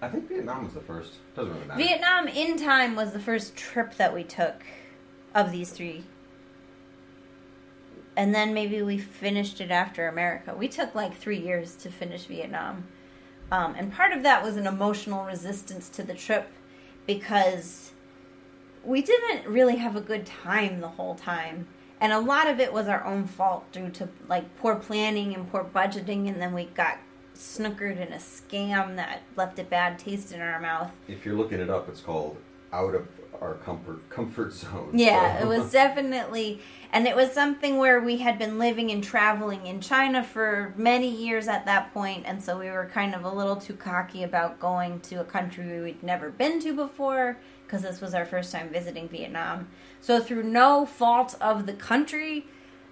I 0.00 0.06
think 0.06 0.28
Vietnam 0.28 0.62
was 0.62 0.74
the 0.74 0.80
first. 0.80 1.14
Doesn't 1.34 1.52
really 1.52 1.66
matter. 1.66 1.82
Vietnam 1.82 2.28
in 2.28 2.56
time 2.56 2.94
was 2.94 3.10
the 3.10 3.18
first 3.18 3.56
trip 3.56 3.96
that 3.96 4.14
we 4.14 4.22
took 4.22 4.62
of 5.34 5.50
these 5.50 5.72
three. 5.72 6.04
And 8.16 8.32
then 8.32 8.54
maybe 8.54 8.80
we 8.82 8.96
finished 8.96 9.60
it 9.60 9.72
after 9.72 10.06
America. 10.06 10.54
We 10.56 10.68
took 10.68 10.94
like 10.94 11.16
three 11.16 11.40
years 11.40 11.74
to 11.78 11.90
finish 11.90 12.26
Vietnam. 12.26 12.86
Um, 13.50 13.74
and 13.76 13.92
part 13.92 14.12
of 14.12 14.22
that 14.22 14.40
was 14.40 14.56
an 14.56 14.68
emotional 14.68 15.24
resistance 15.24 15.88
to 15.88 16.04
the 16.04 16.14
trip 16.14 16.48
because 17.08 17.90
we 18.84 19.02
didn't 19.02 19.48
really 19.48 19.78
have 19.78 19.96
a 19.96 20.00
good 20.00 20.26
time 20.26 20.80
the 20.80 20.90
whole 20.90 21.16
time. 21.16 21.66
And 22.00 22.12
a 22.12 22.20
lot 22.20 22.46
of 22.46 22.60
it 22.60 22.72
was 22.72 22.86
our 22.86 23.04
own 23.04 23.26
fault 23.26 23.72
due 23.72 23.90
to 23.90 24.08
like 24.28 24.56
poor 24.58 24.76
planning 24.76 25.34
and 25.34 25.50
poor 25.50 25.64
budgeting. 25.64 26.28
And 26.28 26.40
then 26.40 26.54
we 26.54 26.66
got 26.66 27.00
snookered 27.40 27.98
in 27.98 28.12
a 28.12 28.16
scam 28.18 28.96
that 28.96 29.22
left 29.36 29.58
a 29.58 29.64
bad 29.64 29.98
taste 29.98 30.32
in 30.32 30.40
our 30.40 30.60
mouth. 30.60 30.90
if 31.08 31.24
you're 31.24 31.34
looking 31.36 31.58
it 31.60 31.70
up, 31.70 31.88
it's 31.88 32.00
called 32.00 32.36
out 32.72 32.94
of 32.94 33.08
our 33.40 33.54
comfort 33.54 34.08
comfort 34.10 34.52
zone. 34.52 34.90
Yeah, 34.92 35.38
So- 35.40 35.44
it 35.44 35.48
was 35.58 35.72
definitely, 35.82 36.60
and 36.92 37.06
it 37.08 37.16
was 37.16 37.32
something 37.32 37.78
where 37.78 37.98
we 38.00 38.18
had 38.18 38.38
been 38.38 38.58
living 38.58 38.90
and 38.90 39.02
traveling 39.02 39.66
in 39.66 39.80
China 39.80 40.22
for 40.22 40.74
many 40.76 41.08
years 41.08 41.48
at 41.48 41.64
that 41.64 41.92
point, 41.94 42.24
and 42.26 42.42
so 42.44 42.58
we 42.58 42.70
were 42.70 42.90
kind 42.92 43.14
of 43.14 43.24
a 43.24 43.30
little 43.30 43.56
too 43.56 43.74
cocky 43.74 44.22
about 44.22 44.60
going 44.60 45.00
to 45.00 45.16
a 45.20 45.24
country 45.24 45.80
we'd 45.80 46.02
never 46.02 46.28
been 46.30 46.60
to 46.60 46.74
before, 46.74 47.38
because 47.66 47.82
this 47.82 48.00
was 48.02 48.12
our 48.14 48.26
first 48.26 48.52
time 48.52 48.68
visiting 48.68 49.08
Vietnam. 49.08 49.68
So, 50.02 50.20
through 50.20 50.42
no 50.42 50.84
fault 50.84 51.36
of 51.40 51.64
the 51.66 51.72
country, 51.74 52.46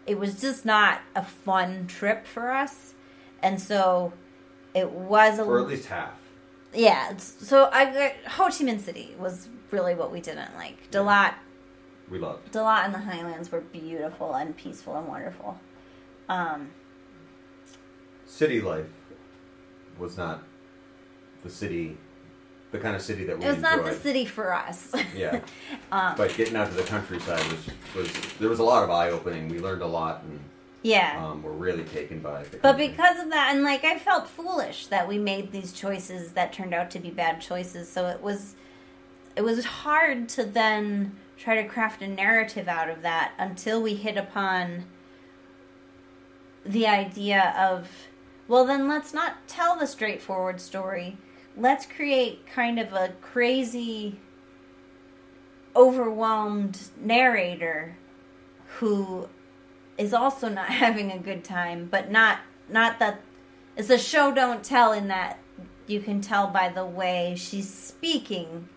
it 0.07 0.18
was 0.18 0.40
just 0.40 0.64
not 0.64 1.03
a 1.14 1.22
fun 1.22 1.86
trip 1.86 2.26
for 2.26 2.51
us, 2.53 2.94
and 3.42 3.61
so 3.61 4.14
it 4.75 4.91
was 4.91 5.39
a 5.39 5.43
or 5.45 5.61
at 5.61 5.66
least 5.69 5.87
half. 5.87 6.12
yeah. 6.73 7.07
it's- 7.11 7.37
So 7.41 7.69
I 7.73 8.14
Ho 8.29 8.45
Chi 8.45 8.64
Minh 8.64 8.81
City 8.81 9.14
was 9.19 9.49
really 9.71 9.95
what 9.95 10.11
we 10.12 10.21
didn't 10.21 10.55
like. 10.57 10.91
Dalat 10.91 11.35
We 12.11 12.19
loved. 12.19 12.53
Dalat 12.53 12.85
and 12.87 12.95
the 12.95 12.99
Highlands 13.01 13.51
were 13.53 13.61
beautiful 13.61 14.35
and 14.35 14.57
peaceful 14.57 14.97
and 14.97 15.07
wonderful. 15.09 15.59
Um, 16.29 16.71
City 18.27 18.61
life 18.61 18.87
was 19.99 20.16
not 20.19 20.43
the 21.43 21.51
city, 21.51 21.97
the 22.73 22.79
kind 22.79 22.95
of 22.95 23.01
city 23.03 23.25
that 23.25 23.39
we 23.39 23.45
it 23.45 23.49
was 23.49 23.59
not 23.62 23.85
the 23.85 23.95
city 23.95 24.25
for 24.27 24.53
us. 24.53 24.93
Yeah, 25.16 25.41
um, 25.93 26.14
but 26.16 26.35
getting 26.37 26.55
out 26.57 26.69
to 26.69 26.75
the 26.75 26.83
countryside 26.83 27.45
was 27.51 27.66
was 27.97 28.12
there 28.39 28.49
was 28.51 28.59
a 28.59 28.64
lot 28.64 28.85
of 28.85 28.91
eye 28.91 29.11
opening. 29.11 29.49
We 29.49 29.59
learned 29.61 29.83
a 29.83 29.87
lot, 29.87 30.23
and 30.25 30.41
yeah. 30.83 31.24
um, 31.24 31.43
we're 31.43 31.53
really 31.53 31.85
taken 31.85 32.20
by. 32.20 32.45
The 32.45 32.59
But 32.59 32.62
country. 32.72 32.89
because 32.89 33.18
of 33.20 33.31
that, 33.31 33.55
and 33.55 33.64
like 33.64 33.85
I 33.85 33.99
felt 33.99 34.29
foolish 34.29 34.87
that 34.87 35.09
we 35.09 35.18
made 35.18 35.53
these 35.53 35.72
choices 35.72 36.33
that 36.33 36.53
turned 36.53 36.74
out 36.74 36.91
to 36.93 36.99
be 36.99 37.11
bad 37.11 37.41
choices. 37.41 37.91
So 37.91 38.07
it 38.07 38.22
was, 38.22 38.55
it 39.37 39.43
was 39.43 39.64
hard 39.64 40.29
to 40.31 40.45
then 40.45 41.16
try 41.37 41.61
to 41.61 41.68
craft 41.68 42.03
a 42.03 42.09
narrative 42.09 42.68
out 42.68 42.91
of 42.91 43.03
that 43.03 43.33
until 43.39 43.81
we 43.81 43.95
hit 43.95 44.16
upon 44.16 44.85
the 46.64 46.87
idea 46.87 47.55
of, 47.57 47.89
well, 48.49 48.64
then 48.64 48.89
let's 48.89 49.14
not 49.14 49.47
tell 49.47 49.79
the 49.79 49.87
straightforward 49.87 50.61
story. 50.61 51.16
Let's 51.57 51.87
create 51.87 52.47
kind 52.47 52.79
of 52.79 52.93
a 52.93 53.14
crazy, 53.20 54.18
overwhelmed 55.74 56.81
narrator 57.01 57.97
who 58.79 59.29
is 59.99 60.14
also 60.14 60.49
not 60.61 60.70
having 60.70 61.12
a 61.12 61.18
good 61.18 61.44
time, 61.44 61.88
but 61.90 62.11
not 62.11 62.38
not 62.68 62.99
that 62.99 63.20
it's 63.76 63.90
a 63.90 63.99
show 63.99 64.32
don't 64.32 64.64
tell 64.64 64.92
in 64.92 65.09
that 65.09 65.38
you 65.86 66.01
can 66.01 66.20
tell 66.20 66.49
by 66.49 66.68
the 66.68 66.84
way 66.84 67.34
she's 67.36 67.72
speaking 67.72 68.68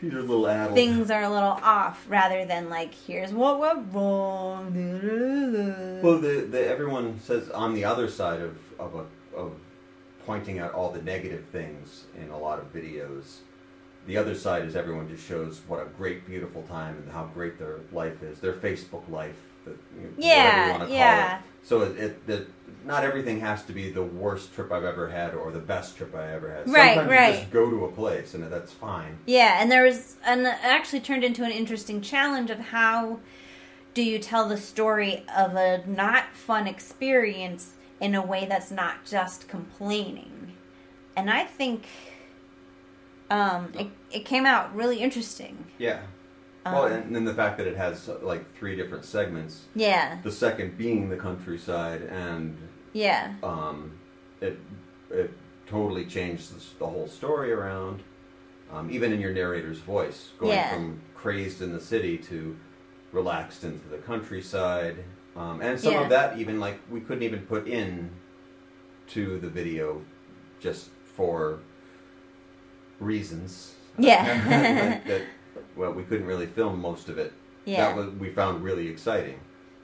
she's 0.00 0.12
a 0.12 0.16
little 0.16 0.46
addled. 0.46 0.74
things 0.74 1.10
are 1.10 1.22
a 1.22 1.30
little 1.30 1.58
off 1.62 2.04
rather 2.08 2.44
than 2.44 2.68
like 2.68 2.94
here's 2.94 3.32
what 3.32 3.58
went 3.58 3.92
wrong. 3.92 6.00
Well, 6.02 6.18
the, 6.18 6.46
the 6.50 6.66
everyone 6.66 7.20
says 7.20 7.50
on 7.50 7.74
the 7.74 7.84
other 7.84 8.08
side 8.08 8.40
of 8.40 8.56
of 8.78 8.94
a, 8.94 9.36
of 9.36 9.52
pointing 10.26 10.58
out 10.58 10.74
all 10.74 10.90
the 10.90 11.02
negative 11.02 11.44
things 11.50 12.04
in 12.20 12.28
a 12.30 12.38
lot 12.38 12.58
of 12.58 12.72
videos. 12.72 13.38
The 14.06 14.16
other 14.16 14.34
side 14.34 14.64
is 14.64 14.76
everyone 14.76 15.08
just 15.08 15.26
shows 15.26 15.60
what 15.66 15.82
a 15.82 15.86
great, 15.86 16.26
beautiful 16.26 16.62
time 16.62 16.96
and 16.96 17.12
how 17.12 17.26
great 17.26 17.58
their 17.58 17.80
life 17.92 18.22
is, 18.22 18.40
their 18.40 18.54
Facebook 18.54 19.06
life, 19.10 19.36
the, 19.68 19.76
Yeah, 20.18 20.86
yeah. 20.86 21.38
it. 21.38 21.42
So 21.62 21.82
it, 21.82 21.98
it, 21.98 22.26
the, 22.26 22.46
not 22.84 23.04
everything 23.04 23.40
has 23.40 23.62
to 23.64 23.72
be 23.72 23.90
the 23.90 24.02
worst 24.02 24.54
trip 24.54 24.72
I've 24.72 24.84
ever 24.84 25.08
had 25.08 25.34
or 25.34 25.50
the 25.50 25.58
best 25.58 25.96
trip 25.96 26.14
I 26.14 26.32
ever 26.32 26.50
had. 26.50 26.68
Right, 26.68 26.94
Sometimes 26.94 27.10
right. 27.10 27.34
you 27.34 27.40
just 27.40 27.50
go 27.50 27.68
to 27.68 27.84
a 27.84 27.92
place 27.92 28.34
and 28.34 28.50
that's 28.50 28.72
fine. 28.72 29.18
Yeah, 29.26 29.58
and 29.60 29.70
there 29.70 29.84
was, 29.84 30.16
and 30.24 30.46
it 30.46 30.56
actually 30.62 31.00
turned 31.00 31.24
into 31.24 31.44
an 31.44 31.50
interesting 31.50 32.00
challenge 32.00 32.50
of 32.50 32.58
how 32.58 33.20
do 33.94 34.02
you 34.02 34.18
tell 34.18 34.48
the 34.48 34.56
story 34.56 35.24
of 35.36 35.54
a 35.56 35.84
not 35.86 36.34
fun 36.34 36.66
experience 36.66 37.74
in 38.00 38.14
a 38.14 38.22
way 38.22 38.46
that's 38.48 38.70
not 38.70 39.04
just 39.04 39.48
complaining. 39.48 40.52
And 41.16 41.28
I 41.28 41.44
think 41.44 41.84
um, 43.28 43.72
it, 43.78 43.88
it 44.10 44.24
came 44.24 44.46
out 44.46 44.74
really 44.74 45.00
interesting. 45.00 45.66
Yeah. 45.78 46.00
Um, 46.64 46.74
well, 46.74 46.84
and 46.86 47.14
then 47.14 47.24
the 47.24 47.34
fact 47.34 47.56
that 47.58 47.66
it 47.66 47.76
has 47.76 48.08
like 48.22 48.54
three 48.56 48.76
different 48.76 49.04
segments. 49.04 49.66
Yeah, 49.74 50.18
The 50.22 50.32
second 50.32 50.76
being 50.76 51.08
the 51.08 51.16
countryside 51.16 52.02
and 52.02 52.56
yeah, 52.92 53.34
um, 53.42 53.92
it 54.40 54.58
it 55.10 55.30
totally 55.66 56.04
changed 56.06 56.54
the, 56.54 56.78
the 56.78 56.86
whole 56.86 57.06
story 57.06 57.52
around. 57.52 58.02
Um, 58.70 58.90
even 58.90 59.12
in 59.14 59.20
your 59.20 59.32
narrator's 59.32 59.78
voice, 59.78 60.30
going 60.38 60.52
Yeah. 60.52 60.74
from 60.74 61.00
crazed 61.14 61.62
in 61.62 61.72
the 61.72 61.80
city 61.80 62.18
to 62.18 62.54
relaxed 63.12 63.64
into 63.64 63.88
the 63.88 63.96
countryside, 63.98 65.04
um, 65.36 65.62
and 65.62 65.80
some 65.80 65.92
Yeah. 65.92 66.02
of 66.02 66.08
that 66.10 66.38
even 66.38 66.60
like 66.60 66.78
we 66.90 67.00
couldn't 67.00 67.22
even 67.22 67.40
put 67.46 67.66
in 67.66 68.10
to 69.08 69.38
the 69.38 69.48
video 69.48 70.02
just 70.60 70.90
for 71.14 71.60
reasons. 73.00 73.74
Yeah. 73.98 74.24
that, 74.48 75.06
that, 75.06 75.22
well, 75.78 75.92
we 75.92 76.02
couldn't 76.02 76.26
really 76.26 76.46
film 76.46 76.80
most 76.80 77.08
of 77.08 77.16
it. 77.18 77.32
Yeah. 77.64 77.86
That 77.88 77.96
was, 77.96 78.10
we 78.14 78.30
found 78.30 78.62
really 78.64 78.88
exciting. 78.88 79.40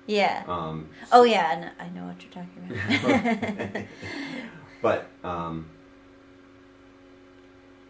yeah. 0.06 0.44
Um, 0.46 0.88
Oh 1.12 1.22
yeah, 1.24 1.52
and 1.52 1.70
I 1.78 1.88
know 1.94 2.06
what 2.06 2.22
you're 2.22 2.32
talking 2.32 3.72
about. 3.72 3.84
but 4.82 5.06
um, 5.22 5.66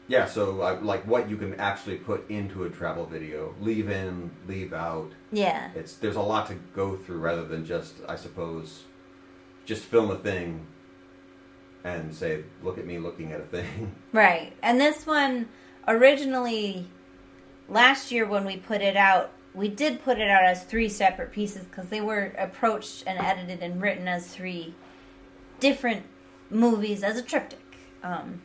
yeah, 0.06 0.26
so 0.26 0.60
uh, 0.60 0.78
like 0.82 1.06
what 1.06 1.30
you 1.30 1.36
can 1.36 1.54
actually 1.54 1.96
put 1.96 2.28
into 2.30 2.64
a 2.64 2.70
travel 2.70 3.06
video, 3.06 3.54
leave 3.60 3.88
in, 3.90 4.30
leave 4.46 4.72
out. 4.72 5.10
yeah. 5.32 5.70
It's 5.74 5.94
there's 5.96 6.16
a 6.16 6.20
lot 6.20 6.46
to 6.48 6.54
go 6.74 6.96
through 6.96 7.18
rather 7.18 7.44
than 7.44 7.64
just 7.64 7.94
I 8.08 8.16
suppose 8.16 8.82
just 9.64 9.82
film 9.84 10.10
a 10.10 10.16
thing 10.16 10.66
and 11.84 12.14
say 12.14 12.44
look 12.62 12.76
at 12.78 12.86
me 12.86 12.98
looking 12.98 13.32
at 13.32 13.40
a 13.40 13.44
thing. 13.44 13.94
Right. 14.12 14.52
And 14.62 14.80
this 14.80 15.06
one 15.06 15.48
originally 15.88 16.86
last 17.68 18.10
year 18.10 18.26
when 18.26 18.44
we 18.44 18.56
put 18.56 18.80
it 18.80 18.96
out, 18.96 19.32
we 19.54 19.68
did 19.68 20.02
put 20.02 20.18
it 20.18 20.28
out 20.28 20.44
as 20.44 20.64
three 20.64 20.88
separate 20.88 21.32
pieces 21.32 21.64
because 21.64 21.88
they 21.88 22.00
were 22.00 22.34
approached 22.38 23.04
and 23.06 23.18
edited 23.18 23.62
and 23.62 23.80
written 23.80 24.08
as 24.08 24.26
three 24.26 24.74
different 25.60 26.04
movies 26.50 27.02
as 27.02 27.18
a 27.18 27.22
triptych. 27.22 27.60
Um, 28.02 28.42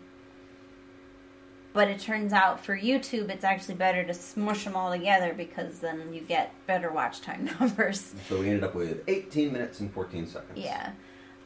but 1.74 1.88
it 1.88 2.00
turns 2.00 2.34
out 2.34 2.64
for 2.64 2.78
YouTube, 2.78 3.30
it's 3.30 3.44
actually 3.44 3.76
better 3.76 4.04
to 4.04 4.14
smush 4.14 4.66
them 4.66 4.76
all 4.76 4.92
together 4.92 5.34
because 5.34 5.80
then 5.80 6.14
you 6.14 6.22
get 6.22 6.54
better 6.66 6.92
watch 6.92 7.22
time 7.22 7.50
numbers. 7.60 8.14
so 8.28 8.40
we 8.40 8.48
ended 8.48 8.64
up 8.64 8.76
with 8.76 9.04
18 9.08 9.52
minutes 9.54 9.80
and 9.80 9.92
14 9.94 10.28
seconds. 10.28 10.58
Yeah. 10.58 10.92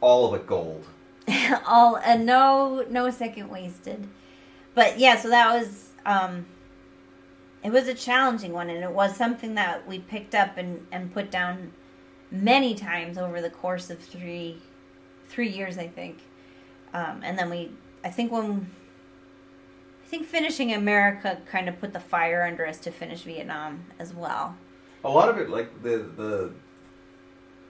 All 0.02 0.34
of 0.34 0.40
it 0.40 0.48
gold. 0.48 0.86
all 1.66 1.98
and 1.98 2.26
no 2.26 2.86
no 2.90 3.10
second 3.10 3.48
wasted 3.50 4.08
but 4.76 5.00
yeah 5.00 5.16
so 5.18 5.30
that 5.30 5.54
was 5.54 5.92
um 6.06 6.46
it 7.64 7.72
was 7.72 7.88
a 7.88 7.94
challenging 7.94 8.54
one 8.54 8.70
and 8.70 8.84
it 8.84 8.92
was 8.92 9.16
something 9.16 9.56
that 9.56 9.88
we 9.88 10.00
picked 10.00 10.36
up 10.36 10.58
and 10.58 10.86
and 10.92 11.14
put 11.14 11.32
down 11.32 11.72
many 12.32 12.76
times 12.76 13.18
over 13.18 13.42
the 13.42 13.50
course 13.50 13.90
of 13.90 14.00
three 14.00 14.62
three 15.28 15.50
years 15.50 15.78
i 15.78 15.88
think 15.88 16.20
um 16.94 17.22
and 17.24 17.38
then 17.38 17.50
we 17.50 17.72
i 18.04 18.10
think 18.10 18.32
when 18.32 18.70
i 20.04 20.08
think 20.08 20.26
finishing 20.26 20.74
america 20.74 21.40
kind 21.50 21.70
of 21.70 21.80
put 21.80 21.94
the 21.94 22.00
fire 22.00 22.44
under 22.44 22.66
us 22.68 22.80
to 22.80 22.92
finish 22.92 23.22
vietnam 23.22 23.86
as 24.00 24.14
well 24.14 24.56
A 25.06 25.10
lot 25.10 25.28
of 25.30 25.38
it, 25.38 25.50
like 25.50 25.70
the 25.84 25.98
the 26.16 26.52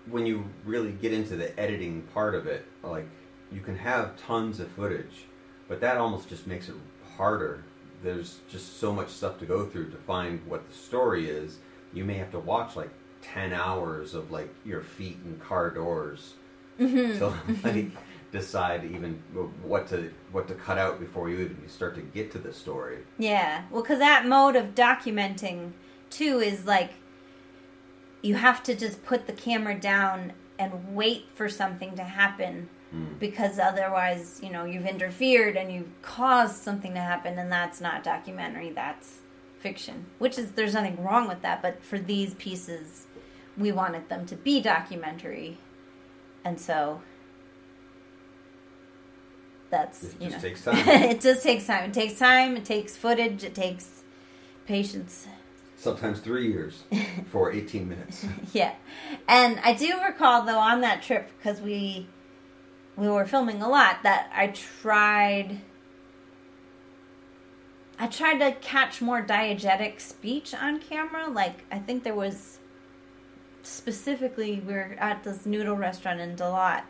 when 0.06 0.26
you 0.26 0.46
really 0.66 0.92
get 0.92 1.14
into 1.14 1.36
the 1.36 1.58
editing 1.60 2.04
part 2.14 2.36
of 2.36 2.46
it, 2.46 2.66
like 2.84 3.08
you 3.52 3.62
can 3.62 3.78
have 3.78 4.16
tons 4.18 4.60
of 4.60 4.68
footage, 4.72 5.26
but 5.68 5.80
that 5.82 5.98
almost 5.98 6.30
just 6.30 6.46
makes 6.46 6.70
it 6.70 6.76
harder. 7.18 7.64
There's 8.04 8.40
just 8.50 8.80
so 8.80 8.92
much 8.92 9.10
stuff 9.10 9.40
to 9.40 9.46
go 9.46 9.66
through 9.66 9.92
to 9.92 9.98
find 9.98 10.46
what 10.46 10.68
the 10.68 10.76
story 10.76 11.30
is. 11.30 11.58
You 11.94 12.04
may 12.04 12.16
have 12.16 12.32
to 12.32 12.40
watch 12.40 12.76
like 12.76 12.92
ten 13.22 13.54
hours 13.54 14.14
of 14.14 14.32
like 14.32 14.54
your 14.66 14.82
feet 14.82 15.18
and 15.24 15.42
car 15.42 15.70
doors 15.70 16.34
mm-hmm. 16.80 17.18
to 17.20 17.68
like 17.68 17.88
decide 18.32 18.84
even 18.84 19.22
what 19.64 19.88
to 19.88 20.12
what 20.32 20.48
to 20.48 20.56
cut 20.56 20.78
out 20.78 21.00
before 21.00 21.30
you 21.30 21.40
even 21.40 21.70
start 21.70 21.96
to 21.96 22.02
get 22.02 22.32
to 22.32 22.40
the 22.40 22.52
story. 22.52 23.00
Yeah, 23.18 23.64
well, 23.72 23.82
because 23.82 24.00
that 24.00 24.26
mode 24.26 24.56
of 24.56 24.76
documenting 24.76 25.72
too 26.10 26.40
is 26.40 26.66
like 26.66 26.92
you 28.22 28.36
have 28.36 28.64
to 28.64 28.76
just 28.76 29.04
put 29.06 29.28
the 29.28 29.34
camera 29.34 29.80
down 29.80 30.34
and 30.60 30.96
wait 30.96 31.30
for 31.34 31.50
something 31.50 31.96
to 31.96 32.04
happen 32.04 32.70
Mm. 32.94 33.18
because 33.18 33.58
otherwise, 33.58 34.40
you 34.44 34.52
know, 34.52 34.66
you've 34.66 34.86
interfered 34.86 35.58
and 35.58 35.72
you've 35.72 35.90
caused 36.04 36.58
something 36.62 36.94
to 36.94 37.00
happen, 37.00 37.40
and 37.40 37.52
that's 37.52 37.82
not 37.82 38.04
documentary, 38.04 38.70
that's 38.70 39.20
fiction. 39.60 40.06
Which 40.20 40.38
is, 40.38 40.52
there's 40.52 40.74
nothing 40.76 41.04
wrong 41.04 41.28
with 41.28 41.42
that, 41.42 41.62
but 41.64 41.84
for 41.84 41.98
these 41.98 42.36
pieces, 42.36 43.08
we 43.58 43.72
wanted 43.72 44.10
them 44.10 44.28
to 44.28 44.36
be 44.36 44.62
documentary. 44.62 45.58
And 46.46 46.60
so 46.60 47.02
that's, 49.70 50.04
It 50.04 50.16
you 50.22 50.30
just 50.30 50.44
know, 50.44 50.50
takes 50.50 50.64
time. 50.66 50.88
it 50.88 51.22
just 51.22 51.44
takes 51.44 51.66
time. 51.66 51.90
It 51.90 51.94
takes 51.94 52.20
time. 52.20 52.58
It 52.58 52.66
takes 52.66 52.96
footage. 52.96 53.44
It 53.44 53.56
takes 53.56 54.04
patience. 54.68 55.28
Sometimes 55.78 56.20
three 56.20 56.48
years 56.52 56.84
for 57.32 57.52
18 57.52 57.90
minutes. 57.90 58.26
Yeah, 58.54 58.74
and 59.28 59.60
I 59.64 59.74
do 59.74 60.00
recall 60.06 60.44
though 60.46 60.60
on 60.60 60.82
that 60.82 61.02
trip 61.02 61.30
because 61.38 61.60
we 61.60 62.08
we 62.96 63.10
were 63.10 63.26
filming 63.26 63.62
a 63.62 63.70
lot 63.70 64.04
that 64.04 64.32
I 64.34 64.48
tried. 64.48 65.62
I 67.98 68.08
tried 68.08 68.40
to 68.40 68.52
catch 68.60 69.02
more 69.02 69.22
diegetic 69.22 70.00
speech 70.00 70.54
on 70.54 70.80
camera. 70.80 71.30
Like 71.30 71.64
I 71.72 71.80
think 71.80 72.04
there 72.04 72.16
was 72.16 72.60
specifically 73.64 74.62
we 74.66 74.74
were 74.74 74.96
at 75.00 75.24
this 75.24 75.46
noodle 75.46 75.76
restaurant 75.76 76.20
in 76.20 76.36
Dalat, 76.36 76.84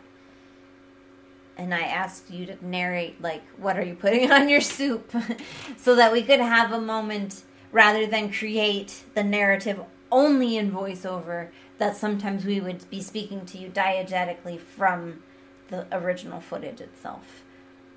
and 1.56 1.74
I 1.74 1.82
asked 1.82 2.30
you 2.30 2.46
to 2.46 2.66
narrate 2.66 3.20
like 3.22 3.42
what 3.56 3.78
are 3.78 3.84
you 3.84 3.94
putting 3.94 4.30
on 4.32 4.48
your 4.48 4.60
soup, 4.60 5.12
so 5.76 5.94
that 5.96 6.12
we 6.12 6.22
could 6.22 6.40
have 6.40 6.72
a 6.72 6.80
moment 6.80 7.42
rather 7.72 8.06
than 8.06 8.30
create 8.30 9.04
the 9.14 9.24
narrative 9.24 9.80
only 10.12 10.56
in 10.56 10.70
voiceover. 10.70 11.48
That 11.78 11.96
sometimes 11.96 12.44
we 12.44 12.60
would 12.60 12.88
be 12.88 13.02
speaking 13.02 13.44
to 13.46 13.58
you 13.58 13.68
diegetically 13.68 14.60
from 14.60 15.22
the 15.74 15.86
original 15.96 16.40
footage 16.40 16.80
itself. 16.80 17.42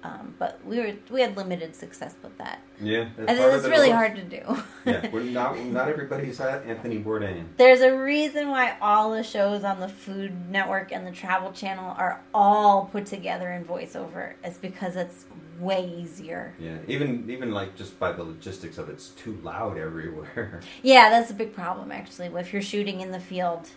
Um, 0.04 0.36
but 0.38 0.64
we 0.64 0.80
were 0.80 0.94
we 1.10 1.22
had 1.22 1.36
limited 1.36 1.76
success 1.76 2.14
with 2.22 2.38
that. 2.38 2.62
Yeah, 2.80 3.10
And 3.18 3.30
it 3.32 3.52
was 3.52 3.64
really 3.68 3.90
hard 3.90 4.16
to 4.16 4.24
do. 4.24 4.42
yeah, 4.86 5.10
we're 5.12 5.24
not 5.24 5.60
not 5.60 5.90
everybody's 5.90 6.40
at 6.40 6.66
Anthony 6.66 7.00
Bourdain. 7.00 7.46
There's 7.58 7.82
a 7.82 7.98
reason 7.98 8.50
why 8.50 8.78
all 8.80 9.12
the 9.12 9.24
shows 9.24 9.64
on 9.64 9.80
the 9.80 9.90
Food 9.90 10.50
Network 10.52 10.92
and 10.92 11.06
the 11.06 11.12
Travel 11.12 11.52
Channel 11.52 11.96
are 11.98 12.22
all 12.34 12.86
put 12.86 13.08
together 13.08 13.52
in 13.52 13.66
voiceover. 13.66 14.34
It's 14.44 14.58
because 14.60 14.96
it's 14.96 15.26
way 15.60 15.92
easier. 16.00 16.54
Yeah, 16.60 16.78
even 16.88 17.28
even 17.30 17.52
like 17.52 17.76
just 17.76 18.00
by 18.00 18.12
the 18.12 18.24
logistics 18.24 18.78
of 18.78 18.90
it, 18.90 18.94
it's 18.94 19.10
too 19.10 19.40
loud 19.44 19.78
everywhere. 19.80 20.62
Yeah, 20.84 21.10
that's 21.10 21.32
a 21.32 21.34
big 21.34 21.54
problem 21.54 21.92
actually. 21.92 22.28
If 22.28 22.54
you're 22.54 22.62
shooting 22.62 23.02
in 23.02 23.12
the 23.12 23.20
field, 23.20 23.68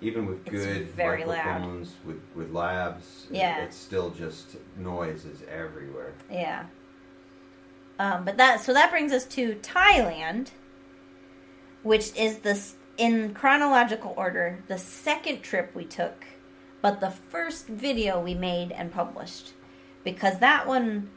even 0.00 0.26
with 0.26 0.40
It's 0.46 0.50
good 0.50 0.86
very 0.88 1.24
loud. 1.24 1.36
microphones, 1.44 1.94
with 2.04 2.20
with 2.34 2.52
lavs, 2.52 3.30
it- 3.30 3.36
Yeah. 3.36 3.58
it's 3.64 3.76
still 3.76 4.10
just 4.10 4.56
noise 4.76 5.24
is 5.24 5.42
everywhere. 5.48 6.12
yeah. 6.30 6.64
Um, 7.98 8.24
but 8.24 8.36
that 8.38 8.60
so 8.60 8.72
that 8.72 8.90
brings 8.90 9.12
us 9.12 9.24
to 9.26 9.54
Thailand, 9.56 10.48
which 11.82 12.14
is 12.16 12.38
this 12.38 12.74
in 12.96 13.34
chronological 13.34 14.14
order 14.16 14.62
the 14.68 14.78
second 14.78 15.42
trip 15.42 15.74
we 15.74 15.84
took, 15.84 16.24
but 16.82 17.00
the 17.00 17.10
first 17.10 17.66
video 17.68 18.20
we 18.20 18.34
made 18.34 18.72
and 18.72 18.92
published, 18.92 19.52
because 20.02 20.38
that 20.40 20.66
one, 20.66 21.10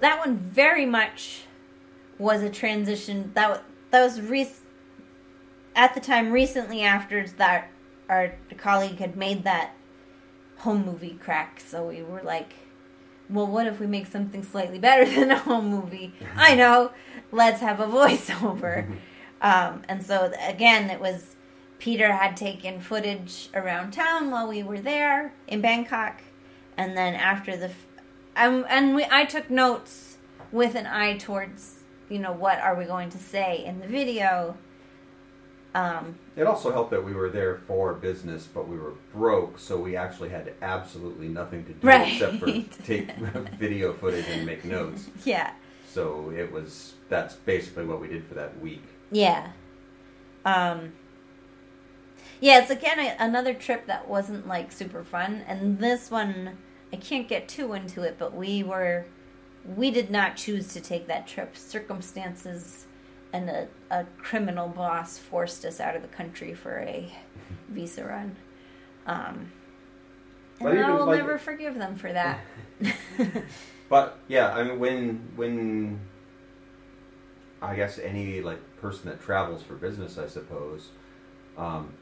that 0.00 0.18
one 0.18 0.36
very 0.36 0.86
much 0.86 1.44
was 2.18 2.42
a 2.42 2.50
transition 2.50 3.32
that 3.34 3.62
that 3.90 4.02
was 4.02 4.20
re- 4.20 4.50
at 5.74 5.94
the 5.94 6.00
time 6.00 6.30
recently 6.32 6.82
after 6.82 7.26
that 7.26 7.70
our 8.08 8.34
colleague 8.56 8.98
had 8.98 9.16
made 9.16 9.44
that 9.44 9.72
home 10.58 10.84
movie 10.84 11.18
crack, 11.20 11.60
so 11.60 11.86
we 11.86 12.02
were 12.02 12.22
like 12.22 12.54
well, 13.30 13.46
what 13.46 13.66
if 13.66 13.78
we 13.78 13.86
make 13.86 14.06
something 14.06 14.42
slightly 14.42 14.78
better 14.78 15.04
than 15.14 15.30
a 15.30 15.38
home 15.38 15.68
movie? 15.68 16.14
I 16.36 16.54
know. 16.54 16.92
Let's 17.30 17.60
have 17.60 17.80
a 17.80 17.86
voiceover. 17.86 18.86
um, 19.42 19.82
and 19.88 20.04
so 20.04 20.32
again, 20.46 20.90
it 20.90 21.00
was 21.00 21.36
Peter 21.78 22.12
had 22.12 22.36
taken 22.36 22.80
footage 22.80 23.48
around 23.54 23.92
town 23.92 24.30
while 24.30 24.48
we 24.48 24.62
were 24.62 24.80
there 24.80 25.32
in 25.46 25.60
Bangkok, 25.60 26.22
and 26.76 26.96
then 26.96 27.14
after 27.14 27.56
the, 27.56 27.66
f- 27.66 27.86
um, 28.36 28.66
and 28.68 28.96
we 28.96 29.06
I 29.10 29.24
took 29.24 29.48
notes 29.50 30.18
with 30.50 30.74
an 30.74 30.86
eye 30.86 31.16
towards 31.18 31.80
you 32.08 32.18
know 32.18 32.32
what 32.32 32.58
are 32.58 32.74
we 32.74 32.84
going 32.84 33.10
to 33.10 33.18
say 33.18 33.64
in 33.64 33.80
the 33.80 33.86
video. 33.86 34.56
Um, 35.74 36.18
It 36.34 36.46
also 36.46 36.72
helped 36.72 36.90
that 36.92 37.04
we 37.04 37.12
were 37.12 37.28
there 37.28 37.56
for 37.66 37.92
business, 37.94 38.46
but 38.52 38.66
we 38.68 38.76
were 38.78 38.94
broke, 39.12 39.58
so 39.58 39.76
we 39.76 39.96
actually 39.96 40.30
had 40.30 40.54
absolutely 40.62 41.28
nothing 41.28 41.64
to 41.66 41.72
do 41.72 41.86
Right. 41.86 42.12
except 42.12 42.38
for 42.38 42.46
take 42.84 43.12
video 43.58 43.92
footage 43.92 44.24
and 44.28 44.46
make 44.46 44.64
notes. 44.64 45.08
yeah. 45.24 45.52
So 45.88 46.32
it 46.36 46.50
was 46.52 46.94
that's 47.08 47.34
basically 47.34 47.84
what 47.84 48.00
we 48.00 48.08
did 48.08 48.24
for 48.26 48.34
that 48.34 48.58
week. 48.60 48.82
Yeah. 49.10 49.52
Um 50.44 50.92
Yeah, 52.40 52.60
it's 52.60 52.70
again 52.70 52.98
a, 52.98 53.16
another 53.18 53.52
trip 53.54 53.86
that 53.86 54.08
wasn't 54.08 54.46
like 54.46 54.72
super 54.72 55.04
fun 55.04 55.44
and 55.46 55.78
this 55.78 56.10
one 56.10 56.56
I 56.92 56.96
can't 56.96 57.28
get 57.28 57.48
too 57.48 57.74
into 57.74 58.02
it, 58.02 58.16
but 58.18 58.34
we 58.34 58.62
were 58.62 59.04
we 59.76 59.90
did 59.90 60.10
not 60.10 60.36
choose 60.36 60.72
to 60.72 60.80
take 60.80 61.06
that 61.08 61.26
trip. 61.26 61.56
Circumstances 61.56 62.86
and 63.32 63.48
a, 63.50 63.68
a 63.90 64.04
criminal 64.18 64.68
boss 64.68 65.18
forced 65.18 65.64
us 65.64 65.80
out 65.80 65.96
of 65.96 66.02
the 66.02 66.08
country 66.08 66.54
for 66.54 66.78
a 66.78 67.12
visa 67.68 68.04
run. 68.04 68.36
Um 69.06 69.52
and 70.60 70.80
I 70.80 70.92
will 70.94 71.06
like- 71.06 71.18
never 71.18 71.38
forgive 71.38 71.74
them 71.76 71.94
for 71.96 72.12
that. 72.12 72.40
But 73.88 74.18
yeah, 74.28 74.52
I 74.52 74.64
mean 74.64 74.78
when 74.78 75.32
when 75.36 76.00
I 77.62 77.74
guess 77.74 77.98
any 77.98 78.40
like 78.42 78.60
person 78.80 79.08
that 79.08 79.20
travels 79.22 79.62
for 79.62 79.74
business, 79.74 80.18
I 80.18 80.26
suppose, 80.28 80.90
um, 81.56 81.92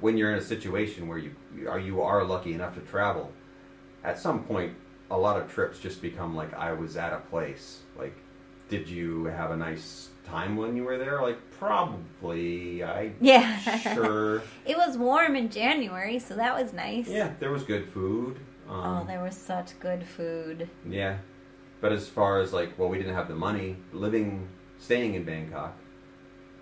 when 0.00 0.16
you're 0.16 0.32
in 0.32 0.38
a 0.38 0.42
situation 0.42 1.06
where 1.08 1.18
you 1.18 1.34
are 1.68 1.78
you 1.78 2.02
are 2.02 2.24
lucky 2.24 2.52
enough 2.52 2.74
to 2.74 2.80
travel, 2.80 3.32
at 4.02 4.18
some 4.18 4.44
point, 4.44 4.74
a 5.10 5.16
lot 5.16 5.40
of 5.40 5.50
trips 5.52 5.78
just 5.78 6.02
become 6.02 6.34
like 6.34 6.52
I 6.54 6.72
was 6.72 6.96
at 6.96 7.12
a 7.12 7.18
place. 7.18 7.80
Like, 7.96 8.16
did 8.68 8.88
you 8.88 9.26
have 9.26 9.52
a 9.52 9.56
nice 9.56 10.08
time 10.24 10.56
when 10.56 10.76
you 10.76 10.84
were 10.84 10.98
there? 10.98 11.20
Like, 11.22 11.38
probably. 11.58 12.82
I 12.84 13.12
Yeah. 13.20 13.58
sure. 13.94 14.42
It 14.66 14.76
was 14.76 14.96
warm 14.96 15.36
in 15.36 15.48
January, 15.50 16.18
so 16.18 16.34
that 16.36 16.54
was 16.60 16.72
nice. 16.72 17.08
Yeah, 17.08 17.32
there 17.40 17.50
was 17.50 17.64
good 17.64 17.86
food. 17.88 18.38
Oh, 18.68 18.72
Um, 18.74 19.06
there 19.06 19.22
was 19.22 19.36
such 19.36 19.78
good 19.80 20.04
food. 20.06 20.68
Yeah, 20.88 21.18
but 21.80 21.92
as 21.92 22.08
far 22.08 22.40
as 22.40 22.52
like, 22.52 22.78
well, 22.78 22.88
we 22.88 22.96
didn't 22.98 23.14
have 23.14 23.28
the 23.28 23.34
money. 23.34 23.76
Living, 23.92 24.48
staying 24.78 25.14
in 25.14 25.24
Bangkok 25.24 25.76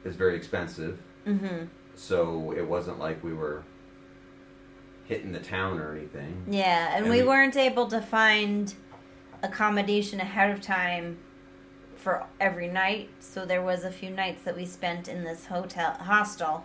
is 0.05 0.17
very 0.17 0.35
expensive. 0.37 0.99
Mm-hmm. 1.27 1.67
So 1.95 2.53
it 2.57 2.67
wasn't 2.67 2.99
like 2.99 3.23
we 3.23 3.35
were 3.35 3.63
hitting 5.05 5.33
the 5.33 5.41
town 5.41 5.79
or 5.79 5.93
anything. 5.95 6.45
Yeah, 6.49 6.95
and, 6.97 7.05
And 7.05 7.13
we, 7.15 7.21
we- 7.23 7.29
weren't 7.29 7.57
able 7.57 7.87
to 7.89 8.01
find 8.01 8.73
accommodation 9.43 10.21
ahead 10.21 10.51
of 10.51 10.61
time 10.61 11.19
for 12.01 12.25
every 12.41 12.69
night. 12.69 13.11
So 13.21 13.45
there 13.45 13.63
was 13.63 13.85
a 13.85 13.91
few 13.91 14.11
nights 14.11 14.43
that 14.45 14.57
we 14.57 14.65
spent 14.67 15.07
in 15.09 15.23
this 15.25 15.47
hotel 15.47 15.93
hostel, 15.93 16.65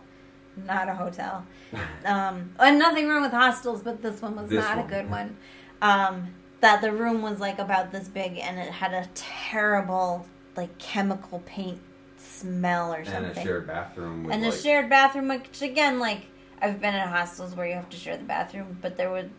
not 0.55 0.89
a 0.89 0.95
hotel. 0.95 1.45
Um, 2.05 2.51
and 2.59 2.77
nothing 2.79 3.07
wrong 3.09 3.23
with 3.23 3.31
hostels, 3.31 3.81
but 3.81 4.01
this 4.01 4.21
one 4.21 4.35
was 4.35 4.49
This 4.49 4.63
not 4.63 4.77
one. 4.77 4.85
a 4.85 4.89
good 4.89 5.09
one. 5.09 5.37
Um, 5.81 6.35
that 6.61 6.81
the 6.81 6.91
room 6.91 7.21
was 7.23 7.39
like 7.39 7.57
about 7.59 7.91
this 7.91 8.07
big, 8.07 8.37
and 8.37 8.59
it 8.59 8.71
had 8.71 8.93
a 8.93 9.09
terrible 9.15 10.25
like 10.55 10.77
chemical 10.77 11.39
paint 11.45 11.79
smell 12.17 12.93
or 12.93 13.03
something. 13.03 13.25
and 13.25 13.37
a 13.37 13.41
shared 13.43 13.67
bathroom 13.67 14.23
with 14.23 14.33
and 14.33 14.43
like 14.43 14.53
a 14.53 14.57
shared 14.57 14.89
bathroom, 14.89 15.27
which 15.29 15.61
again, 15.61 15.99
like 15.99 16.27
I've 16.61 16.79
been 16.79 16.93
in 16.95 17.07
hostels 17.07 17.55
where 17.55 17.67
you 17.67 17.73
have 17.73 17.89
to 17.89 17.97
share 17.97 18.15
the 18.17 18.23
bathroom, 18.23 18.77
but 18.81 18.97
there 18.97 19.11
would 19.11 19.31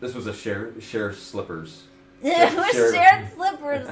this 0.00 0.14
was 0.14 0.26
a 0.26 0.34
share 0.34 0.78
share 0.80 1.12
slippers. 1.12 1.84
it 2.52 2.56
was 2.56 2.72
shared- 2.72 2.94
shared 2.94 3.32
slippers, 3.34 3.88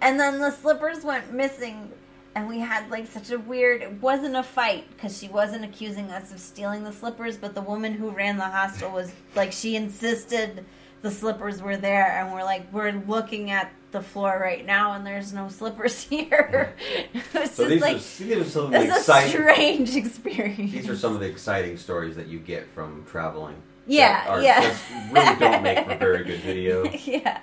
and 0.00 0.18
then 0.18 0.38
the 0.40 0.50
slippers 0.50 1.04
went 1.04 1.32
missing, 1.32 1.90
and 2.34 2.48
we 2.48 2.58
had 2.58 2.90
like 2.90 3.06
such 3.06 3.30
a 3.30 3.38
weird. 3.38 3.82
It 3.82 4.00
wasn't 4.02 4.36
a 4.36 4.42
fight 4.42 4.84
because 4.96 5.18
she 5.18 5.28
wasn't 5.28 5.64
accusing 5.64 6.10
us 6.10 6.32
of 6.32 6.40
stealing 6.40 6.84
the 6.84 6.92
slippers, 6.92 7.36
but 7.36 7.54
the 7.54 7.62
woman 7.62 7.92
who 7.94 8.10
ran 8.10 8.36
the 8.36 8.44
hostel 8.44 8.90
was 8.90 9.12
like 9.34 9.52
she 9.52 9.76
insisted 9.76 10.64
the 11.02 11.10
slippers 11.10 11.62
were 11.62 11.76
there, 11.76 12.06
and 12.18 12.32
we're 12.32 12.44
like 12.44 12.72
we're 12.72 12.92
looking 13.06 13.50
at 13.50 13.72
the 13.92 14.00
floor 14.02 14.38
right 14.40 14.64
now, 14.66 14.92
and 14.92 15.04
there's 15.06 15.32
no 15.32 15.48
slippers 15.48 16.00
here. 16.08 16.76
it 17.14 17.22
was 17.34 17.50
So 17.52 17.68
just 17.68 17.68
these 17.68 17.80
like 17.80 17.96
are 17.96 18.36
these 18.36 18.46
are 18.46 18.50
some 18.50 18.64
of 18.66 18.70
the 18.72 18.80
it's 18.82 18.92
a 18.92 18.96
exciting. 18.98 19.30
strange 19.32 19.96
experience. 20.04 20.72
These 20.72 20.88
are 20.88 20.96
some 20.96 21.14
of 21.14 21.20
the 21.20 21.26
exciting 21.26 21.76
stories 21.76 22.16
that 22.16 22.26
you 22.26 22.38
get 22.38 22.68
from 22.74 23.04
traveling. 23.08 23.56
Yeah, 23.90 24.24
are 24.28 24.42
yeah. 24.42 24.76
Really 25.10 25.36
don't 25.38 25.62
make 25.62 25.84
for 25.84 25.96
very 25.96 26.24
good 26.24 26.40
video. 26.50 26.84
yeah, 27.04 27.40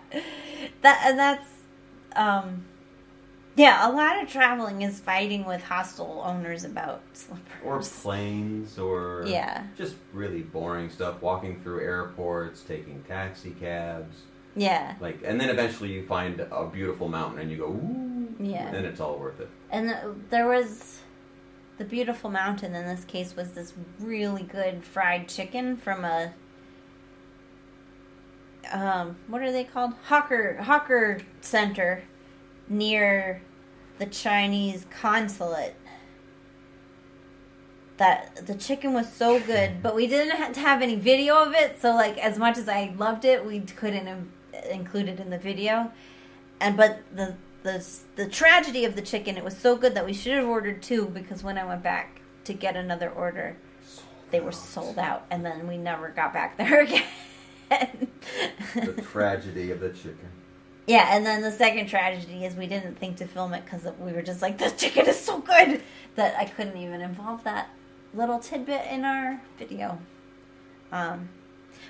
that 0.82 1.02
and 1.06 1.20
that's 1.20 1.48
um, 2.16 2.64
yeah. 3.56 3.88
A 3.88 3.92
lot 3.92 4.22
of 4.24 4.30
traveling 4.30 4.82
is 4.82 5.00
fighting 5.00 5.46
with 5.46 5.62
hostel 5.64 6.22
owners 6.26 6.64
about 6.64 7.02
or 7.66 7.82
planes 7.82 8.80
or 8.80 9.24
Yeah. 9.28 9.64
just 9.78 9.96
really 10.14 10.42
boring 10.42 10.90
stuff 10.90 11.22
walking 11.22 11.60
through 11.62 11.82
airports 11.82 12.62
taking 12.62 13.04
taxi 13.08 13.52
cabs 13.60 14.16
yeah, 14.56 14.96
like 15.00 15.20
and 15.24 15.40
then 15.40 15.50
eventually 15.50 15.92
you 15.92 16.06
find 16.08 16.40
a 16.40 16.66
beautiful 16.68 17.08
mountain 17.10 17.40
and 17.42 17.52
you 17.52 17.58
go 17.58 17.66
ooh 17.68 18.28
Yeah. 18.40 18.72
then 18.72 18.86
it's 18.86 19.00
all 19.00 19.18
worth 19.20 19.40
it 19.40 19.50
and 19.70 19.90
the, 19.90 20.16
there 20.30 20.48
was 20.48 21.02
the 21.78 21.86
beautiful 21.86 22.30
mountain. 22.30 22.76
In 22.76 22.86
this 22.86 23.06
case, 23.06 23.36
was 23.36 23.52
this 23.52 23.74
really 24.00 24.44
good 24.44 24.84
fried 24.84 25.28
chicken 25.28 25.78
from 25.78 26.04
a 26.04 26.34
um, 28.72 29.18
what 29.28 29.42
are 29.42 29.52
they 29.52 29.64
called? 29.64 29.94
Hawker 30.06 30.58
Hawker 30.62 31.22
Center 31.42 32.04
near 32.68 33.42
the 33.98 34.06
Chinese 34.06 34.86
consulate. 34.90 35.76
That 37.98 38.46
the 38.46 38.54
chicken 38.54 38.94
was 38.94 39.12
so 39.12 39.40
good, 39.40 39.82
but 39.82 39.96
we 39.96 40.06
didn't 40.06 40.38
ha- 40.38 40.54
have 40.62 40.82
any 40.82 40.96
video 40.96 41.42
of 41.42 41.54
it. 41.54 41.82
So, 41.82 41.96
like, 41.96 42.18
as 42.20 42.38
much 42.38 42.58
as 42.58 42.70
I 42.70 42.94
loved 42.96 43.26
it, 43.26 43.44
we 43.44 43.62
couldn't 43.62 44.32
include 44.70 45.10
it 45.10 45.20
in 45.20 45.30
the 45.32 45.40
video. 45.40 45.92
And 46.60 46.78
but 46.78 47.00
the 47.16 47.36
the 47.68 47.86
the 48.16 48.28
tragedy 48.28 48.86
of 48.86 48.96
the 48.96 49.02
chicken, 49.02 49.38
it 49.38 49.44
was 49.44 49.58
so 49.58 49.76
good 49.76 49.94
that 49.96 50.06
we 50.06 50.14
should 50.14 50.34
have 50.34 50.48
ordered 50.48 50.82
two 50.82 51.08
because 51.08 51.44
when 51.44 51.58
I 51.58 51.66
went 51.66 51.84
back 51.84 52.22
to 52.46 52.54
get 52.54 52.76
another 52.76 53.10
order, 53.10 53.58
they 54.32 54.40
were 54.40 54.52
sold 54.52 54.98
out, 54.98 55.26
and 55.30 55.46
then 55.46 55.68
we 55.68 55.78
never 55.78 56.10
got 56.10 56.34
back 56.34 56.58
there 56.58 56.82
again. 57.70 58.08
the 58.76 59.02
tragedy 59.12 59.72
of 59.72 59.82
the 59.82 59.90
chicken 59.90 60.32
Yeah, 60.88 61.10
and 61.16 61.26
then 61.26 61.42
the 61.42 61.52
second 61.52 61.88
tragedy 61.88 62.46
is 62.46 62.56
we 62.56 62.66
didn't 62.66 62.98
think 62.98 63.18
to 63.18 63.28
film 63.28 63.54
it 63.54 63.66
because 63.66 63.86
we 64.00 64.14
were 64.14 64.22
just 64.22 64.42
like, 64.42 64.58
this 64.58 64.74
chicken 64.74 65.06
is 65.06 65.20
so 65.20 65.40
good 65.40 65.82
that 66.16 66.36
I 66.40 66.46
couldn't 66.46 66.78
even 66.78 67.02
involve 67.02 67.44
that 67.44 67.70
little 68.14 68.40
tidbit 68.40 68.86
in 68.90 69.04
our 69.04 69.42
video. 69.60 70.00
Um, 70.94 71.28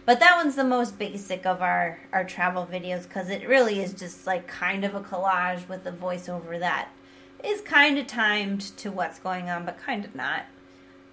but 0.08 0.22
that 0.22 0.38
one's 0.38 0.56
the 0.56 0.64
most 0.64 0.98
basic 0.98 1.46
of 1.46 1.62
our, 1.62 2.00
our 2.14 2.24
travel 2.24 2.66
videos 2.66 3.04
because 3.04 3.30
it 3.30 3.46
really 3.46 3.82
is 3.82 3.94
just 3.94 4.26
like 4.26 4.48
kind 4.48 4.86
of 4.86 4.96
a 4.96 5.02
collage 5.02 5.68
with 5.68 5.86
a 5.86 5.92
voiceover 5.92 6.58
that 6.58 6.88
is 7.44 7.60
kind 7.60 8.00
of 8.00 8.08
timed 8.08 8.62
to 8.78 8.90
what's 8.90 9.20
going 9.20 9.50
on, 9.50 9.66
but 9.66 9.78
kind 9.78 10.06
of 10.06 10.16
not. 10.16 10.46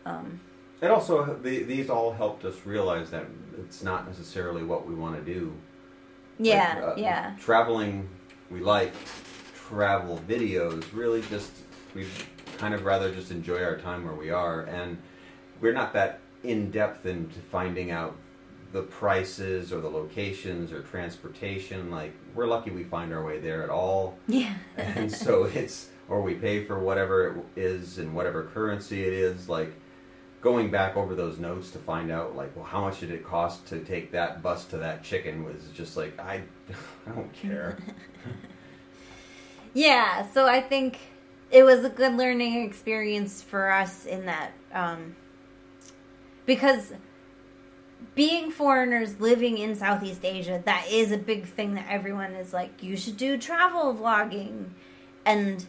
Um, 0.06 0.38
and 0.80 0.92
also 0.92 1.34
the, 1.42 1.64
these 1.64 1.90
all 1.90 2.12
helped 2.12 2.44
us 2.44 2.54
realize 2.64 3.10
that 3.10 3.26
it's 3.58 3.82
not 3.82 4.06
necessarily 4.06 4.62
what 4.62 4.86
we 4.86 4.94
want 4.94 5.16
to 5.16 5.34
do 5.34 5.52
yeah, 6.38 6.74
Like, 6.74 6.84
uh, 6.84 6.94
yeah. 6.96 7.36
traveling 7.40 8.08
we 8.48 8.60
like 8.60 8.92
travel 9.68 10.20
videos 10.28 10.84
really 10.92 11.22
just 11.22 11.50
we 11.94 12.06
kind 12.58 12.74
of 12.74 12.84
rather 12.84 13.12
just 13.12 13.32
enjoy 13.32 13.60
our 13.62 13.76
time 13.76 14.04
where 14.04 14.14
we 14.14 14.30
are 14.30 14.62
and 14.62 14.98
we're 15.60 15.72
not 15.72 15.92
that 15.94 16.20
in 16.42 16.70
depth 16.70 17.06
into 17.06 17.40
finding 17.50 17.90
out 17.90 18.14
the 18.74 18.82
prices 18.82 19.72
or 19.72 19.80
the 19.80 19.88
locations 19.88 20.70
or 20.72 20.82
transportation 20.82 21.90
like 21.90 22.12
we're 22.34 22.46
lucky 22.46 22.70
we 22.70 22.82
find 22.84 23.12
our 23.14 23.24
way 23.24 23.38
there 23.38 23.62
at 23.62 23.70
all 23.70 24.18
Yeah. 24.26 24.52
and 24.76 25.10
so 25.10 25.44
it's 25.44 25.88
or 26.08 26.20
we 26.20 26.34
pay 26.34 26.64
for 26.64 26.78
whatever 26.78 27.28
it 27.28 27.60
is 27.60 27.98
in 27.98 28.12
whatever 28.12 28.44
currency 28.52 29.04
it 29.04 29.12
is 29.12 29.48
like 29.48 29.72
going 30.42 30.70
back 30.70 30.96
over 30.96 31.14
those 31.14 31.38
notes 31.38 31.70
to 31.70 31.78
find 31.78 32.10
out 32.10 32.34
like 32.36 32.54
well 32.56 32.64
how 32.64 32.80
much 32.82 33.00
did 33.00 33.10
it 33.12 33.24
cost 33.24 33.64
to 33.68 33.78
take 33.78 34.10
that 34.10 34.42
bus 34.42 34.64
to 34.66 34.76
that 34.76 35.02
chicken 35.04 35.44
was 35.44 35.62
just 35.72 35.96
like 35.96 36.18
i 36.20 36.42
i 37.06 37.10
don't 37.10 37.32
care 37.32 37.78
Yeah, 39.76 40.24
so 40.30 40.46
I 40.46 40.60
think 40.60 40.98
it 41.50 41.64
was 41.64 41.84
a 41.84 41.88
good 41.88 42.14
learning 42.16 42.62
experience 42.64 43.42
for 43.42 43.72
us 43.72 44.06
in 44.06 44.26
that 44.26 44.52
um, 44.72 45.16
because 46.46 46.92
being 48.14 48.50
foreigners 48.50 49.20
living 49.20 49.58
in 49.58 49.74
Southeast 49.76 50.24
Asia, 50.24 50.62
that 50.64 50.86
is 50.90 51.12
a 51.12 51.18
big 51.18 51.46
thing 51.46 51.74
that 51.74 51.86
everyone 51.88 52.32
is 52.32 52.52
like, 52.52 52.82
you 52.82 52.96
should 52.96 53.16
do 53.16 53.36
travel 53.38 53.94
vlogging. 53.94 54.70
And 55.26 55.64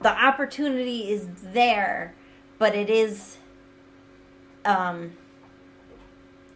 the 0.00 0.10
opportunity 0.10 1.10
is 1.10 1.26
there, 1.42 2.14
but 2.58 2.74
it 2.74 2.88
is 2.90 3.38
um 4.64 5.12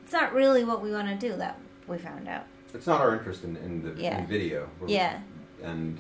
it's 0.02 0.12
not 0.12 0.32
really 0.32 0.64
what 0.64 0.80
we 0.82 0.90
want 0.90 1.08
to 1.08 1.14
do 1.28 1.36
that 1.36 1.58
we 1.86 1.98
found 1.98 2.26
out. 2.28 2.46
it's 2.72 2.86
not 2.86 3.00
our 3.00 3.14
interest 3.14 3.44
in, 3.44 3.56
in 3.58 3.82
the 3.82 4.00
Yeah. 4.02 4.18
in 4.18 4.26
video 4.26 4.68
We're- 4.80 4.92
Yeah. 4.94 5.20
and 5.62 5.98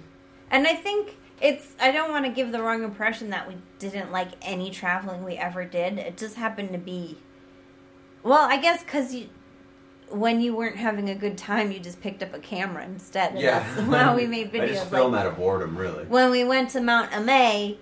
And 0.50 0.66
I 0.66 0.74
think 0.74 1.16
it's, 1.42 1.74
I 1.78 1.92
don't 1.92 2.10
want 2.10 2.24
to 2.24 2.30
give 2.32 2.50
the 2.52 2.62
wrong 2.62 2.82
impression 2.82 3.28
that 3.30 3.46
we 3.46 3.56
didn't 3.78 4.10
like 4.10 4.30
any 4.40 4.70
traveling 4.70 5.22
we 5.24 5.34
ever 5.36 5.64
did. 5.66 5.98
It 5.98 6.16
just 6.16 6.36
happened 6.36 6.72
to 6.72 6.78
be, 6.78 7.18
well, 8.22 8.48
I 8.48 8.56
guess 8.58 8.82
because 8.82 9.14
you, 9.14 9.28
when 10.10 10.40
you 10.40 10.54
weren't 10.56 10.76
having 10.76 11.08
a 11.10 11.14
good 11.14 11.36
time, 11.38 11.70
you 11.72 11.78
just 11.80 12.00
picked 12.00 12.22
up 12.22 12.32
a 12.34 12.38
camera 12.38 12.84
instead. 12.84 13.32
And 13.32 13.40
yeah 13.40 13.58
That's 13.76 13.88
how 14.02 14.16
we 14.16 14.26
made 14.26 14.52
videos. 14.52 14.62
i 14.62 14.66
just 14.68 14.90
film 14.90 15.12
like, 15.12 15.20
out 15.22 15.26
of 15.26 15.36
boredom 15.36 15.76
really 15.76 16.04
when 16.06 16.30
we 16.30 16.44
went 16.44 16.70
to 16.70 16.80
Mount 16.80 17.10
Emei, 17.10 17.76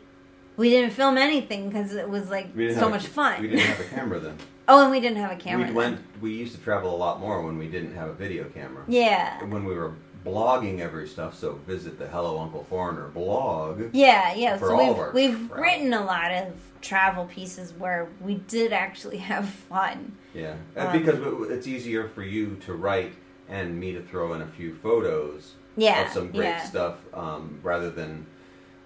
we 0.56 0.70
didn't 0.70 0.92
film 0.92 1.18
anything 1.18 1.68
because 1.68 1.94
it 1.94 2.08
was 2.08 2.28
like 2.30 2.48
so 2.56 2.68
have 2.74 2.82
a- 2.82 2.90
much 2.90 3.06
fun. 3.06 3.40
we 3.42 3.48
didn't 3.48 3.64
have 3.66 3.80
a 3.80 3.84
camera 3.94 4.18
then 4.20 4.36
oh, 4.68 4.82
and 4.82 4.90
we 4.90 4.98
didn't 5.00 5.18
have 5.18 5.30
a 5.30 5.36
camera. 5.36 5.68
we 5.68 5.72
went 5.72 6.00
we 6.20 6.32
used 6.32 6.54
to 6.54 6.60
travel 6.60 6.94
a 6.94 6.98
lot 6.98 7.20
more 7.20 7.42
when 7.42 7.56
we 7.58 7.68
didn't 7.68 7.94
have 7.94 8.08
a 8.08 8.14
video 8.14 8.44
camera 8.48 8.82
Yeah. 8.88 9.42
when 9.44 9.64
we 9.64 9.74
were 9.74 9.94
blogging 10.26 10.80
every 10.80 11.06
stuff 11.06 11.38
so 11.38 11.52
visit 11.66 11.98
the 11.98 12.06
hello 12.08 12.38
uncle 12.40 12.64
foreigner 12.68 13.08
blog 13.08 13.90
Yeah, 13.92 14.34
yeah. 14.34 14.56
for 14.56 14.68
so 14.68 14.72
all 14.74 14.78
we've 14.80 14.88
of 14.90 14.98
our 14.98 15.12
we've 15.12 15.48
travel. 15.48 15.56
written 15.64 15.94
a 15.94 16.04
lot 16.04 16.32
of 16.32 16.52
travel 16.82 17.26
pieces 17.26 17.72
where 17.78 18.08
we 18.20 18.34
did 18.34 18.72
actually 18.72 19.18
have 19.32 19.48
fun. 19.48 20.16
Yeah, 20.34 20.56
Um, 20.76 20.92
because 20.92 21.18
it's 21.50 21.66
easier 21.66 22.08
for 22.08 22.22
you 22.22 22.56
to 22.66 22.74
write 22.74 23.12
and 23.48 23.78
me 23.78 23.92
to 23.92 24.02
throw 24.02 24.34
in 24.34 24.42
a 24.42 24.46
few 24.46 24.74
photos 24.74 25.54
Yeah, 25.76 26.06
of 26.06 26.12
some 26.12 26.30
great 26.32 26.44
yeah. 26.44 26.64
stuff, 26.64 26.96
um, 27.14 27.60
rather 27.62 27.90
than 27.90 28.26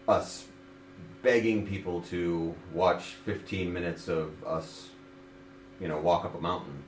us 0.06 0.46
begging 1.22 1.66
people 1.66 2.00
to 2.02 2.54
watch 2.72 3.02
15 3.24 3.72
minutes 3.72 4.08
of 4.08 4.30
us, 4.44 4.88
you 5.80 5.88
know, 5.88 5.98
walk 5.98 6.24
up 6.24 6.34
a 6.34 6.40
mountain. 6.40 6.84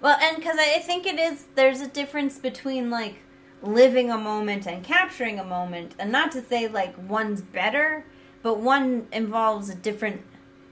Well, 0.00 0.16
and 0.20 0.36
because 0.36 0.56
I 0.58 0.78
think 0.80 1.06
it 1.06 1.18
is, 1.18 1.46
there's 1.54 1.80
a 1.80 1.88
difference 1.88 2.38
between 2.38 2.88
like 2.90 3.16
living 3.62 4.10
a 4.10 4.18
moment 4.18 4.66
and 4.66 4.84
capturing 4.84 5.38
a 5.38 5.44
moment, 5.44 5.94
and 5.98 6.12
not 6.12 6.32
to 6.32 6.42
say 6.42 6.68
like 6.68 6.94
one's 7.08 7.40
better, 7.40 8.04
but 8.42 8.58
one 8.58 9.08
involves 9.12 9.68
a 9.68 9.74
different 9.74 10.22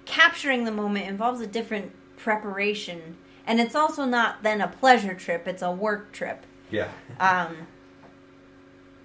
capturing 0.05 0.65
the 0.65 0.73
moment 0.73 1.07
involves 1.07 1.41
a 1.41 1.47
different 1.47 1.93
preparation, 2.17 3.17
and 3.47 3.61
it's 3.61 3.75
also 3.75 4.05
not 4.05 4.43
then 4.43 4.61
a 4.61 4.69
pleasure 4.69 5.15
trip; 5.15 5.47
it's 5.47 5.63
a 5.63 5.71
work 5.71 6.13
trip. 6.13 6.47
Yeah. 6.71 6.89
Um, 7.21 7.67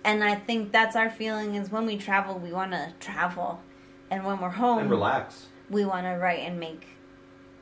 and 0.04 0.24
I 0.24 0.36
think 0.36 0.72
that's 0.72 0.96
our 0.96 1.10
feeling 1.10 1.56
is 1.56 1.72
when 1.72 1.86
we 1.86 1.98
travel, 1.98 2.40
we 2.40 2.52
want 2.52 2.72
to 2.72 2.94
travel, 3.00 3.62
and 4.10 4.26
when 4.26 4.40
we're 4.40 4.50
home, 4.50 4.80
and 4.80 4.90
relax. 4.90 5.48
we 5.70 5.86
want 5.86 6.06
to 6.06 6.12
write 6.12 6.40
and 6.40 6.60
make 6.60 6.88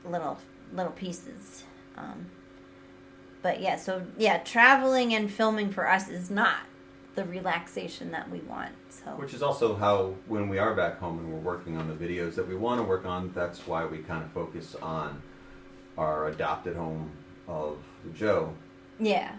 little 0.06 0.38
little 0.74 0.92
pieces. 0.92 1.64
Um, 1.98 2.28
but 3.42 3.62
yeah, 3.62 3.76
so 3.76 4.06
yeah, 4.18 4.40
traveling 4.40 5.14
and 5.14 5.32
filming 5.32 5.72
for 5.72 5.90
us 5.90 6.10
is 6.10 6.30
not 6.30 6.60
the 7.16 7.26
relaxation 7.26 8.12
that 8.12 8.30
we 8.30 8.40
want. 8.40 8.72
So 8.90 9.12
Which 9.12 9.34
is 9.34 9.42
also 9.42 9.76
how, 9.76 10.16
when 10.28 10.48
we 10.50 10.58
are 10.58 10.74
back 10.74 11.00
home 11.00 11.20
and 11.20 11.32
we're 11.32 11.40
working 11.40 11.78
on 11.78 11.88
the 11.88 11.94
videos 11.94 12.36
that 12.36 12.48
we 12.48 12.56
want 12.56 12.80
to 12.80 12.84
work 12.84 13.06
on, 13.06 13.32
that's 13.34 13.66
why 13.68 13.86
we 13.86 14.00
kind 14.00 14.24
of 14.24 14.32
focus 14.32 14.76
on 14.82 15.22
our 15.98 16.28
adopted 16.28 16.76
home 16.76 17.12
of 17.48 17.78
Luzhou. 18.08 18.54
yeah, 19.00 19.34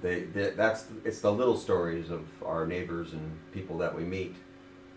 They, 0.00 0.22
they, 0.22 0.50
that's 0.50 0.86
it's 1.04 1.20
the 1.20 1.32
little 1.32 1.56
stories 1.56 2.10
of 2.10 2.26
our 2.44 2.66
neighbors 2.66 3.12
and 3.12 3.38
people 3.52 3.76
that 3.78 3.94
we 3.94 4.04
meet 4.04 4.36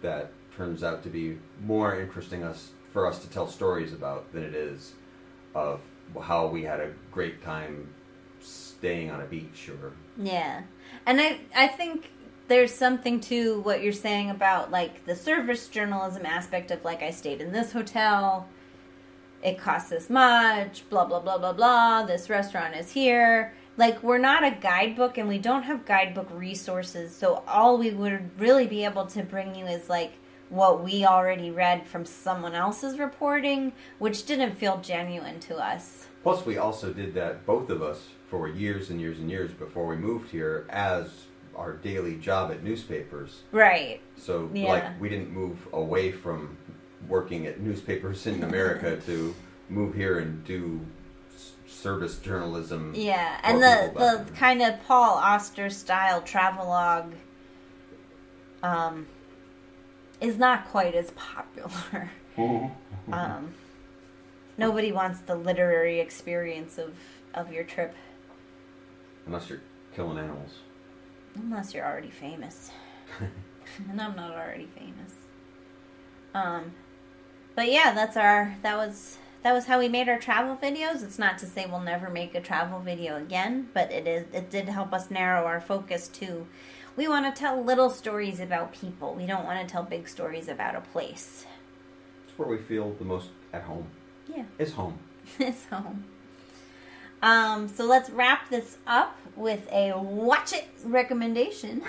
that 0.02 0.32
turns 0.56 0.84
out 0.84 1.04
to 1.04 1.10
be 1.10 1.38
more 1.62 2.00
interesting 2.00 2.44
us 2.44 2.72
for 2.92 3.06
us 3.06 3.20
to 3.20 3.30
tell 3.30 3.48
stories 3.48 3.92
about 3.94 4.32
than 4.34 4.44
it 4.44 4.56
is 4.56 4.94
of 5.56 5.82
how 6.22 6.48
we 6.48 6.64
had 6.64 6.80
a 6.80 6.92
great 7.12 7.44
time 7.44 7.90
staying 8.42 9.12
on 9.12 9.22
a 9.22 9.26
beach 9.26 9.70
or 9.70 9.94
yeah, 10.18 10.64
and 11.06 11.20
I 11.22 11.40
I 11.56 11.68
think 11.68 12.12
there's 12.48 12.74
something 12.74 13.20
to 13.22 13.62
what 13.62 13.84
you're 13.84 13.94
saying 13.94 14.30
about 14.30 14.72
like 14.72 15.06
the 15.06 15.16
service 15.16 15.68
journalism 15.68 16.26
aspect 16.26 16.72
of 16.72 16.84
like 16.84 17.04
I 17.04 17.12
stayed 17.12 17.42
in 17.42 17.52
this 17.52 17.72
hotel. 17.72 18.48
It 19.42 19.58
costs 19.58 19.90
this 19.90 20.10
much, 20.10 20.90
blah 20.90 21.06
blah 21.06 21.20
blah 21.20 21.38
blah 21.38 21.54
blah. 21.54 22.06
This 22.06 22.30
restaurant 22.30 22.76
is 22.76 22.92
here. 22.92 23.54
Like 23.78 24.04
we're 24.04 24.18
not 24.18 24.44
a 24.44 24.52
guidebook 24.52 25.18
and 25.18 25.30
we 25.30 25.38
don't 25.38 25.64
have 25.64 25.86
guidebook 25.86 26.28
resources. 26.32 27.16
So 27.16 27.44
all 27.48 27.78
we 27.78 27.92
would 27.92 28.32
really 28.40 28.68
be 28.68 28.84
able 28.84 29.06
to 29.08 29.24
bring 29.24 29.56
you 29.56 29.66
is 29.66 29.90
like 29.90 30.14
what 30.50 30.84
we 30.84 31.06
already 31.06 31.52
read 31.52 31.86
from 31.88 32.06
someone 32.06 32.56
else's 32.56 33.00
reporting, 33.00 33.72
which 34.00 34.26
didn't 34.26 34.56
feel 34.56 34.78
genuine 34.80 35.40
to 35.42 35.58
us. 35.58 36.08
Plus, 36.24 36.46
we 36.46 36.58
also 36.58 36.92
did 36.92 37.14
that, 37.14 37.46
both 37.46 37.70
of 37.70 37.82
us, 37.82 38.10
for 38.30 38.48
years 38.48 38.90
and 38.90 39.02
years 39.02 39.18
and 39.20 39.30
years 39.30 39.52
before 39.52 39.88
we 39.88 39.96
moved 39.96 40.30
here 40.30 40.66
as 40.70 41.26
our 41.56 41.74
daily 41.74 42.16
job 42.16 42.52
at 42.52 42.64
newspapers. 42.64 43.42
Right. 43.52 44.00
So, 44.18 44.50
Yeah. 44.54 44.70
like, 44.70 45.02
we 45.02 45.10
didn't 45.10 45.32
move 45.32 45.68
away 45.74 46.12
from 46.12 46.58
working 47.08 47.48
at 47.48 47.60
newspapers 47.60 48.26
in 48.28 48.44
America 48.44 48.98
to 49.06 49.34
move 49.68 49.96
here 49.96 50.20
and 50.20 50.44
do 50.46 50.86
service 51.68 52.18
journalism. 52.20 52.94
Yeah, 52.96 53.40
and 53.44 53.62
the 53.62 53.92
the 53.94 54.24
then. 54.26 54.36
kind 54.36 54.62
of 54.62 54.84
Paul 54.86 55.18
Auster 55.18 55.70
style 55.70 56.22
travelogue 56.22 57.14
um 58.62 59.08
is 60.20 60.38
not 60.38 60.68
quite 60.70 60.94
as 60.96 61.12
popular. 61.12 62.10
um 63.12 63.54
nobody 64.58 64.92
wants 64.92 65.20
the 65.22 65.36
literary 65.36 66.00
experience 66.00 66.78
of 66.78 66.94
of 67.34 67.54
your 67.54 67.64
trip 67.64 67.96
Unless 69.30 69.48
you're 69.52 69.62
killing 69.96 70.18
animals. 70.18 70.50
unless 71.36 71.72
you're 71.76 71.86
already 71.86 72.10
famous. 72.10 72.72
and 73.20 74.02
I'm 74.02 74.16
not 74.16 74.32
already 74.32 74.66
famous. 74.76 75.14
Um 76.34 76.72
but 77.56 77.72
yeah, 77.72 77.94
that's 77.94 78.18
our 78.18 78.56
that 78.64 78.76
was 78.76 79.20
that 79.44 79.54
was 79.54 79.68
how 79.68 79.78
we 79.78 79.88
made 79.88 80.10
our 80.10 80.18
travel 80.18 80.58
videos. 80.58 81.04
It's 81.04 81.20
not 81.20 81.38
to 81.40 81.46
say 81.46 81.68
we'll 81.68 81.80
never 81.80 82.10
make 82.10 82.34
a 82.34 82.42
travel 82.42 82.80
video 82.80 83.18
again, 83.18 83.70
but 83.72 83.92
it 83.92 84.08
is 84.08 84.26
it 84.34 84.50
did 84.50 84.68
help 84.68 84.94
us 84.94 85.12
narrow 85.12 85.46
our 85.46 85.62
focus 85.62 86.08
to 86.08 86.48
we 86.96 87.08
want 87.08 87.24
to 87.34 87.40
tell 87.40 87.64
little 87.64 87.92
stories 87.92 88.40
about 88.40 88.74
people. 88.74 89.14
We 89.14 89.28
don't 89.28 89.46
want 89.46 89.62
to 89.62 89.72
tell 89.72 89.84
big 89.84 90.08
stories 90.10 90.48
about 90.48 90.74
a 90.76 90.82
place. 90.82 91.46
It's 92.28 92.36
where 92.40 92.48
we 92.48 92.58
feel 92.58 92.94
the 92.98 93.06
most 93.06 93.30
at 93.54 93.62
home. 93.62 93.88
Yeah. 94.28 94.46
It's 94.58 94.72
home. 94.72 94.98
It's 95.40 95.66
home. 95.68 96.06
Um, 97.22 97.68
so 97.68 97.86
let's 97.86 98.10
wrap 98.10 98.50
this 98.50 98.78
up 98.88 99.18
with 99.36 99.68
a 99.72 99.98
watch 99.98 100.54
it 100.54 100.68
recommendation. 100.84 101.82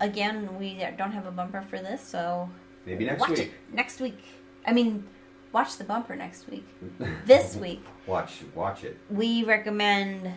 Again, 0.00 0.58
we 0.58 0.74
don't 0.96 1.12
have 1.12 1.26
a 1.26 1.30
bumper 1.30 1.62
for 1.62 1.78
this, 1.78 2.00
so 2.02 2.48
Maybe 2.86 3.04
next 3.04 3.20
watch 3.20 3.30
week. 3.30 3.38
it 3.40 3.52
next 3.74 4.00
week. 4.00 4.18
I 4.66 4.72
mean, 4.72 5.06
watch 5.52 5.76
the 5.76 5.84
bumper 5.84 6.14
next 6.16 6.48
week. 6.48 6.66
This 7.26 7.56
week, 7.56 7.84
Watch, 8.06 8.42
watch 8.54 8.84
it. 8.84 8.98
we 9.10 9.44
recommend 9.44 10.32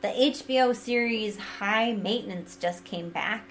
the 0.00 0.08
HBO 0.08 0.74
series 0.76 1.36
High 1.38 1.92
Maintenance 1.94 2.56
just 2.56 2.84
came 2.84 3.08
back, 3.10 3.48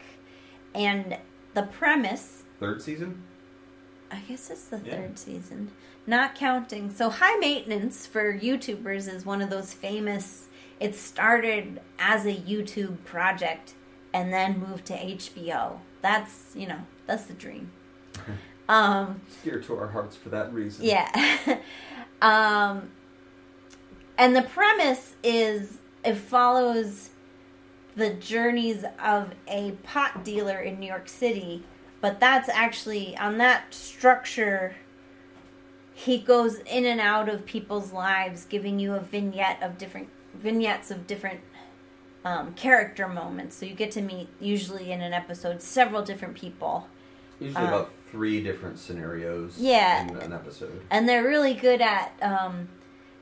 and 0.74 1.18
the 1.54 1.64
premise 1.64 2.44
Third 2.60 2.82
season? 2.82 3.24
I 4.12 4.18
guess 4.28 4.50
it's 4.50 4.66
the 4.66 4.80
Yeah. 4.84 4.96
third 4.96 5.20
season. 5.20 5.72
Not 6.06 6.36
counting. 6.36 6.90
So 6.94 7.10
high 7.10 7.36
maintenance 7.38 8.06
for 8.06 8.34
YouTubers 8.34 9.08
is 9.14 9.26
one 9.26 9.42
of 9.42 9.50
those 9.50 9.74
famous 9.74 10.46
it 10.80 10.94
started 10.96 11.82
as 11.98 12.26
a 12.28 12.34
YouTube 12.36 13.04
project 13.04 13.74
and 14.14 14.32
then 14.32 14.60
moved 14.60 14.86
to 14.86 14.94
HBO. 14.94 15.80
That's, 16.04 16.52
you 16.56 16.68
know, 16.68 16.82
that's 17.06 17.24
the 17.24 17.34
dream. 17.34 17.72
Um 18.70 19.22
It's 19.28 19.42
dear 19.44 19.62
to 19.62 19.78
our 19.78 19.88
hearts 19.88 20.16
for 20.18 20.28
that 20.30 20.54
reason. 20.54 20.84
yeah. 20.86 21.10
um 22.22 22.90
and 24.18 24.36
the 24.36 24.42
premise 24.42 25.16
is 25.24 25.78
it 26.04 26.16
follows 26.16 27.12
the 27.96 28.10
journeys 28.14 28.84
of 29.02 29.32
a 29.48 29.72
pot 29.84 30.24
dealer 30.26 30.60
in 30.60 30.80
New 30.80 30.86
York 30.88 31.08
City, 31.08 31.64
but 32.02 32.20
that's 32.20 32.50
actually 32.50 33.18
on 33.18 33.38
that 33.38 33.74
structure 33.74 34.76
he 35.94 36.20
goes 36.20 36.60
in 36.60 36.86
and 36.86 37.02
out 37.02 37.28
of 37.28 37.46
people's 37.46 37.92
lives 37.92 38.46
giving 38.46 38.80
you 38.80 38.94
a 38.94 39.00
vignette 39.00 39.58
of 39.64 39.78
different 39.78 40.08
vignettes 40.36 40.92
of 40.92 41.08
different 41.08 41.40
um, 42.24 42.54
character 42.54 43.08
moments 43.08 43.56
so 43.56 43.66
you 43.66 43.74
get 43.74 43.92
to 43.92 44.02
meet 44.02 44.28
usually 44.40 44.92
in 44.92 45.02
an 45.02 45.14
episode 45.14 45.62
several 45.62 46.04
different 46.04 46.36
people 46.36 46.88
Usually 47.40 47.64
Uh, 47.64 47.68
about 47.68 47.92
three 48.12 48.42
different 48.44 48.80
scenarios 48.80 49.58
Yeah. 49.60 50.08
in 50.08 50.16
an 50.18 50.34
episode. 50.34 50.82
and 50.90 51.08
they're 51.08 51.24
really 51.24 51.54
good 51.54 51.82
at 51.82 52.12
um, 52.22 52.68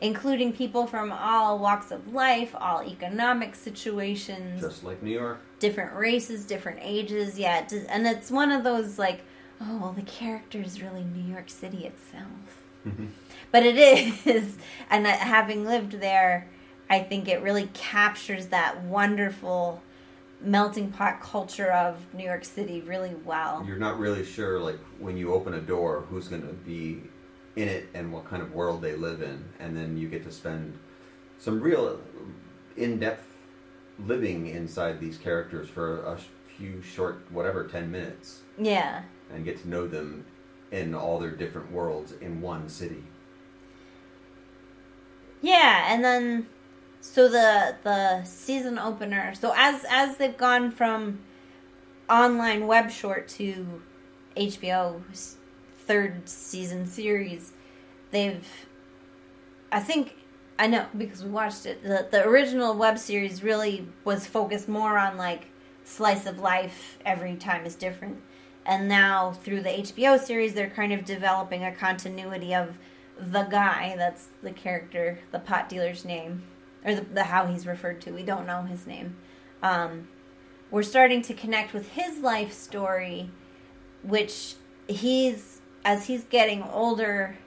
including 0.05 0.53
people 0.53 0.85
from 0.85 1.11
all 1.11 1.57
walks 1.57 1.91
of 1.91 2.13
life, 2.13 2.55
all 2.55 2.83
economic 2.83 3.55
situations, 3.55 4.61
Just 4.61 4.83
like 4.83 5.01
New 5.01 5.11
York. 5.11 5.39
different 5.59 5.93
races, 5.95 6.45
different 6.45 6.79
ages. 6.81 7.39
Yeah, 7.39 7.67
and 7.89 8.05
it's 8.05 8.29
one 8.29 8.51
of 8.51 8.63
those 8.63 8.99
like, 8.99 9.23
oh 9.61 9.77
well, 9.77 9.93
the 9.93 10.03
character 10.03 10.61
is 10.61 10.81
really 10.81 11.03
New 11.03 11.31
York 11.33 11.49
City 11.49 11.85
itself, 11.85 12.65
mm-hmm. 12.87 13.07
but 13.51 13.63
it 13.65 13.77
is. 13.77 14.57
And 14.89 15.05
that 15.05 15.19
having 15.19 15.65
lived 15.65 15.93
there, 15.93 16.47
I 16.89 16.99
think 16.99 17.27
it 17.27 17.41
really 17.41 17.69
captures 17.73 18.47
that 18.47 18.83
wonderful 18.83 19.81
melting 20.41 20.91
pot 20.91 21.21
culture 21.21 21.71
of 21.71 22.05
New 22.13 22.23
York 22.23 22.45
City 22.45 22.81
really 22.81 23.15
well. 23.25 23.65
You're 23.67 23.77
not 23.77 23.97
really 23.97 24.23
sure, 24.23 24.59
like, 24.59 24.79
when 24.99 25.17
you 25.17 25.33
open 25.33 25.55
a 25.55 25.61
door, 25.61 26.05
who's 26.09 26.27
going 26.27 26.43
to 26.43 26.53
be 26.53 27.01
in 27.55 27.67
it 27.67 27.87
and 27.93 28.11
what 28.11 28.25
kind 28.25 28.41
of 28.41 28.53
world 28.53 28.81
they 28.81 28.95
live 28.95 29.21
in. 29.21 29.43
And 29.59 29.75
then 29.75 29.97
you 29.97 30.07
get 30.07 30.23
to 30.25 30.31
spend 30.31 30.77
some 31.39 31.61
real 31.61 31.99
in 32.77 32.99
depth 32.99 33.25
living 33.99 34.47
inside 34.47 34.99
these 34.99 35.17
characters 35.17 35.69
for 35.69 36.03
a 36.03 36.17
few 36.57 36.81
short, 36.81 37.25
whatever, 37.31 37.65
10 37.65 37.89
minutes 37.91 38.41
Yeah. 38.57 39.03
and 39.33 39.45
get 39.45 39.61
to 39.61 39.69
know 39.69 39.87
them 39.87 40.25
in 40.71 40.93
all 40.93 41.19
their 41.19 41.31
different 41.31 41.71
worlds 41.71 42.11
in 42.21 42.41
one 42.41 42.67
city. 42.67 43.03
Yeah, 45.41 45.93
and 45.93 46.03
then 46.03 46.47
so 47.01 47.27
the 47.27 47.75
the 47.83 48.23
season 48.23 48.79
opener. 48.79 49.33
So 49.35 49.53
as 49.55 49.85
as 49.89 50.17
they've 50.17 50.35
gone 50.35 50.71
from 50.71 51.19
online 52.09 52.67
web 52.67 52.89
short 52.89 53.27
to 53.29 53.81
HBO's 54.35 55.34
third 55.85 56.27
season 56.29 56.85
series, 56.85 57.53
they've 58.11 58.47
I 59.71 59.79
think 59.79 60.15
I 60.57 60.67
know 60.67 60.85
because 60.97 61.23
we 61.23 61.29
watched 61.29 61.65
it. 61.65 61.83
The 61.83 62.07
the 62.09 62.27
original 62.27 62.75
web 62.75 62.97
series 62.97 63.43
really 63.43 63.87
was 64.03 64.25
focused 64.25 64.67
more 64.69 64.97
on 64.97 65.17
like 65.17 65.47
slice 65.83 66.25
of 66.25 66.39
life. 66.39 66.97
Every 67.05 67.35
time 67.35 67.65
is 67.65 67.75
different. 67.75 68.21
and 68.65 68.87
now 68.87 69.31
through 69.31 69.61
the 69.61 69.69
HBO 69.69 70.19
series, 70.19 70.53
they're 70.55 70.69
kind 70.69 70.91
of 70.91 71.05
developing 71.05 71.63
a 71.63 71.71
continuity 71.71 72.53
of 72.55 72.79
the 73.17 73.43
guy 73.43 73.93
that's 73.97 74.27
the 74.41 74.51
character, 74.51 75.19
the 75.31 75.39
pot 75.39 75.69
dealer's 75.69 76.03
name, 76.03 76.43
or 76.83 76.95
the, 76.95 77.01
the 77.01 77.23
how 77.25 77.45
he's 77.45 77.67
referred 77.67 78.01
to. 78.01 78.11
We 78.11 78.23
don't 78.23 78.47
know 78.47 78.63
his 78.63 78.87
name. 78.87 79.15
Um, 79.61 80.07
we're 80.71 80.83
starting 80.83 81.21
to 81.23 81.33
connect 81.33 81.73
with 81.73 81.91
his 81.91 82.19
life 82.19 82.51
story, 82.53 83.29
which 84.03 84.55
he's 84.87 85.54
as 85.85 86.07
he's 86.07 86.25
getting 86.25 86.63
older, 86.63 87.37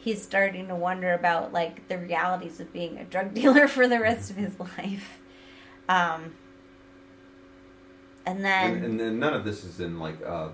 he's 0.00 0.20
starting 0.20 0.66
to 0.68 0.74
wonder 0.74 1.12
about 1.12 1.52
like 1.52 1.86
the 1.86 1.98
realities 1.98 2.58
of 2.58 2.72
being 2.72 2.98
a 2.98 3.04
drug 3.04 3.34
dealer 3.38 3.68
for 3.68 3.86
the 3.86 4.00
rest 4.00 4.30
of 4.30 4.36
his 4.36 4.58
life. 4.58 5.20
Um, 5.88 6.34
and 8.26 8.44
then 8.44 8.74
and, 8.74 8.84
and 8.84 9.00
then 9.00 9.18
none 9.18 9.34
of 9.34 9.44
this 9.44 9.64
is 9.64 9.80
in 9.80 9.98
like 10.00 10.18
uh, 10.26 10.48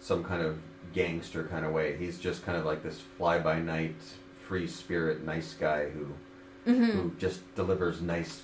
some 0.00 0.22
kind 0.22 0.42
of 0.42 0.58
gangster 0.92 1.44
kind 1.44 1.64
of 1.64 1.72
way. 1.72 1.96
He's 1.96 2.18
just 2.18 2.44
kind 2.44 2.58
of 2.58 2.64
like 2.64 2.82
this 2.82 3.00
fly 3.00 3.38
by 3.38 3.60
night, 3.60 3.96
free 4.46 4.66
spirit, 4.66 5.24
nice 5.24 5.54
guy 5.54 5.88
who 5.88 6.08
Mm-hmm. 6.66 6.84
who 6.90 7.12
just 7.18 7.40
delivers 7.54 8.02
nice 8.02 8.42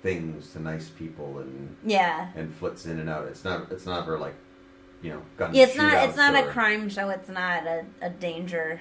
things 0.00 0.52
to 0.52 0.62
nice 0.62 0.88
people 0.88 1.38
and 1.40 1.76
yeah, 1.84 2.28
and 2.34 2.54
flits 2.54 2.86
in 2.86 2.98
and 2.98 3.10
out. 3.10 3.26
It's 3.26 3.44
not 3.44 3.70
it's 3.70 3.84
not 3.84 4.04
ever 4.04 4.18
like 4.18 4.36
you 5.02 5.10
know 5.10 5.22
gun 5.36 5.54
yeah. 5.54 5.64
It's 5.64 5.76
not. 5.76 6.08
It's 6.08 6.16
not 6.16 6.34
a 6.34 6.48
crime 6.50 6.88
show. 6.88 7.08
It's 7.10 7.28
not 7.28 7.66
a, 7.66 7.84
a 8.00 8.10
danger 8.10 8.80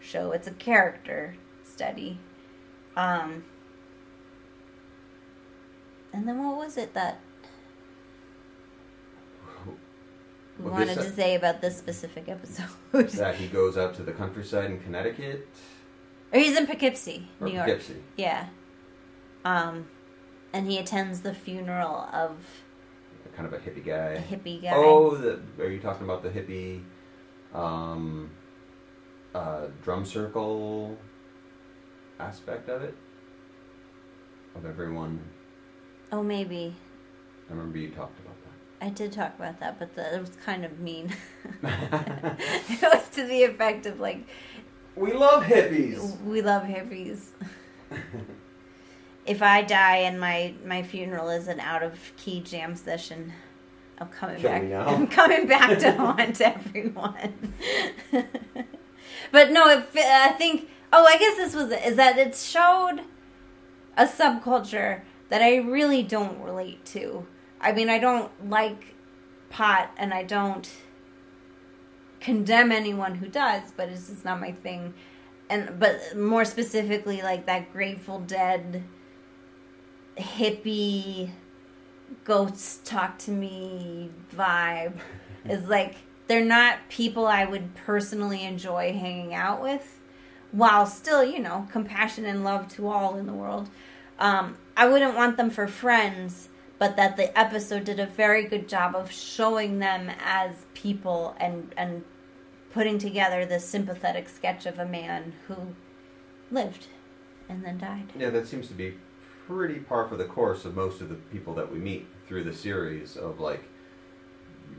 show. 0.00 0.32
It's 0.32 0.46
a 0.46 0.52
character 0.52 1.36
study. 1.62 2.18
Um, 2.96 3.44
and 6.12 6.28
then 6.28 6.44
what 6.44 6.56
was 6.56 6.76
it 6.76 6.94
that 6.94 7.18
we 10.58 10.66
Well, 10.66 10.74
wanted 10.74 10.94
to 10.94 11.10
say 11.10 11.34
about 11.34 11.60
this 11.60 11.76
specific 11.76 12.28
episode? 12.28 12.68
that 12.92 13.34
he 13.34 13.48
goes 13.48 13.76
out 13.76 13.94
to 13.96 14.04
the 14.04 14.12
countryside 14.12 14.70
in 14.70 14.80
Connecticut 14.80 15.48
or 16.34 16.40
he's 16.40 16.56
in 16.58 16.66
Poughkeepsie, 16.66 17.28
or 17.40 17.46
New 17.46 17.54
York. 17.54 17.66
Poughkeepsie. 17.66 18.02
Yeah. 18.16 18.48
Um, 19.44 19.86
and 20.52 20.68
he 20.68 20.78
attends 20.78 21.20
the 21.20 21.32
funeral 21.32 22.08
of 22.12 22.38
kind 23.36 23.46
of 23.46 23.52
a 23.52 23.58
hippie 23.58 23.84
guy. 23.84 24.12
a 24.12 24.22
hippie 24.22 24.62
guy. 24.62 24.72
Oh, 24.74 25.14
the, 25.16 25.40
are 25.58 25.68
you 25.68 25.80
talking 25.80 26.04
about 26.04 26.22
the 26.22 26.30
hippie 26.30 26.82
um, 27.52 28.30
uh, 29.34 29.66
drum 29.82 30.04
circle 30.04 30.96
aspect 32.18 32.68
of 32.68 32.82
it? 32.82 32.96
Of 34.54 34.64
everyone, 34.66 35.20
Oh, 36.12 36.22
maybe. 36.22 36.74
I 37.48 37.52
remember 37.52 37.76
you 37.78 37.88
talked 37.90 38.20
about 38.20 38.36
that. 38.44 38.86
I 38.86 38.90
did 38.90 39.12
talk 39.12 39.34
about 39.36 39.58
that, 39.58 39.80
but 39.80 39.94
the, 39.96 40.14
it 40.14 40.20
was 40.20 40.30
kind 40.44 40.64
of 40.64 40.78
mean. 40.78 41.12
it 41.62 42.82
was 42.82 43.08
to 43.14 43.24
the 43.24 43.42
effect 43.42 43.86
of 43.86 43.98
like, 43.98 44.24
we 44.94 45.12
love 45.12 45.42
hippies. 45.42 46.20
we 46.22 46.40
love 46.40 46.62
hippies. 46.62 47.26
if 49.26 49.42
I 49.42 49.62
die 49.62 49.98
and 49.98 50.20
my 50.20 50.54
my 50.64 50.82
funeral 50.82 51.30
is 51.30 51.48
an 51.48 51.60
out 51.60 51.82
of 51.82 52.12
key 52.16 52.40
jam 52.40 52.76
session, 52.76 53.32
I'm 53.98 54.08
coming 54.08 54.40
Kill 54.40 54.50
back. 54.50 54.62
I'm 54.88 55.06
coming 55.06 55.46
back 55.46 55.78
to 55.78 55.92
haunt 55.96 56.40
everyone. 56.40 57.52
but 59.32 59.50
no, 59.50 59.68
it, 59.68 59.88
I 59.96 60.30
think. 60.32 60.68
Oh, 60.92 61.04
I 61.04 61.18
guess 61.18 61.36
this 61.36 61.54
was 61.54 61.72
it. 61.72 61.84
Is 61.84 61.96
that 61.96 62.18
it 62.18 62.36
showed 62.36 63.00
a 63.96 64.06
subculture 64.06 65.02
that 65.28 65.42
I 65.42 65.56
really 65.56 66.02
don't 66.02 66.40
relate 66.40 66.84
to. 66.86 67.26
I 67.60 67.72
mean, 67.72 67.88
I 67.88 67.98
don't 67.98 68.30
like 68.48 68.94
pot, 69.50 69.90
and 69.96 70.12
I 70.12 70.22
don't 70.22 70.70
condemn 72.20 72.72
anyone 72.72 73.16
who 73.16 73.28
does, 73.28 73.72
but 73.76 73.88
it's 73.88 74.08
just 74.08 74.24
not 74.24 74.40
my 74.40 74.52
thing. 74.52 74.94
And 75.48 75.78
but 75.78 76.16
more 76.16 76.44
specifically, 76.44 77.22
like 77.22 77.46
that 77.46 77.72
Grateful 77.72 78.20
Dead 78.20 78.84
hippie 80.16 81.30
ghosts 82.24 82.80
talk 82.84 83.18
to 83.18 83.30
me 83.30 84.10
vibe 84.34 84.94
is 85.48 85.68
like 85.68 85.96
they're 86.26 86.44
not 86.44 86.78
people 86.88 87.26
I 87.26 87.44
would 87.44 87.74
personally 87.74 88.44
enjoy 88.44 88.92
hanging 88.92 89.34
out 89.34 89.62
with, 89.62 90.00
while 90.52 90.86
still 90.86 91.24
you 91.24 91.38
know 91.38 91.68
compassion 91.70 92.24
and 92.24 92.44
love 92.44 92.68
to 92.76 92.88
all 92.88 93.16
in 93.16 93.26
the 93.26 93.32
world. 93.32 93.68
Um, 94.18 94.56
I 94.76 94.86
wouldn't 94.86 95.16
want 95.16 95.36
them 95.36 95.50
for 95.50 95.66
friends, 95.66 96.48
but 96.78 96.96
that 96.96 97.16
the 97.16 97.36
episode 97.38 97.84
did 97.84 97.98
a 97.98 98.06
very 98.06 98.44
good 98.44 98.68
job 98.68 98.94
of 98.94 99.10
showing 99.10 99.78
them 99.78 100.10
as 100.24 100.64
people 100.74 101.36
and 101.38 101.74
and 101.76 102.04
putting 102.72 102.98
together 102.98 103.44
this 103.44 103.64
sympathetic 103.64 104.28
sketch 104.28 104.66
of 104.66 104.78
a 104.78 104.86
man 104.86 105.32
who 105.46 105.74
lived 106.50 106.86
and 107.48 107.64
then 107.64 107.78
died. 107.78 108.12
Yeah, 108.18 108.30
that 108.30 108.48
seems 108.48 108.68
to 108.68 108.74
be 108.74 108.94
pretty 109.46 109.80
par 109.80 110.08
for 110.08 110.16
the 110.16 110.24
course 110.24 110.64
of 110.64 110.74
most 110.74 111.00
of 111.00 111.08
the 111.08 111.14
people 111.14 111.54
that 111.54 111.70
we 111.70 111.78
meet 111.78 112.06
through 112.26 112.44
the 112.44 112.52
series. 112.52 113.16
Of 113.16 113.40
like, 113.40 113.62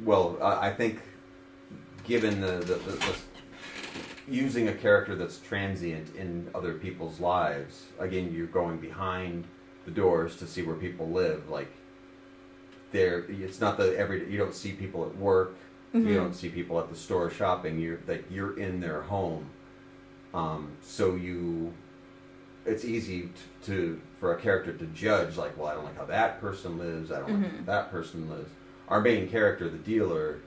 well, 0.03 0.37
I 0.41 0.67
I 0.69 0.73
think 0.73 0.99
given 2.03 2.41
the, 2.41 2.57
the, 2.59 2.75
the, 2.75 2.91
the 2.91 3.15
using 4.27 4.67
a 4.67 4.73
character 4.73 5.15
that's 5.15 5.39
transient 5.39 6.15
in 6.15 6.49
other 6.55 6.73
people's 6.73 7.19
lives, 7.19 7.83
again, 7.99 8.33
you're 8.33 8.47
going 8.47 8.77
behind 8.77 9.45
the 9.85 9.91
doors 9.91 10.35
to 10.37 10.47
see 10.47 10.61
where 10.63 10.75
people 10.75 11.09
live. 11.09 11.49
Like, 11.49 11.71
there, 12.91 13.25
it's 13.29 13.59
not 13.61 13.77
the 13.77 13.97
every 13.97 14.29
you 14.31 14.37
don't 14.37 14.55
see 14.55 14.71
people 14.71 15.05
at 15.05 15.15
work. 15.17 15.55
Mhm. 15.93 16.07
You 16.07 16.15
don't 16.15 16.33
see 16.33 16.49
people 16.49 16.79
at 16.79 16.89
the 16.89 16.95
store 16.95 17.29
shopping. 17.29 17.79
You're 17.79 17.99
like 18.07 18.25
you're 18.29 18.57
in 18.59 18.79
their 18.79 19.01
home. 19.01 19.49
Um, 20.33 20.71
so 20.81 21.15
you 21.15 21.73
it's 22.65 22.83
easy 22.83 23.21
t- 23.23 23.29
to 23.65 24.01
for 24.25 24.33
a 24.33 24.41
character 24.41 24.73
to 24.73 24.85
judge 24.87 25.37
like 25.37 25.55
well 25.55 25.67
i 25.67 25.75
don't 25.75 25.83
like 25.83 25.95
how 25.99 26.03
that 26.05 26.41
person 26.41 26.79
lives 26.79 27.11
i 27.11 27.19
don't 27.19 27.29
like 27.43 27.51
how 27.51 27.57
Mhm. 27.59 27.65
that 27.67 27.91
person 27.91 28.27
lives. 28.27 28.49
Our 28.87 28.99
main 28.99 29.29
character 29.29 29.69
the 29.69 29.77
dealer 29.77 30.39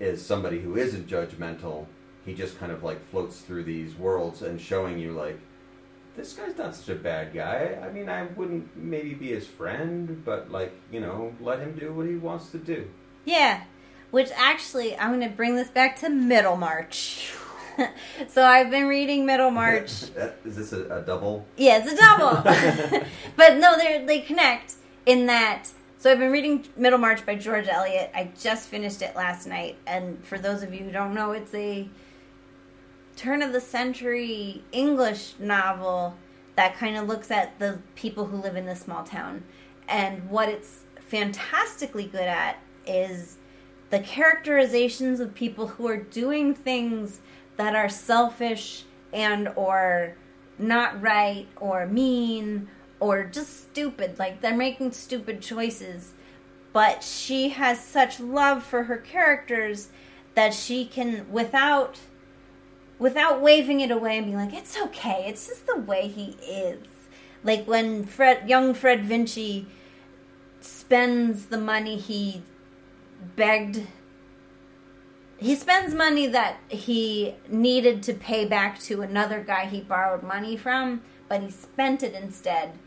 is 0.00 0.24
somebody 0.26 0.58
who 0.60 0.76
isn't 0.76 1.06
judgmental. 1.08 1.86
He 2.24 2.34
just 2.34 2.58
kind 2.58 2.72
of 2.72 2.82
like 2.82 3.00
floats 3.10 3.40
through 3.42 3.62
these 3.62 3.94
worlds 3.94 4.42
and 4.42 4.60
showing 4.60 4.98
you 4.98 5.12
like 5.12 5.38
this 6.16 6.32
guy's 6.32 6.58
not 6.58 6.74
such 6.74 6.88
a 6.88 6.98
bad 6.98 7.32
guy. 7.32 7.78
I 7.80 7.92
mean 7.92 8.08
i 8.08 8.24
wouldn't 8.24 8.76
maybe 8.76 9.14
be 9.14 9.28
his 9.28 9.46
friend 9.46 10.20
but 10.24 10.50
like 10.50 10.72
you 10.90 10.98
know 10.98 11.32
let 11.40 11.60
him 11.60 11.76
do 11.78 11.92
what 11.92 12.06
he 12.08 12.16
wants 12.16 12.50
to 12.50 12.58
do. 12.58 12.88
Yeah, 13.24 13.62
which 14.10 14.30
actually, 14.34 14.98
I'm 14.98 15.10
going 15.16 15.30
to 15.30 15.36
bring 15.36 15.54
this 15.54 15.68
back 15.70 15.96
to 16.00 16.08
Middlemarch. 16.10 17.32
so 18.28 18.44
I've 18.44 18.70
been 18.70 18.86
reading 18.86 19.26
Middlemarch. 19.26 20.10
That- 20.14 20.36
is 20.44 20.56
this 20.56 20.72
a, 20.72 20.98
a 20.98 21.02
double 21.02 21.46
yeah, 21.56 21.82
it's 21.82 21.92
a 21.92 21.96
double. 21.96 22.42
but 23.36 23.56
no, 23.58 23.76
they 23.76 24.04
they 24.04 24.20
connect 24.20 24.74
in 25.06 25.26
that. 25.26 25.68
So 25.98 26.10
I've 26.10 26.18
been 26.18 26.32
reading 26.32 26.66
Middlemarch 26.76 27.24
by 27.24 27.36
George 27.36 27.68
Eliot. 27.68 28.10
I 28.14 28.32
just 28.38 28.68
finished 28.68 29.02
it 29.02 29.14
last 29.14 29.46
night, 29.46 29.76
and 29.86 30.24
for 30.24 30.38
those 30.38 30.62
of 30.62 30.74
you 30.74 30.80
who 30.80 30.90
don't 30.90 31.14
know, 31.14 31.30
it's 31.32 31.54
a 31.54 31.88
turn 33.16 33.42
of 33.42 33.52
the 33.52 33.60
century 33.60 34.64
English 34.72 35.34
novel 35.38 36.16
that 36.56 36.76
kind 36.76 36.96
of 36.96 37.06
looks 37.06 37.30
at 37.30 37.58
the 37.58 37.78
people 37.94 38.26
who 38.26 38.36
live 38.36 38.56
in 38.56 38.66
this 38.66 38.80
small 38.80 39.04
town. 39.04 39.44
And 39.88 40.28
what 40.28 40.48
it's 40.48 40.80
fantastically 41.00 42.04
good 42.04 42.20
at 42.22 42.58
is 42.86 43.36
the 43.90 44.00
characterizations 44.00 45.20
of 45.20 45.34
people 45.34 45.68
who 45.68 45.86
are 45.86 45.96
doing 45.96 46.54
things 46.54 47.20
that 47.62 47.76
are 47.76 47.88
selfish 47.88 48.82
and 49.12 49.48
or 49.54 50.16
not 50.58 51.00
right 51.00 51.46
or 51.60 51.86
mean 51.86 52.66
or 52.98 53.22
just 53.22 53.70
stupid. 53.70 54.18
Like 54.18 54.40
they're 54.40 54.56
making 54.56 54.90
stupid 54.90 55.40
choices. 55.40 56.12
But 56.72 57.04
she 57.04 57.50
has 57.50 57.78
such 57.78 58.18
love 58.18 58.64
for 58.64 58.84
her 58.84 58.96
characters 58.96 59.90
that 60.34 60.54
she 60.54 60.84
can 60.84 61.30
without 61.30 62.00
without 62.98 63.40
waving 63.40 63.80
it 63.80 63.92
away 63.92 64.18
and 64.18 64.26
being 64.26 64.36
like 64.36 64.54
it's 64.54 64.76
okay. 64.76 65.26
It's 65.28 65.46
just 65.46 65.68
the 65.68 65.78
way 65.78 66.08
he 66.08 66.30
is. 66.44 66.84
Like 67.44 67.64
when 67.68 68.04
fred 68.04 68.48
young 68.48 68.74
fred 68.74 69.04
vincy 69.04 69.66
spends 70.60 71.46
the 71.46 71.58
money 71.58 71.96
he 71.96 72.42
begged 73.36 73.86
he 75.42 75.54
spends 75.56 75.94
money 75.94 76.26
that 76.26 76.58
he 76.68 77.34
needed 77.48 78.02
to 78.04 78.14
pay 78.14 78.44
back 78.44 78.80
to 78.80 79.02
another 79.02 79.40
guy 79.40 79.66
he 79.66 79.80
borrowed 79.80 80.22
money 80.22 80.56
from 80.56 81.02
but 81.32 81.40
he 81.40 81.50
spent 81.50 82.02
it 82.02 82.12
instead. 82.12 82.78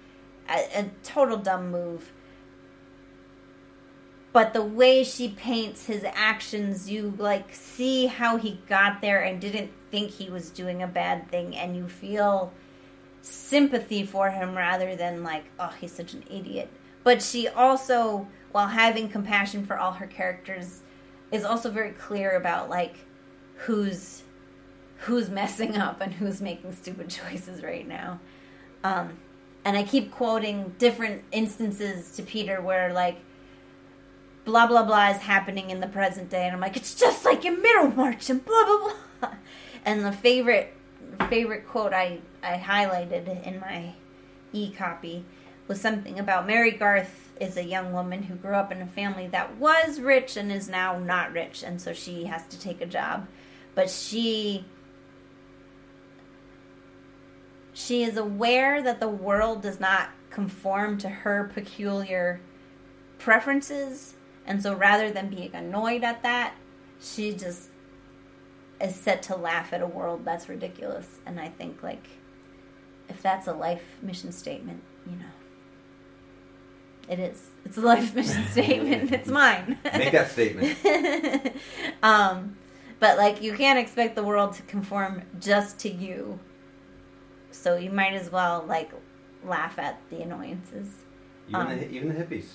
A, 0.48 0.82
a 0.82 0.92
total 1.02 1.38
dumb 1.38 1.72
move. 1.72 2.12
But 4.32 4.54
the 4.54 4.62
way 4.62 5.04
she 5.04 5.30
paints 5.30 5.88
his 5.88 6.06
actions 6.14 6.88
you 6.88 7.16
like 7.18 7.56
see 7.56 8.06
how 8.06 8.38
he 8.38 8.60
got 8.70 9.02
there 9.02 9.20
and 9.20 9.42
didn't 9.42 9.72
think 9.90 10.12
he 10.12 10.30
was 10.30 10.52
doing 10.52 10.84
a 10.84 10.88
bad 10.88 11.28
thing 11.32 11.56
and 11.56 11.76
you 11.76 11.88
feel 11.90 12.54
sympathy 13.24 14.06
for 14.06 14.30
him 14.30 14.56
rather 14.56 14.96
than 14.96 15.24
like 15.24 15.46
oh 15.60 15.74
he's 15.82 15.92
such 15.92 16.14
an 16.14 16.24
idiot. 16.30 16.70
But 17.04 17.24
she 17.24 17.48
also 17.48 18.28
while 18.52 18.68
having 18.68 19.10
compassion 19.10 19.66
for 19.66 19.80
all 19.80 19.94
her 19.94 20.06
characters 20.06 20.82
is 21.36 21.44
also 21.44 21.70
very 21.70 21.92
clear 21.92 22.36
about 22.36 22.70
like 22.70 22.96
who's 23.58 24.24
who's 25.00 25.30
messing 25.30 25.76
up 25.78 26.02
and 26.02 26.14
who's 26.14 26.42
making 26.42 26.74
stupid 26.74 27.10
choices 27.30 27.62
right 27.62 27.88
now. 27.88 28.20
Um, 28.84 29.18
and 29.64 29.76
I 29.76 29.84
keep 29.84 30.12
quoting 30.12 30.76
different 30.78 31.24
instances 31.32 32.16
to 32.16 32.24
Peter 32.24 32.62
where 32.62 32.94
like 32.94 33.18
blah 34.46 34.68
blah 34.68 34.84
blah 34.84 35.10
is 35.10 35.18
happening 35.18 35.70
in 35.70 35.80
the 35.80 35.88
present 35.88 36.30
day, 36.30 36.46
and 36.46 36.54
I'm 36.54 36.62
like, 36.62 36.78
it's 36.78 36.96
just 36.96 37.26
like 37.26 37.46
in 37.46 37.62
Middlemarch 37.62 38.30
and 38.30 38.44
blah 38.44 38.66
blah 38.66 38.94
blah. 39.20 39.32
And 39.86 40.04
the 40.04 40.12
favorite 40.12 40.74
favorite 41.30 41.68
quote 41.68 41.94
I 41.94 42.20
I 42.42 42.58
highlighted 42.58 43.46
in 43.46 43.60
my 43.60 43.94
e 44.52 44.72
copy 44.72 45.26
was 45.68 45.80
something 45.80 46.20
about 46.20 46.48
Mary 46.48 46.72
Garth 46.72 47.25
is 47.40 47.58
a 47.58 47.64
young 47.64 47.92
woman 47.92 48.24
who 48.24 48.36
grew 48.36 48.56
up 48.56 48.72
in 48.72 48.82
a 48.82 48.88
family 48.88 49.28
that 49.28 49.58
was 49.58 50.00
rich 50.00 50.38
and 50.38 50.52
is 50.52 50.70
now 50.70 50.98
not 50.98 51.34
rich, 51.34 51.64
and 51.64 51.82
so 51.82 51.94
she 51.94 52.26
has 52.26 52.46
to 52.48 52.60
take 52.60 52.82
a 52.82 52.86
job, 52.86 53.28
but 53.74 53.90
she 53.90 54.66
she 57.74 58.04
is 58.04 58.16
aware 58.16 58.82
that 58.82 59.02
the 59.02 59.10
world 59.10 59.62
does 59.62 59.82
not 59.82 60.10
conform 60.30 60.98
to 60.98 61.10
her 61.10 61.52
peculiar 61.54 62.40
preferences 63.20 64.16
and 64.46 64.62
so 64.62 64.74
rather 64.74 65.12
than 65.12 65.30
being 65.30 65.54
annoyed 65.54 66.04
at 66.04 66.24
that 66.24 66.56
she 67.02 67.34
just 67.34 67.70
is 68.82 68.96
set 68.96 69.24
to 69.24 69.36
laugh 69.36 69.74
at 69.74 69.82
a 69.82 69.88
world 69.88 70.24
that's 70.26 70.48
ridiculous. 70.50 71.20
And 71.26 71.40
i 71.40 71.50
think 71.50 71.84
like 71.84 72.08
if 73.10 73.22
that's 73.22 73.48
a 73.48 73.54
life 73.54 73.84
mission 74.02 74.32
statement 74.32 74.82
you 75.06 75.18
know 75.18 75.35
it 77.10 77.20
is. 77.20 77.50
It's 77.66 77.78
a 77.78 77.82
life 77.82 78.16
mission 78.20 78.46
statement. 78.48 79.12
It's 79.12 79.30
mine. 79.30 79.78
Make 79.84 80.12
that 80.12 80.32
statement. 80.32 80.78
um 82.04 82.58
but 83.00 83.18
like 83.18 83.42
you 83.42 83.54
can't 83.54 83.78
expect 83.80 84.16
the 84.16 84.24
world 84.24 84.54
to 84.54 84.62
conform 84.64 85.24
just 85.40 85.80
to 85.80 85.90
you. 85.90 86.40
So 87.52 87.76
you 87.78 87.90
might 87.92 88.14
as 88.14 88.32
well 88.32 88.64
like 88.68 88.92
laugh 89.44 89.78
at 89.80 90.00
the 90.10 90.22
annoyances. 90.22 90.90
Even, 91.50 91.62
Um, 91.62 91.70
the, 91.80 91.90
even 91.92 92.08
the 92.10 92.16
hippies. 92.16 92.46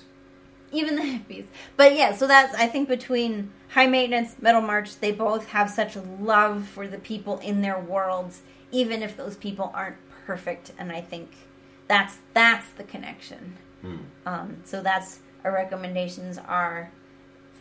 even 0.73 0.97
the 0.97 1.03
hippies. 1.03 1.47
But 1.77 1.95
yeah 1.95 2.15
so 2.15 2.27
that's 2.27 2.55
i 2.55 2.67
think 2.67 2.89
between 2.89 3.53
high 3.71 3.87
maintenance 3.87 4.37
Middlemarch 4.41 4.97
they 4.99 5.13
both 5.13 5.49
have 5.49 5.71
such 5.71 5.97
love 5.97 6.67
for 6.67 6.89
the 6.89 6.99
people 6.99 7.39
in 7.39 7.63
their 7.63 7.79
worlds 7.79 8.43
even 8.73 9.03
if 9.03 9.17
those 9.17 9.37
people 9.37 9.71
aren't 9.75 9.97
perfect. 10.27 10.73
And 10.79 10.91
i 10.93 11.01
think 11.01 11.31
that's 11.89 12.19
that's 12.35 12.69
the 12.71 12.85
connection 12.85 13.57
Hmm. 13.83 13.97
um, 14.27 14.57
so 14.65 14.83
that's 14.83 15.21
our 15.45 15.53
recommendations 15.53 16.39
are 16.39 16.91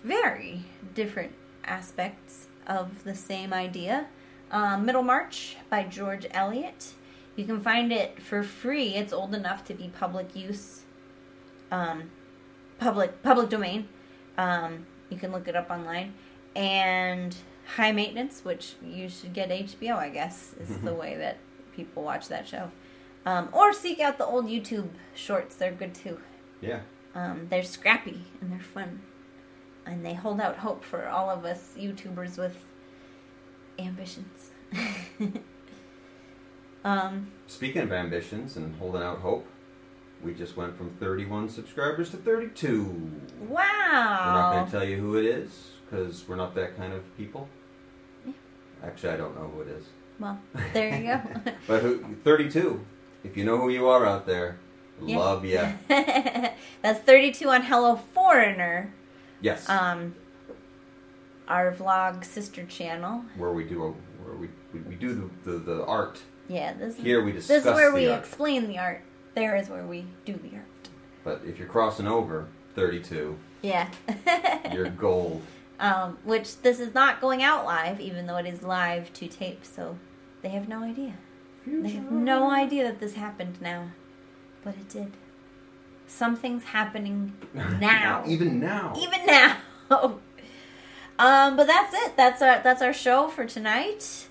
very 0.04 0.64
different 0.94 1.34
aspects 1.66 2.48
of 2.68 3.04
the 3.04 3.16
same 3.16 3.54
idea. 3.54 4.08
Um, 4.52 4.86
Middlemarch 4.86 5.58
by 5.70 5.84
George 5.84 6.26
Eliot. 6.32 6.94
You 7.36 7.46
can 7.46 7.62
find 7.62 7.92
it 7.92 8.22
for 8.22 8.44
free. 8.44 8.96
It's 8.96 9.14
old 9.14 9.34
enough 9.34 9.64
to 9.66 9.74
be 9.74 9.88
public 9.88 10.36
use, 10.36 10.82
um, 11.72 12.10
public 12.80 13.22
public 13.24 13.50
domain. 13.50 13.88
Um, 14.38 14.86
you 15.10 15.18
can 15.18 15.32
look 15.32 15.48
it 15.48 15.56
up 15.56 15.70
online. 15.70 16.14
And 16.56 17.36
High 17.76 17.92
Maintenance, 17.92 18.44
which 18.44 18.74
you 18.84 19.10
should 19.10 19.34
get 19.34 19.50
HBO, 19.50 19.96
I 19.96 20.10
guess, 20.10 20.54
is 20.60 20.78
the 20.84 20.94
way 20.94 21.16
that 21.18 21.38
people 21.76 22.04
watch 22.04 22.28
that 22.30 22.48
show. 22.48 22.72
Um, 23.30 23.50
or 23.52 23.74
seek 23.74 24.00
out 24.00 24.18
the 24.18 24.26
old 24.26 24.48
YouTube 24.48 24.90
shorts; 25.14 25.56
they're 25.56 25.72
good 25.72 25.94
too. 25.94 26.20
Yeah. 26.62 26.80
Um, 27.14 27.46
they're 27.50 27.64
scrappy 27.64 28.22
and 28.42 28.52
they're 28.52 28.60
fun, 28.60 29.04
and 29.86 30.04
they 30.04 30.16
hold 30.16 30.42
out 30.42 30.58
hope 30.58 30.84
for 30.84 31.08
all 31.08 31.30
of 31.30 31.46
us 31.46 31.76
YouTubers 31.78 32.40
with 32.40 32.58
ambitions. 33.78 34.50
um, 36.84 37.32
Speaking 37.46 37.84
of 37.84 37.92
ambitions 37.92 38.58
and 38.58 38.76
holding 38.78 39.04
out 39.04 39.20
hope, 39.20 39.46
we 40.24 40.34
just 40.34 40.58
went 40.58 40.76
from 40.76 40.90
31 41.00 41.50
subscribers 41.50 42.10
to 42.10 42.18
32. 42.18 43.12
Wow. 43.48 43.60
We're 43.60 44.34
not 44.34 44.52
going 44.54 44.66
to 44.66 44.72
tell 44.72 44.84
you 44.84 44.98
who 44.98 45.18
it 45.18 45.26
is 45.26 45.70
because 45.86 46.28
we're 46.28 46.36
not 46.36 46.56
that 46.56 46.76
kind 46.78 46.94
of 46.94 47.16
people. 47.16 47.48
Yeah. 48.26 48.34
Actually, 48.84 49.14
I 49.14 49.18
don't 49.18 49.36
know 49.36 49.52
who 49.54 49.62
it 49.62 49.68
is. 49.68 49.86
Well, 50.20 50.40
there 50.74 50.98
you 50.98 51.04
go. 51.06 51.52
But 51.68 51.84
who, 51.84 52.16
32. 52.24 52.84
If 53.24 53.36
you 53.38 53.44
know 53.44 53.58
who 53.58 53.70
you 53.70 53.88
are 53.88 54.06
out 54.06 54.26
there, 54.26 54.58
Yeah. 55.02 55.18
love 55.18 55.46
ya. 55.46 55.72
That's 56.82 57.00
thirty-two 57.02 57.50
on 57.50 57.64
Hello 57.64 57.96
Foreigner, 58.14 58.94
Yes. 59.42 59.68
um, 59.70 60.16
our 61.48 61.72
vlog 61.72 62.24
sister 62.26 62.66
channel. 62.66 63.24
where 63.38 63.52
we 63.52 63.64
do 63.64 63.84
a, 63.84 63.88
where 64.24 64.36
we, 64.38 64.50
we, 64.74 64.80
we 64.82 64.96
do 64.96 65.32
the, 65.46 65.52
the, 65.52 65.58
the 65.60 65.86
art. 65.86 66.20
Yeah, 66.48 66.74
this 66.74 66.98
is 66.98 67.04
Here 67.04 67.24
we 67.24 67.32
discuss 67.32 67.48
this 67.64 67.66
is 67.66 67.74
where 67.74 67.94
we 67.94 68.08
art. 68.08 68.20
explain 68.20 68.68
the 68.68 68.78
art. 68.80 69.02
There 69.36 69.56
is 69.56 69.70
where 69.70 69.86
we 69.86 70.06
do 70.26 70.34
the 70.34 70.56
art. 70.58 70.66
But 71.24 71.42
if 71.46 71.58
you're 71.60 71.68
crossing 71.68 72.08
over 72.08 72.48
32, 72.76 73.38
Yeah. 73.62 73.90
you're 74.74 74.90
gold. 74.90 75.42
um, 75.80 76.18
which 76.24 76.62
this 76.62 76.80
is 76.80 76.94
not 76.94 77.22
going 77.22 77.44
out 77.44 77.66
live, 77.66 78.00
even 78.02 78.26
though 78.26 78.38
it 78.38 78.46
is 78.48 78.64
live 78.64 79.14
to 79.14 79.28
tape, 79.28 79.64
so 79.64 79.98
they 80.42 80.50
have 80.50 80.68
no 80.68 80.84
idea. 80.84 81.14
They 81.72 81.90
have 81.92 82.12
no 82.12 82.50
idea 82.52 82.84
that 82.86 83.00
this 83.00 83.16
happened 83.16 83.62
now, 83.62 83.92
but 84.64 84.76
it 84.76 84.90
did. 84.90 85.12
Something's 86.08 86.64
happening 86.64 87.34
now. 87.54 88.24
Even 88.28 88.60
now. 88.60 88.94
even 88.98 89.26
now. 89.26 89.58
um, 89.92 91.56
but 91.56 91.68
that's 91.68 91.94
it. 91.94 92.18
That's 92.18 92.42
our 92.42 92.62
that's 92.64 92.82
our 92.82 92.94
show 92.94 93.28
for 93.28 93.46
tonight. 93.46 94.28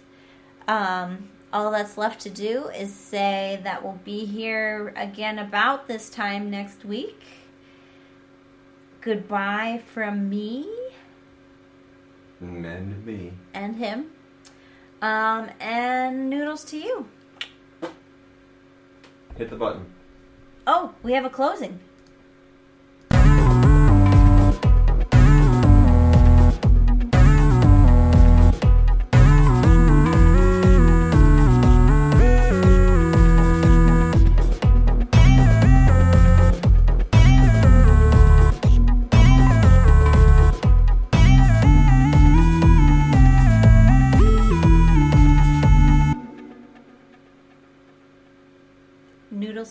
Um, 0.66 1.28
all 1.53 1.70
that's 1.70 1.97
left 1.97 2.20
to 2.22 2.30
do 2.30 2.68
is 2.68 2.93
say 2.95 3.61
that 3.64 3.82
we'll 3.82 4.01
be 4.05 4.24
here 4.26 4.93
again 4.97 5.39
about 5.39 5.89
this 5.89 6.11
time 6.11 6.51
next 6.51 6.84
week. 6.84 7.22
Goodbye 9.01 9.80
from 9.95 10.28
me 10.28 10.68
and 12.41 13.07
me. 13.07 13.32
and 13.55 13.76
him. 13.76 14.11
Um, 15.01 15.51
and 15.61 16.28
noodles 16.28 16.64
to 16.66 16.76
you. 16.78 17.07
Hit 19.39 19.51
the 19.51 19.57
button. 19.57 19.86
Oh, 20.66 20.95
we 21.05 21.12
have 21.12 21.24
a 21.24 21.30
closing. 21.30 21.78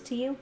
To 0.01 0.15
you. 0.15 0.37